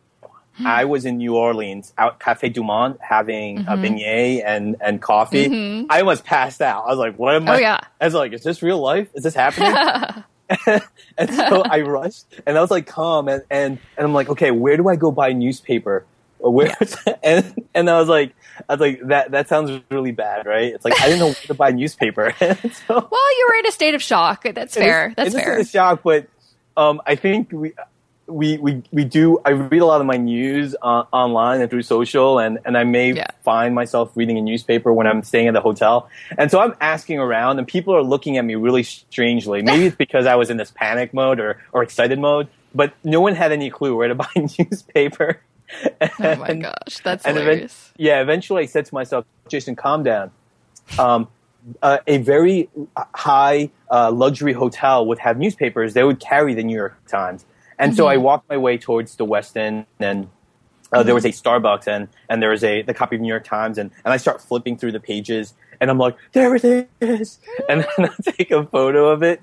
Hmm. 0.57 0.67
I 0.67 0.85
was 0.85 1.05
in 1.05 1.17
New 1.17 1.35
Orleans, 1.35 1.93
out 1.97 2.19
Cafe 2.19 2.49
Du 2.49 2.63
Monde, 2.63 2.97
having 3.01 3.59
mm-hmm. 3.59 3.69
a 3.69 3.75
beignet 3.75 4.43
and, 4.45 4.75
and 4.79 5.01
coffee. 5.01 5.47
Mm-hmm. 5.47 5.91
I 5.91 6.01
almost 6.01 6.23
passed 6.23 6.61
out. 6.61 6.85
I 6.85 6.89
was 6.89 6.99
like, 6.99 7.17
what 7.17 7.33
am 7.33 7.49
oh, 7.49 7.53
I? 7.53 7.59
Yeah. 7.59 7.79
I 7.99 8.05
was 8.05 8.13
like, 8.13 8.33
is 8.33 8.43
this 8.43 8.61
real 8.61 8.79
life? 8.79 9.09
Is 9.15 9.23
this 9.23 9.33
happening? 9.33 10.23
and 11.17 11.29
so 11.33 11.61
I 11.63 11.81
rushed 11.81 12.25
and 12.45 12.57
I 12.57 12.61
was 12.61 12.71
like 12.71 12.87
calm 12.87 13.27
and, 13.27 13.43
and, 13.49 13.77
and 13.97 14.05
I'm 14.05 14.13
like, 14.13 14.29
okay, 14.29 14.51
where 14.51 14.77
do 14.77 14.87
I 14.87 14.95
go 14.95 15.11
buy 15.11 15.33
newspaper? 15.33 16.05
where 16.49 16.75
and 17.23 17.63
and 17.73 17.89
I 17.89 17.99
was 17.99 18.09
like 18.09 18.35
I 18.67 18.73
was 18.73 18.81
like 18.81 19.01
that 19.07 19.31
that 19.31 19.47
sounds 19.47 19.81
really 19.89 20.11
bad, 20.11 20.45
right? 20.45 20.73
It's 20.73 20.85
like 20.85 20.99
I 21.01 21.05
didn't 21.05 21.19
know 21.19 21.27
where 21.27 21.35
to 21.35 21.53
buy 21.53 21.71
newspaper. 21.71 22.33
so, 22.39 22.53
well, 22.89 23.37
you 23.37 23.47
were 23.49 23.55
in 23.59 23.65
a 23.67 23.71
state 23.71 23.95
of 23.95 24.01
shock. 24.01 24.45
That's 24.53 24.75
fair. 24.75 25.09
Is, 25.09 25.15
That's 25.15 25.35
fair. 25.35 25.63
Shock, 25.63 26.01
but 26.03 26.27
um, 26.75 27.01
I 27.05 27.15
think 27.15 27.51
we. 27.51 27.73
We, 28.33 28.57
we, 28.57 28.83
we 28.91 29.03
do. 29.03 29.39
I 29.45 29.51
read 29.51 29.81
a 29.81 29.85
lot 29.85 30.01
of 30.01 30.07
my 30.07 30.17
news 30.17 30.75
uh, 30.81 31.03
online 31.11 31.61
and 31.61 31.69
through 31.69 31.83
social, 31.83 32.39
and, 32.39 32.59
and 32.65 32.77
I 32.77 32.83
may 32.83 33.13
yeah. 33.13 33.27
find 33.43 33.75
myself 33.75 34.11
reading 34.15 34.37
a 34.37 34.41
newspaper 34.41 34.91
when 34.91 35.07
I'm 35.07 35.23
staying 35.23 35.47
at 35.47 35.53
the 35.53 35.61
hotel. 35.61 36.09
And 36.37 36.49
so 36.49 36.59
I'm 36.59 36.73
asking 36.81 37.19
around, 37.19 37.59
and 37.59 37.67
people 37.67 37.95
are 37.95 38.03
looking 38.03 38.37
at 38.37 38.45
me 38.45 38.55
really 38.55 38.83
strangely. 38.83 39.61
Maybe 39.61 39.85
it's 39.85 39.95
because 40.05 40.25
I 40.25 40.35
was 40.35 40.49
in 40.49 40.57
this 40.57 40.71
panic 40.71 41.13
mode 41.13 41.39
or, 41.39 41.61
or 41.71 41.83
excited 41.83 42.19
mode, 42.19 42.47
but 42.73 42.93
no 43.03 43.21
one 43.21 43.35
had 43.35 43.51
any 43.51 43.69
clue 43.69 43.95
where 43.95 44.07
to 44.07 44.15
buy 44.23 44.29
a 44.35 44.47
newspaper 44.59 45.41
oh 46.01 46.35
my 46.35 46.53
gosh, 46.53 46.99
that's 47.03 47.25
hilarious. 47.25 47.91
yeah, 47.97 48.21
eventually 48.21 48.63
I 48.63 48.65
said 48.65 48.85
to 48.85 48.93
myself, 48.93 49.25
Jason, 49.47 49.75
calm 49.75 50.03
down. 50.03 50.31
Um, 50.99 51.27
uh, 51.81 51.99
a 52.07 52.17
very 52.17 52.69
high 52.97 53.71
uh, 53.89 54.11
luxury 54.11 54.53
hotel 54.53 55.05
would 55.05 55.19
have 55.19 55.37
newspapers. 55.37 55.93
They 55.93 56.03
would 56.03 56.19
carry 56.19 56.53
the 56.53 56.63
New 56.63 56.75
York 56.75 56.97
Times. 57.07 57.45
And 57.83 57.91
mm-hmm. 57.91 57.97
so 57.97 58.07
I 58.07 58.15
mm-hmm. 58.15 58.23
walked 58.23 58.49
my 58.49 58.57
way 58.57 58.77
towards 58.77 59.17
the 59.17 59.25
West 59.25 59.57
End 59.57 59.85
and 59.99 60.29
uh, 60.93 61.03
there 61.03 61.15
was 61.15 61.25
a 61.25 61.29
Starbucks 61.29 61.87
and, 61.87 62.07
and 62.29 62.41
there 62.41 62.51
was 62.51 62.63
a 62.63 62.83
the 62.83 62.93
copy 62.93 63.15
of 63.15 63.21
New 63.21 63.27
York 63.27 63.43
Times 63.43 63.77
and, 63.77 63.91
and 64.05 64.13
I 64.13 64.17
start 64.17 64.41
flipping 64.41 64.77
through 64.77 64.93
the 64.93 64.99
pages 64.99 65.53
and 65.81 65.91
I'm 65.91 65.97
like, 65.97 66.15
there 66.31 66.55
it 66.55 66.63
is. 67.01 67.39
And 67.69 67.81
then 67.81 68.09
I 68.09 68.31
take 68.31 68.51
a 68.51 68.65
photo 68.65 69.09
of 69.09 69.21
it. 69.21 69.41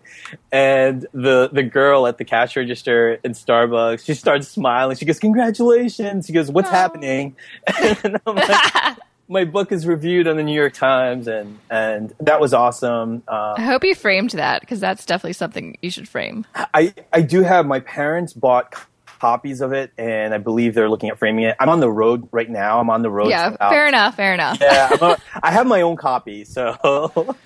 And 0.50 1.06
the, 1.12 1.50
the 1.52 1.62
girl 1.62 2.06
at 2.06 2.16
the 2.16 2.24
cash 2.24 2.56
register 2.56 3.18
in 3.22 3.32
Starbucks, 3.32 4.06
she 4.06 4.14
starts 4.14 4.48
smiling. 4.48 4.96
She 4.96 5.04
goes, 5.04 5.18
congratulations. 5.18 6.26
She 6.26 6.32
goes, 6.32 6.50
what's 6.50 6.68
Aww. 6.68 6.72
happening? 6.72 7.36
And 8.02 8.18
I'm 8.26 8.36
like, 8.36 8.96
my 9.30 9.44
book 9.44 9.70
is 9.70 9.86
reviewed 9.86 10.26
on 10.26 10.36
the 10.36 10.42
New 10.42 10.54
York 10.54 10.74
Times, 10.74 11.28
and 11.28 11.58
and 11.70 12.12
that 12.20 12.40
was 12.40 12.52
awesome. 12.52 13.22
Uh, 13.28 13.54
I 13.56 13.62
hope 13.62 13.84
you 13.84 13.94
framed 13.94 14.30
that 14.32 14.60
because 14.60 14.80
that's 14.80 15.06
definitely 15.06 15.34
something 15.34 15.78
you 15.80 15.90
should 15.90 16.08
frame. 16.08 16.44
I 16.54 16.92
I 17.12 17.22
do 17.22 17.42
have 17.42 17.64
my 17.64 17.80
parents 17.80 18.32
bought 18.32 18.74
copies 19.20 19.60
of 19.60 19.72
it, 19.72 19.92
and 19.96 20.34
I 20.34 20.38
believe 20.38 20.74
they're 20.74 20.90
looking 20.90 21.10
at 21.10 21.18
framing 21.18 21.44
it. 21.44 21.56
I'm 21.60 21.68
on 21.68 21.78
the 21.78 21.90
road 21.90 22.28
right 22.32 22.50
now. 22.50 22.80
I'm 22.80 22.90
on 22.90 23.02
the 23.02 23.10
road. 23.10 23.28
Yeah, 23.28 23.56
fair 23.56 23.86
enough. 23.86 24.16
Fair 24.16 24.34
enough. 24.34 24.58
Yeah, 24.60 24.96
a, 25.00 25.16
I 25.42 25.52
have 25.52 25.66
my 25.66 25.82
own 25.82 25.96
copy, 25.96 26.44
so 26.44 26.74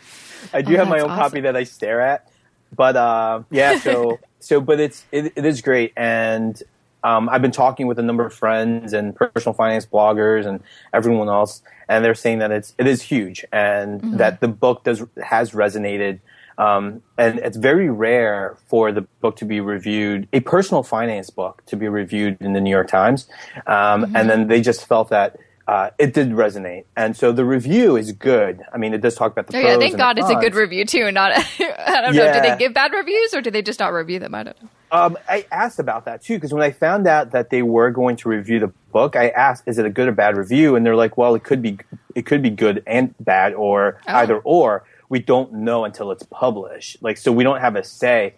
I 0.53 0.63
do 0.63 0.75
oh, 0.75 0.79
have 0.79 0.89
my 0.89 1.01
own 1.01 1.11
awesome. 1.11 1.23
copy 1.23 1.41
that 1.43 1.55
I 1.55 1.65
stare 1.65 2.01
at. 2.01 2.31
But 2.75 2.97
uh, 2.97 3.43
yeah, 3.51 3.79
so 3.79 4.21
so 4.41 4.63
but 4.63 4.81
it's 4.81 5.05
it, 5.13 5.35
it 5.37 5.45
is 5.45 5.61
great, 5.61 5.93
and 5.99 6.61
um, 7.05 7.29
I've 7.29 7.43
been 7.43 7.53
talking 7.53 7.87
with 7.87 7.99
a 7.99 8.03
number 8.03 8.27
of 8.27 8.35
friends 8.35 8.93
and 8.93 9.15
personal 9.15 9.55
finance 9.55 9.87
bloggers 9.87 10.47
and 10.47 10.61
everyone 10.93 11.29
else, 11.29 11.63
and 11.89 12.05
they're 12.05 12.15
saying 12.15 12.41
that 12.41 12.51
it's 12.51 12.75
it 12.79 12.87
is 12.87 13.03
huge, 13.03 13.45
and 13.53 14.01
mm-hmm. 14.01 14.17
that 14.17 14.41
the 14.41 14.49
book 14.49 14.83
does 14.85 15.05
has 15.23 15.53
resonated 15.53 16.19
um, 16.59 17.03
and 17.19 17.39
it's 17.41 17.57
very 17.57 17.91
rare 17.91 18.57
for 18.69 18.93
the 18.93 19.03
book 19.21 19.37
to 19.37 19.45
be 19.45 19.61
reviewed, 19.61 20.29
a 20.33 20.41
personal 20.41 20.83
finance 20.83 21.31
book 21.31 21.63
to 21.67 21.77
be 21.77 21.89
reviewed 21.89 22.37
in 22.41 22.53
the 22.53 22.61
New 22.61 22.71
York 22.71 22.89
Times. 22.89 23.29
Um, 23.67 24.05
mm-hmm. 24.05 24.17
And 24.17 24.31
then 24.31 24.49
they 24.49 24.61
just 24.61 24.87
felt 24.87 25.11
that 25.11 25.37
uh, 25.67 25.91
it 25.99 26.13
did 26.13 26.31
resonate, 26.31 26.85
and 26.95 27.17
so 27.17 27.33
the 27.33 27.45
review 27.45 27.97
is 27.97 28.13
good. 28.13 28.63
I 28.71 28.77
mean, 28.77 28.93
it 28.93 29.01
does 29.01 29.15
talk 29.15 29.33
about 29.33 29.47
the. 29.47 29.57
Oh, 29.57 29.61
yeah, 29.61 29.79
thank 29.79 29.97
God 29.97 30.19
it's 30.19 30.29
a 30.29 30.35
good 30.35 30.55
review 30.55 30.85
too. 30.85 31.11
Not 31.11 31.33
I 31.37 32.03
don't 32.03 32.15
yeah. 32.15 32.27
know. 32.27 32.33
Do 32.35 32.41
they 32.51 32.57
give 32.59 32.75
bad 32.75 32.93
reviews 32.93 33.33
or 33.33 33.41
do 33.41 33.51
they 33.51 33.63
just 33.63 33.81
not 33.81 33.95
review 33.95 34.19
them? 34.19 34.35
I 34.35 34.43
don't 34.43 34.63
know. 34.63 34.69
Um, 34.95 35.19
I 35.29 35.47
asked 35.51 35.79
about 35.79 36.05
that 36.05 36.23
too 36.23 36.35
because 36.35 36.53
when 36.53 36.63
I 36.63 36.71
found 36.71 37.07
out 37.07 37.33
that 37.33 37.51
they 37.51 37.63
were 37.63 37.91
going 37.91 38.17
to 38.17 38.29
review 38.29 38.61
the 38.61 38.73
book, 38.93 39.17
I 39.17 39.29
asked, 39.29 39.65
"Is 39.67 39.79
it 39.79 39.87
a 39.87 39.91
good 39.91 40.09
or 40.09 40.13
bad 40.13 40.37
review?" 40.37 40.77
And 40.77 40.87
they're 40.87 40.97
like, 40.97 41.17
"Well, 41.17 41.35
it 41.35 41.43
could 41.43 41.61
be, 41.61 41.79
it 42.15 42.27
could 42.27 42.43
be 42.43 42.51
good 42.51 42.83
and 42.87 43.15
bad, 43.21 43.55
or 43.55 44.01
oh. 44.09 44.15
either 44.15 44.39
or." 44.39 44.85
we 45.09 45.21
don't 45.21 45.53
know 45.53 45.85
until 45.85 46.11
it's 46.11 46.25
published. 46.25 47.03
Like, 47.03 47.19
so 47.19 47.31
we 47.31 47.45
don't 47.45 47.61
have 47.61 47.77
a 47.77 47.85
say. 47.85 48.35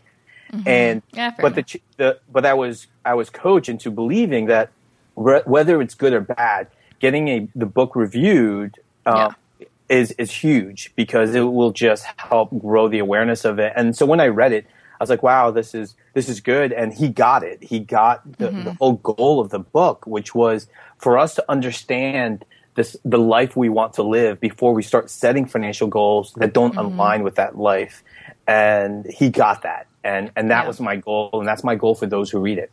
Mm-hmm. 0.53 0.69
And 0.69 1.03
yeah, 1.13 1.33
but 1.41 1.55
the, 1.55 1.81
the 1.97 2.21
but 2.31 2.47
I 2.47 2.55
was 2.55 2.87
I 3.05 3.15
was 3.15 3.31
coached 3.31 3.69
into 3.69 3.91
believing 3.91 4.47
that 4.47 4.71
re- 5.17 5.43
whether 5.45 5.81
it's 5.81 5.95
good 5.95 6.13
or 6.13 6.21
bad, 6.21 6.69
getting 7.01 7.29
a 7.29 7.49
the 7.55 7.67
book 7.67 7.97
reviewed 7.97 8.79
uh, 9.07 9.33
yeah. 9.59 9.67
is 9.89 10.13
is 10.13 10.31
huge 10.31 10.93
because 10.95 11.35
it 11.35 11.41
will 11.41 11.73
just 11.73 12.05
help 12.17 12.51
grow 12.59 12.89
the 12.89 13.01
awareness 13.01 13.45
of 13.45 13.59
it. 13.59 13.73
And 13.75 13.97
so 13.97 14.07
when 14.07 14.21
I 14.21 14.29
read 14.29 14.53
it, 14.53 14.67
I 14.99 15.03
was 15.03 15.11
like, 15.11 15.23
wow, 15.23 15.51
this 15.51 15.75
is 15.75 15.95
this 16.15 16.29
is 16.29 16.41
good. 16.41 16.73
And 16.73 16.93
he 16.93 17.09
got 17.09 17.43
it. 17.43 17.63
He 17.63 17.81
got 17.81 18.39
the, 18.39 18.49
mm-hmm. 18.49 18.65
the 18.65 18.75
whole 18.75 18.95
goal 18.95 19.41
of 19.41 19.51
the 19.51 19.59
book, 19.59 20.07
which 20.07 20.35
was 20.35 20.69
for 20.99 21.19
us 21.19 21.35
to 21.35 21.45
understand 21.49 22.45
this 22.75 22.97
the 23.05 23.19
life 23.19 23.57
we 23.57 23.69
want 23.69 23.95
to 23.95 24.03
live 24.03 24.41
before 24.41 24.73
we 24.75 24.83
start 24.83 25.11
setting 25.11 25.47
financial 25.47 25.89
goals 25.89 26.33
that 26.37 26.53
don't 26.53 26.75
mm-hmm. 26.75 26.99
align 26.99 27.23
with 27.23 27.37
that 27.37 27.59
life. 27.59 28.03
And 28.47 29.07
he 29.07 29.31
got 29.31 29.63
that. 29.63 29.87
And 30.05 30.31
and 30.37 30.51
that 30.51 30.63
yeah. 30.63 30.69
was 30.69 30.81
my 30.81 30.97
goal 30.97 31.31
and 31.35 31.49
that's 31.49 31.65
my 31.65 31.75
goal 31.75 31.95
for 31.95 32.07
those 32.07 32.31
who 32.31 32.39
read 32.39 32.59
it. 32.59 32.71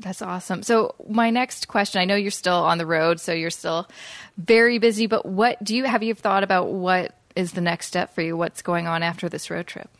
That's 0.00 0.22
awesome. 0.22 0.62
So 0.62 0.94
my 1.08 1.28
next 1.28 1.68
question, 1.68 2.00
I 2.00 2.06
know 2.06 2.16
you're 2.16 2.30
still 2.30 2.54
on 2.54 2.78
the 2.78 2.86
road, 2.86 3.20
so 3.20 3.32
you're 3.32 3.50
still 3.50 3.86
very 4.38 4.78
busy, 4.78 5.06
but 5.06 5.26
what 5.26 5.62
do 5.62 5.76
you 5.76 5.84
have 5.84 6.02
you 6.02 6.14
thought 6.14 6.42
about 6.42 6.72
what 6.72 7.14
is 7.36 7.52
the 7.52 7.60
next 7.60 7.86
step 7.86 8.14
for 8.14 8.22
you? 8.22 8.36
What's 8.36 8.62
going 8.62 8.86
on 8.86 9.02
after 9.02 9.28
this 9.28 9.50
road 9.50 9.66
trip? 9.66 9.90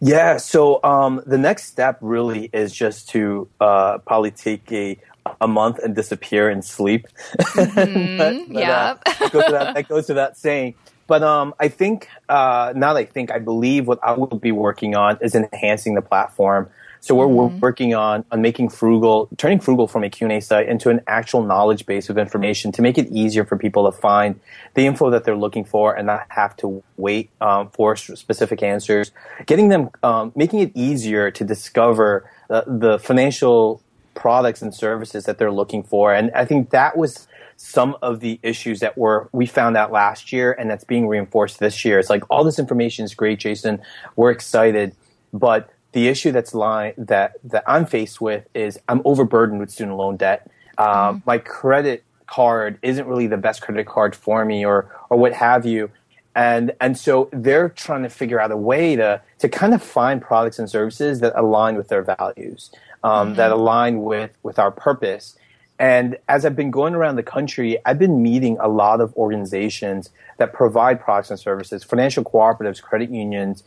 Yeah, 0.00 0.36
so 0.36 0.82
um, 0.82 1.22
the 1.26 1.38
next 1.38 1.64
step 1.64 1.98
really 2.00 2.50
is 2.52 2.72
just 2.72 3.08
to 3.10 3.48
uh, 3.60 3.98
probably 3.98 4.30
take 4.30 4.70
a 4.72 4.98
a 5.40 5.46
month 5.46 5.78
and 5.78 5.94
disappear 5.94 6.48
and 6.48 6.64
sleep. 6.64 7.06
Mm-hmm. 7.52 8.16
but, 8.18 8.54
but, 8.54 8.62
uh, 8.62 8.96
that, 9.04 9.32
goes 9.32 9.42
that, 9.50 9.74
that, 9.74 9.88
goes 9.88 10.06
to 10.06 10.14
that 10.14 10.36
saying. 10.36 10.74
but 11.06 11.22
um, 11.22 11.54
I 11.60 11.68
think 11.68 12.08
uh, 12.28 12.72
now 12.74 12.94
that 12.94 13.00
I 13.00 13.04
think 13.04 13.30
I 13.30 13.38
believe 13.38 13.86
what 13.86 13.98
I 14.02 14.12
will 14.12 14.38
be 14.38 14.52
working 14.52 14.96
on 14.96 15.18
is 15.20 15.34
enhancing 15.34 15.94
the 15.94 16.02
platform. 16.02 16.70
So 17.02 17.16
we're, 17.16 17.26
mm-hmm. 17.26 17.58
working 17.58 17.94
on 17.94 18.24
on 18.30 18.42
making 18.42 18.68
Phroogal, 18.68 19.36
turning 19.36 19.58
Phroogal 19.58 19.90
from 19.90 20.04
a 20.04 20.08
Q&A 20.08 20.40
site 20.40 20.68
into 20.68 20.88
an 20.88 21.00
actual 21.08 21.42
knowledge 21.42 21.84
base 21.84 22.08
of 22.08 22.16
information 22.16 22.70
to 22.72 22.80
make 22.80 22.96
it 22.96 23.08
easier 23.10 23.44
for 23.44 23.58
people 23.58 23.90
to 23.90 23.98
find 23.98 24.38
the 24.74 24.86
info 24.86 25.10
that 25.10 25.24
they're 25.24 25.36
looking 25.36 25.64
for 25.64 25.96
and 25.96 26.06
not 26.06 26.26
have 26.28 26.56
to 26.58 26.80
wait 26.96 27.30
um, 27.40 27.70
for 27.70 27.96
specific 27.96 28.62
answers. 28.62 29.10
Getting 29.46 29.68
them, 29.68 29.90
um, 30.04 30.30
making 30.36 30.60
it 30.60 30.70
easier 30.76 31.32
to 31.32 31.44
discover 31.44 32.30
uh, 32.48 32.62
the 32.68 33.00
financial 33.00 33.82
products 34.14 34.62
and 34.62 34.72
services 34.72 35.24
that 35.24 35.38
they're 35.38 35.50
looking 35.50 35.82
for. 35.82 36.14
And 36.14 36.30
I 36.36 36.44
think 36.44 36.70
that 36.70 36.96
was 36.96 37.26
some 37.56 37.96
of 38.00 38.20
the 38.20 38.38
issues 38.44 38.78
that 38.78 38.96
were 38.96 39.28
we 39.32 39.46
found 39.46 39.76
out 39.76 39.90
last 39.90 40.32
year 40.32 40.52
and 40.52 40.70
that's 40.70 40.84
being 40.84 41.08
reinforced 41.08 41.58
this 41.58 41.84
year. 41.84 41.98
It's 41.98 42.10
like 42.10 42.22
all 42.30 42.44
this 42.44 42.60
information 42.60 43.04
is 43.04 43.12
great, 43.12 43.40
Jason. 43.40 43.82
We're 44.14 44.30
excited, 44.30 44.94
but 45.32 45.68
the 45.92 46.08
issue 46.08 46.32
that's 46.32 46.54
lying 46.54 46.94
that 46.98 47.36
that 47.44 47.64
I'm 47.66 47.86
faced 47.86 48.20
with 48.20 48.46
is 48.54 48.78
I'm 48.88 49.02
overburdened 49.04 49.60
with 49.60 49.70
student 49.70 49.96
loan 49.96 50.16
debt. 50.16 50.50
Um, 50.78 50.86
mm-hmm. 50.86 51.18
My 51.26 51.38
credit 51.38 52.04
card 52.26 52.78
isn't 52.82 53.06
really 53.06 53.26
the 53.26 53.36
best 53.36 53.60
credit 53.60 53.86
card 53.86 54.16
for 54.16 54.44
me, 54.44 54.64
or 54.64 54.90
or 55.10 55.18
what 55.18 55.32
have 55.34 55.66
you. 55.66 55.90
And 56.34 56.72
and 56.80 56.96
so 56.96 57.28
they're 57.32 57.68
trying 57.68 58.04
to 58.04 58.08
figure 58.08 58.40
out 58.40 58.50
a 58.50 58.56
way 58.56 58.96
to 58.96 59.20
to 59.38 59.48
kind 59.48 59.74
of 59.74 59.82
find 59.82 60.20
products 60.22 60.58
and 60.58 60.68
services 60.68 61.20
that 61.20 61.34
align 61.36 61.76
with 61.76 61.88
their 61.88 62.02
values, 62.02 62.70
um, 63.04 63.28
mm-hmm. 63.28 63.36
that 63.36 63.50
align 63.52 64.02
with 64.02 64.36
with 64.42 64.58
our 64.58 64.70
purpose. 64.70 65.36
And 65.78 66.16
as 66.28 66.46
I've 66.46 66.54
been 66.54 66.70
going 66.70 66.94
around 66.94 67.16
the 67.16 67.22
country, 67.24 67.76
I've 67.84 67.98
been 67.98 68.22
meeting 68.22 68.56
a 68.60 68.68
lot 68.68 69.00
of 69.00 69.12
organizations 69.16 70.10
that 70.38 70.52
provide 70.52 71.00
products 71.00 71.30
and 71.30 71.40
services, 71.40 71.82
financial 71.82 72.22
cooperatives, 72.22 72.80
credit 72.80 73.10
unions, 73.10 73.64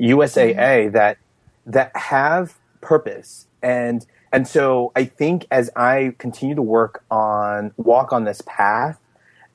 USAA 0.00 0.54
mm-hmm. 0.54 0.92
that 0.92 1.18
that 1.66 1.96
have 1.96 2.58
purpose. 2.80 3.46
And 3.62 4.04
and 4.32 4.48
so 4.48 4.90
I 4.96 5.04
think 5.04 5.46
as 5.50 5.70
I 5.76 6.14
continue 6.18 6.54
to 6.54 6.62
work 6.62 7.04
on 7.10 7.72
walk 7.76 8.12
on 8.12 8.24
this 8.24 8.42
path 8.46 8.98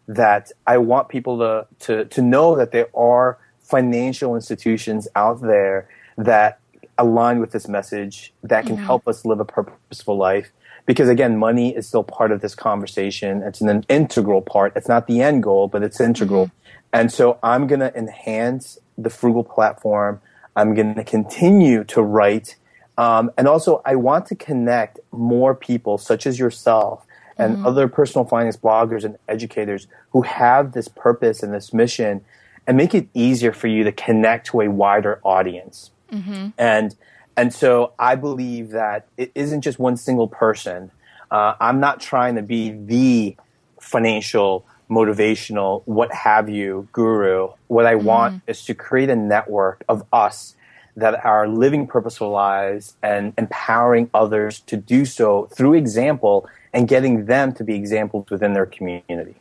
that 0.07 0.51
I 0.65 0.77
want 0.77 1.09
people 1.09 1.37
to 1.39 1.67
to 1.85 2.05
to 2.05 2.21
know 2.21 2.55
that 2.55 2.71
there 2.71 2.87
are 2.95 3.37
financial 3.61 4.35
institutions 4.35 5.07
out 5.15 5.41
there 5.41 5.87
that 6.17 6.59
align 6.97 7.39
with 7.39 7.51
this 7.51 7.67
message 7.67 8.33
that 8.43 8.65
can 8.65 8.75
mm-hmm. 8.75 8.85
help 8.85 9.07
us 9.07 9.23
live 9.25 9.39
a 9.39 9.45
purposeful 9.45 10.17
life. 10.17 10.51
Because 10.85 11.07
again 11.07 11.37
money 11.37 11.75
is 11.75 11.87
still 11.87 12.03
part 12.03 12.31
of 12.31 12.41
this 12.41 12.55
conversation. 12.55 13.43
It's 13.43 13.61
an 13.61 13.85
integral 13.89 14.41
part. 14.41 14.73
It's 14.75 14.87
not 14.87 15.07
the 15.07 15.21
end 15.21 15.43
goal 15.43 15.67
but 15.67 15.83
it's 15.83 16.01
integral. 16.01 16.47
Mm-hmm. 16.47 16.55
and 16.93 17.11
so 17.11 17.37
i'm 17.43 17.67
going 17.67 17.81
to 17.81 17.95
enhance 17.95 18.79
the 18.97 19.09
Phroogal 19.09 19.47
platform 19.47 20.21
I'm 20.59 20.73
going 20.73 20.95
to 20.95 21.03
continue 21.03 21.83
to 21.85 22.01
write. 22.01 22.55
Um, 22.97 23.31
and 23.37 23.47
also, 23.47 23.81
I 23.85 23.95
want 23.95 24.25
to 24.27 24.35
connect 24.35 24.99
more 25.11 25.55
people, 25.55 25.97
such 25.97 26.27
as 26.27 26.37
yourself 26.37 27.05
and 27.37 27.57
mm-hmm. 27.57 27.65
other 27.65 27.87
personal 27.87 28.25
finance 28.25 28.57
bloggers 28.57 29.05
and 29.05 29.17
educators 29.29 29.87
who 30.11 30.23
have 30.23 30.73
this 30.73 30.89
purpose 30.89 31.41
and 31.41 31.53
this 31.53 31.73
mission, 31.73 32.25
and 32.67 32.75
make 32.75 32.93
it 32.93 33.07
easier 33.13 33.53
for 33.53 33.67
you 33.67 33.83
to 33.85 33.91
connect 33.91 34.47
to 34.47 34.61
a 34.61 34.69
wider 34.69 35.21
audience. 35.23 35.91
Mm-hmm. 36.11 36.49
And 36.57 36.95
and 37.37 37.53
so 37.53 37.93
I 37.97 38.15
believe 38.15 38.71
that 38.71 39.07
it 39.15 39.31
isn't 39.33 39.61
just 39.61 39.79
one 39.79 39.95
single 39.95 40.27
person. 40.27 40.91
Uh, 41.31 41.53
I'm 41.59 41.79
not 41.79 42.01
trying 42.01 42.35
to 42.35 42.41
be 42.41 42.71
the 42.71 43.37
financial 43.79 44.65
motivational, 44.89 45.83
what 45.85 46.11
have 46.11 46.49
you, 46.49 46.87
guru. 46.91 47.49
What 47.67 47.85
I 47.85 47.95
want 47.95 48.35
mm. 48.35 48.41
is 48.47 48.65
to 48.65 48.73
create 48.73 49.09
a 49.09 49.15
network 49.15 49.83
of 49.87 50.03
us 50.11 50.55
that 50.95 51.23
are 51.23 51.47
living 51.47 51.87
purposeful 51.87 52.29
lives 52.29 52.95
and 53.01 53.33
empowering 53.37 54.09
others 54.13 54.59
to 54.61 54.75
do 54.75 55.05
so 55.05 55.47
through 55.53 55.75
example 55.75 56.49
and 56.73 56.87
getting 56.87 57.25
them 57.25 57.53
to 57.53 57.63
be 57.63 57.75
examples 57.75 58.29
within 58.29 58.53
their 58.53 58.65
community. 58.65 59.35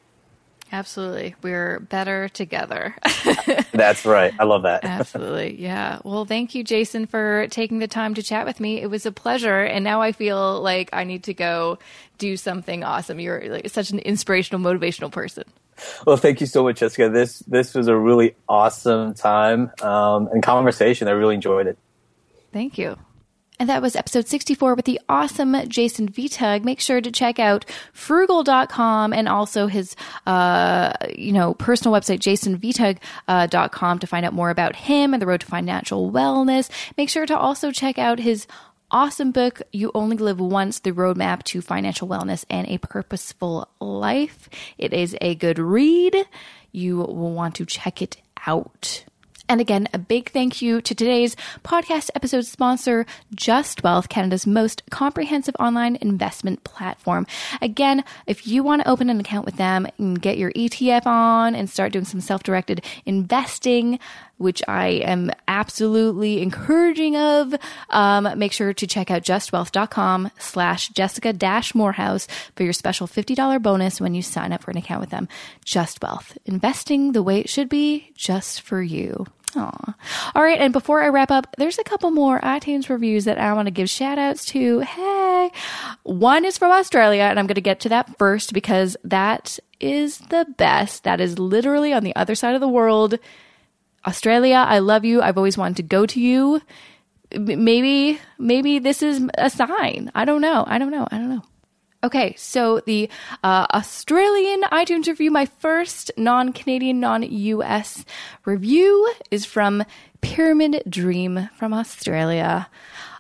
Absolutely. 0.71 1.35
We're 1.43 1.81
better 1.81 2.29
together. 2.29 2.95
That's 3.73 4.05
right. 4.05 4.35
I 4.39 4.45
love 4.45 4.63
that. 4.63 4.85
Absolutely. 4.85 5.61
Yeah. 5.61 6.01
Well, 6.05 6.25
thank 6.25 6.55
you, 6.55 6.63
Jason, 6.63 7.07
for 7.07 7.47
taking 7.51 7.79
the 7.79 7.89
time 7.89 8.15
to 8.15 8.23
chat 8.23 8.45
with 8.45 8.61
me. 8.61 8.81
It 8.81 8.89
was 8.91 9.07
a 9.07 9.13
pleasure. 9.13 9.63
And 9.63 9.83
now 9.83 10.03
I 10.03 10.13
feel 10.13 10.61
like 10.61 10.91
I 10.93 11.05
need 11.05 11.25
to 11.25 11.35
go 11.35 11.79
do 12.19 12.37
something 12.37 12.85
awesome. 12.85 13.19
You're 13.19 13.49
like 13.49 13.69
such 13.71 13.91
an 13.91 13.99
inspirational, 14.01 14.61
motivational 14.61 15.11
person. 15.11 15.45
Well, 16.07 16.17
thank 16.17 16.41
you 16.41 16.47
so 16.47 16.65
much, 16.65 16.81
Jessica. 16.81 17.09
This 17.09 17.39
this 17.41 17.73
was 17.73 17.87
a 17.87 17.97
really 17.97 18.35
awesome 18.49 19.15
time 19.15 19.71
um, 19.81 20.29
and 20.33 20.43
conversation. 20.43 21.07
I 21.09 21.13
really 21.13 21.37
enjoyed 21.37 21.69
it. 21.69 21.79
Thank 22.53 22.79
you. 22.79 22.97
And 23.59 23.69
that 23.69 23.83
was 23.83 23.97
episode 23.97 24.29
64 24.29 24.75
with 24.75 24.85
the 24.85 25.01
awesome 25.09 25.69
Jason 25.69 26.09
Vitug. 26.09 26.63
Make 26.63 26.81
sure 26.81 27.01
to 27.01 27.11
check 27.11 27.41
out 27.41 27.65
phroogal.com 27.93 29.13
and 29.13 29.29
also 29.29 29.67
his, 29.67 29.97
uh, 30.27 30.93
you 31.17 31.33
know, 31.33 31.55
personal 31.55 31.99
website, 31.99 32.21
jasonvitug.com 32.21 33.97
uh, 33.97 33.99
to 33.99 34.07
find 34.07 34.25
out 34.25 34.33
more 34.33 34.51
about 34.51 34.77
him 34.77 35.13
and 35.13 35.21
the 35.21 35.27
road 35.27 35.41
to 35.41 35.47
financial 35.47 36.13
wellness. 36.13 36.71
Make 36.97 37.09
sure 37.09 37.27
to 37.27 37.37
also 37.37 37.73
check 37.73 37.99
out 37.99 38.21
his 38.21 38.47
awesome 38.93 39.33
book, 39.33 39.61
You 39.73 39.91
Only 39.95 40.17
Live 40.17 40.39
Once 40.39 40.79
The 40.79 40.93
Roadmap 40.93 41.43
to 41.45 41.61
Financial 41.61 42.07
Wellness 42.07 42.45
and 42.49 42.69
a 42.69 42.79
Purposeful 42.79 43.69
Life. 43.81 44.49
It 44.79 44.93
is 44.93 45.17
a 45.21 45.35
good 45.35 45.59
read. 45.59 46.17
You 46.71 46.99
will 46.99 47.33
want 47.33 47.57
to 47.57 47.67
check 47.67 48.03
it 48.03 48.19
out. 48.47 49.05
And 49.49 49.63
again, 49.63 49.89
a 49.95 49.99
big 49.99 50.31
thank 50.31 50.61
you 50.61 50.83
to 50.83 50.95
today's 50.95 51.35
podcast 51.65 52.11
episode 52.15 52.45
sponsor, 52.45 53.07
Just 53.35 53.83
Wealth, 53.83 54.11
Canada's 54.11 54.47
most 54.47 54.83
comprehensive 54.91 55.57
online 55.59 55.97
investment 56.03 56.65
platform. 56.65 57.27
Again, 57.63 58.05
if 58.27 58.47
you 58.47 58.63
want 58.63 58.83
to 58.83 58.89
open 58.89 59.09
an 59.09 59.21
account 59.21 59.47
with 59.47 59.57
them 59.57 59.87
and 59.97 60.21
get 60.21 60.37
your 60.37 60.53
ETF 60.53 61.07
on 61.07 61.55
and 61.55 61.71
start 61.71 61.93
doing 61.93 62.05
some 62.05 62.21
self 62.21 62.43
directed 62.43 62.85
investing, 63.07 63.99
which 64.37 64.63
I 64.69 64.89
am 64.89 65.31
absolutely 65.49 66.43
encouraging 66.43 67.17
of, 67.17 67.55
um, 67.89 68.39
make 68.39 68.53
sure 68.53 68.75
to 68.75 68.87
check 68.87 69.11
out 69.11 69.23
justwealth.com 69.23 70.31
slash 70.39 70.91
Jessica 70.91 71.33
dash 71.33 71.75
Moorhouse 71.75 72.29
for 72.55 72.65
your 72.65 72.75
special 72.75 73.07
$50 73.07 73.63
bonus 73.63 73.99
when 73.99 74.15
you 74.15 74.21
sign 74.21 74.53
up 74.53 74.63
for 74.63 74.71
an 74.71 74.77
account 74.77 75.01
with 75.01 75.11
them. 75.11 75.27
Just 75.65 76.03
Wealth, 76.03 76.37
investing 76.45 77.13
the 77.13 77.23
way 77.23 77.41
it 77.41 77.49
should 77.49 77.71
be 77.71 78.13
just 78.15 78.61
for 78.61 78.83
you. 78.83 79.27
Aw. 79.57 79.95
All 80.35 80.43
right, 80.43 80.61
and 80.61 80.73
before 80.73 81.03
I 81.03 81.09
wrap 81.09 81.31
up, 81.31 81.55
there's 81.59 81.79
a 81.79 81.85
couple 81.85 82.11
more 82.11 82.41
iTunes 82.41 82.89
reviews 82.89 83.25
that 83.25 83.39
I 83.39 83.53
want 83.55 83.67
to 83.67 83.73
give 83.73 83.89
shout 83.89 84.19
outs 84.19 84.45
to. 84.47 84.81
Hey, 84.81 85.51
one 86.03 86.45
is 86.45 86.59
from 86.59 86.73
Australia, 86.73 87.23
and 87.23 87.39
I'm 87.39 87.47
going 87.47 87.55
to 87.55 87.61
get 87.61 87.81
to 87.81 87.89
that 87.91 88.17
first 88.19 88.53
because 88.53 88.97
that 89.05 89.59
is 89.81 90.19
the 90.19 90.47
best. 90.57 91.05
That 91.05 91.21
is 91.21 91.39
literally 91.39 91.93
on 91.93 92.05
the 92.05 92.15
other 92.17 92.35
side 92.35 92.55
of 92.55 92.61
the 92.61 92.69
world. 92.69 93.19
Australia, 94.07 94.65
I 94.67 94.81
love 94.81 95.05
you. 95.05 95.23
I've 95.23 95.39
always 95.39 95.59
wanted 95.59 95.77
to 95.79 95.83
go 95.83 96.07
to 96.07 96.21
you. 96.21 96.61
Maybe, 97.33 98.19
maybe 98.39 98.79
this 98.79 99.03
is 99.03 99.27
a 99.37 99.51
sign. 99.51 100.11
I 100.15 100.25
don't 100.25 100.41
know. 100.41 100.65
I 100.67 100.79
don't 100.79 100.91
know. 100.91 101.07
I 101.11 101.19
don't 101.19 101.31
know. 101.31 101.43
Okay, 102.05 102.35
so 102.37 102.81
the 102.87 103.11
uh, 103.43 103.67
Australian 103.75 104.63
iTunes 104.71 105.09
review, 105.09 105.33
my 105.33 105.47
first 105.47 106.13
non 106.17 106.53
Canadian, 106.53 107.01
non 107.01 107.25
US 107.25 108.05
review, 108.45 109.13
is 109.33 109.45
from 109.45 109.83
Pyramid 110.21 110.85
Dream 110.89 111.49
from 111.57 111.75
Australia. 111.75 112.69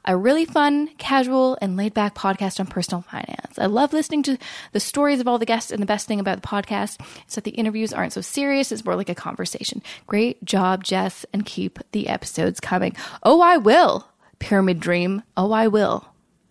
A 0.05 0.17
really 0.17 0.45
fun, 0.45 0.91
casual, 0.97 1.59
and 1.61 1.77
laid 1.77 1.93
back 1.93 2.15
podcast 2.15 2.61
on 2.61 2.67
personal 2.69 3.03
finance. 3.03 3.59
I 3.59 3.67
love 3.67 3.93
listening 3.93 4.23
to 4.23 4.39
the 4.71 4.81
stories 4.81 5.19
of 5.19 5.27
all 5.27 5.39
the 5.39 5.45
guests, 5.45 5.73
and 5.73 5.83
the 5.83 5.87
best 5.87 6.07
thing 6.07 6.21
about 6.21 6.41
the 6.41 6.49
podcast 6.49 7.01
is 7.27 7.35
that 7.35 7.43
the 7.43 7.51
interviews 7.51 7.93
aren't 7.93 8.13
so 8.13 8.21
serious, 8.21 8.71
it's 8.71 8.85
more 8.85 8.95
like 8.95 9.09
a 9.09 9.15
conversation. 9.15 9.83
Great 10.07 10.43
job, 10.45 10.85
Jess, 10.85 11.27
and 11.33 11.45
keep 11.45 11.81
the 11.91 12.07
episodes 12.09 12.61
coming. 12.61 12.95
Oh, 13.25 13.41
I 13.41 13.57
will, 13.57 14.09
Pyramid 14.39 14.79
Dream. 14.79 15.25
Oh, 15.37 15.51
I 15.51 15.67
will, 15.67 16.07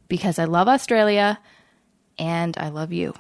because 0.10 0.38
I 0.38 0.44
love 0.44 0.68
Australia 0.68 1.40
and 2.18 2.57
I 2.57 2.70
love 2.70 2.93
you. 2.93 3.13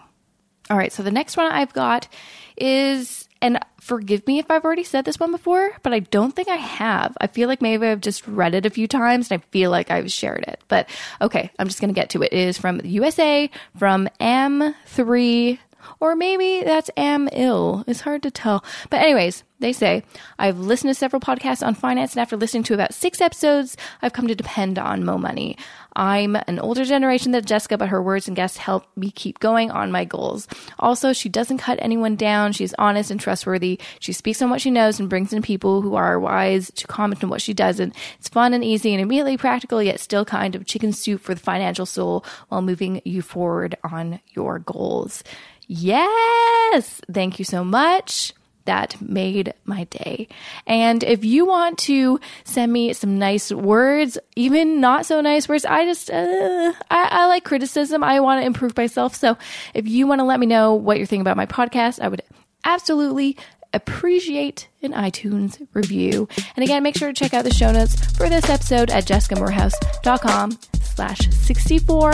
All 0.69 0.77
right, 0.77 0.91
so 0.91 1.01
the 1.01 1.11
next 1.11 1.37
one 1.37 1.49
I've 1.49 1.71
got 1.71 2.09
is, 2.57 3.29
and 3.41 3.57
forgive 3.79 4.27
me 4.27 4.39
if 4.39 4.51
I've 4.51 4.65
already 4.65 4.83
said 4.83 5.05
this 5.05 5.19
one 5.19 5.31
before, 5.31 5.71
but 5.81 5.93
I 5.93 5.99
don't 5.99 6.35
think 6.35 6.49
I 6.49 6.55
have. 6.55 7.15
I 7.21 7.27
feel 7.27 7.47
like 7.47 7.61
maybe 7.61 7.87
I've 7.87 8.01
just 8.01 8.27
read 8.27 8.53
it 8.53 8.65
a 8.65 8.69
few 8.69 8.85
times 8.85 9.31
and 9.31 9.41
I 9.41 9.45
feel 9.51 9.71
like 9.71 9.91
I've 9.91 10.11
shared 10.11 10.43
it. 10.45 10.61
But 10.67 10.89
okay, 11.21 11.51
I'm 11.57 11.67
just 11.67 11.79
going 11.79 11.93
to 11.93 11.99
get 11.99 12.09
to 12.11 12.21
it. 12.21 12.33
It 12.33 12.39
is 12.39 12.57
from 12.57 12.79
the 12.79 12.89
USA, 12.89 13.49
from 13.77 14.09
M3 14.19 15.59
or 15.99 16.15
maybe 16.15 16.63
that's 16.63 16.89
am 16.97 17.29
ill. 17.31 17.83
It's 17.87 18.01
hard 18.01 18.23
to 18.23 18.31
tell. 18.31 18.63
But, 18.89 19.01
anyways, 19.01 19.43
they 19.59 19.73
say, 19.73 20.03
I've 20.37 20.59
listened 20.59 20.91
to 20.91 20.95
several 20.95 21.19
podcasts 21.19 21.65
on 21.65 21.73
finance, 21.73 22.13
and 22.13 22.21
after 22.21 22.37
listening 22.37 22.63
to 22.63 22.73
about 22.75 22.93
six 22.93 23.21
episodes, 23.21 23.75
I've 24.01 24.13
come 24.13 24.27
to 24.27 24.35
depend 24.35 24.77
on 24.77 25.03
Mo 25.03 25.17
Money. 25.17 25.57
I'm 25.95 26.35
an 26.35 26.59
older 26.59 26.85
generation 26.85 27.31
than 27.31 27.43
Jessica, 27.43 27.75
but 27.75 27.89
her 27.89 28.03
words 28.03 28.27
and 28.27 28.35
guests 28.35 28.57
help 28.57 28.85
me 28.95 29.09
keep 29.09 29.39
going 29.39 29.71
on 29.71 29.91
my 29.91 30.05
goals. 30.05 30.47
Also, 30.77 31.11
she 31.11 31.27
doesn't 31.27 31.57
cut 31.57 31.79
anyone 31.81 32.15
down. 32.15 32.51
She's 32.51 32.75
honest 32.75 33.09
and 33.09 33.19
trustworthy. 33.19 33.79
She 33.99 34.13
speaks 34.13 34.43
on 34.43 34.51
what 34.51 34.61
she 34.61 34.69
knows 34.69 34.99
and 34.99 35.09
brings 35.09 35.33
in 35.33 35.41
people 35.41 35.81
who 35.81 35.95
are 35.95 36.19
wise 36.19 36.69
to 36.75 36.85
comment 36.85 37.23
on 37.23 37.31
what 37.31 37.41
she 37.41 37.55
doesn't. 37.55 37.95
It's 38.19 38.29
fun 38.29 38.53
and 38.53 38.63
easy 38.63 38.93
and 38.93 39.01
immediately 39.01 39.37
practical, 39.37 39.81
yet 39.81 39.99
still 39.99 40.23
kind 40.23 40.55
of 40.55 40.67
chicken 40.67 40.93
soup 40.93 41.21
for 41.21 41.33
the 41.33 41.41
financial 41.41 41.87
soul 41.87 42.23
while 42.49 42.61
moving 42.61 43.01
you 43.03 43.23
forward 43.23 43.75
on 43.83 44.19
your 44.35 44.59
goals. 44.59 45.23
Yes! 45.67 47.01
Thank 47.11 47.39
you 47.39 47.45
so 47.45 47.63
much 47.63 48.33
that 48.67 49.01
made 49.01 49.53
my 49.65 49.85
day. 49.85 50.27
And 50.67 51.03
if 51.03 51.25
you 51.25 51.45
want 51.45 51.79
to 51.79 52.19
send 52.43 52.71
me 52.71 52.93
some 52.93 53.17
nice 53.17 53.51
words, 53.51 54.17
even 54.35 54.79
not 54.79 55.05
so 55.05 55.19
nice 55.21 55.49
words, 55.49 55.65
I 55.65 55.85
just, 55.85 56.11
uh, 56.11 56.73
I, 56.91 57.07
I 57.09 57.27
like 57.27 57.43
criticism. 57.43 58.03
I 58.03 58.19
want 58.19 58.41
to 58.41 58.45
improve 58.45 58.77
myself. 58.77 59.15
So 59.15 59.37
if 59.73 59.87
you 59.87 60.05
want 60.05 60.19
to 60.19 60.25
let 60.25 60.39
me 60.39 60.45
know 60.45 60.75
what 60.75 60.97
you're 60.97 61.07
thinking 61.07 61.21
about 61.21 61.37
my 61.37 61.45
podcast, 61.45 61.99
I 62.01 62.09
would 62.09 62.21
absolutely 62.63 63.37
appreciate 63.73 64.67
an 64.81 64.91
iTunes 64.91 65.65
review. 65.73 66.27
And 66.55 66.63
again, 66.63 66.83
make 66.83 66.97
sure 66.97 67.09
to 67.09 67.13
check 67.13 67.33
out 67.33 67.43
the 67.43 67.53
show 67.53 67.71
notes 67.71 67.95
for 68.17 68.29
this 68.29 68.49
episode 68.49 68.89
at 68.91 69.05
jessicamoorhouse.com 69.05 70.57
slash 70.81 71.29
64. 71.31 72.13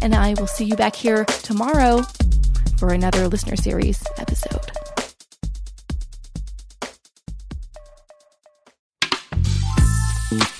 And 0.00 0.14
I 0.14 0.34
will 0.34 0.46
see 0.46 0.64
you 0.64 0.76
back 0.76 0.94
here 0.94 1.24
tomorrow 1.24 2.02
for 2.78 2.92
another 2.92 3.28
listener 3.28 3.56
series 3.56 4.02
episode. 4.18 4.70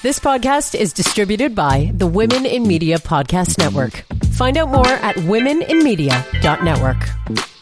This 0.00 0.18
podcast 0.18 0.74
is 0.74 0.92
distributed 0.92 1.54
by 1.54 1.92
the 1.94 2.06
Women 2.06 2.46
in 2.46 2.66
Media 2.66 2.98
Podcast 2.98 3.58
Network. 3.58 4.04
Find 4.32 4.56
out 4.56 4.68
more 4.68 4.86
at 4.86 5.16
womeninmedia.network. 5.16 7.57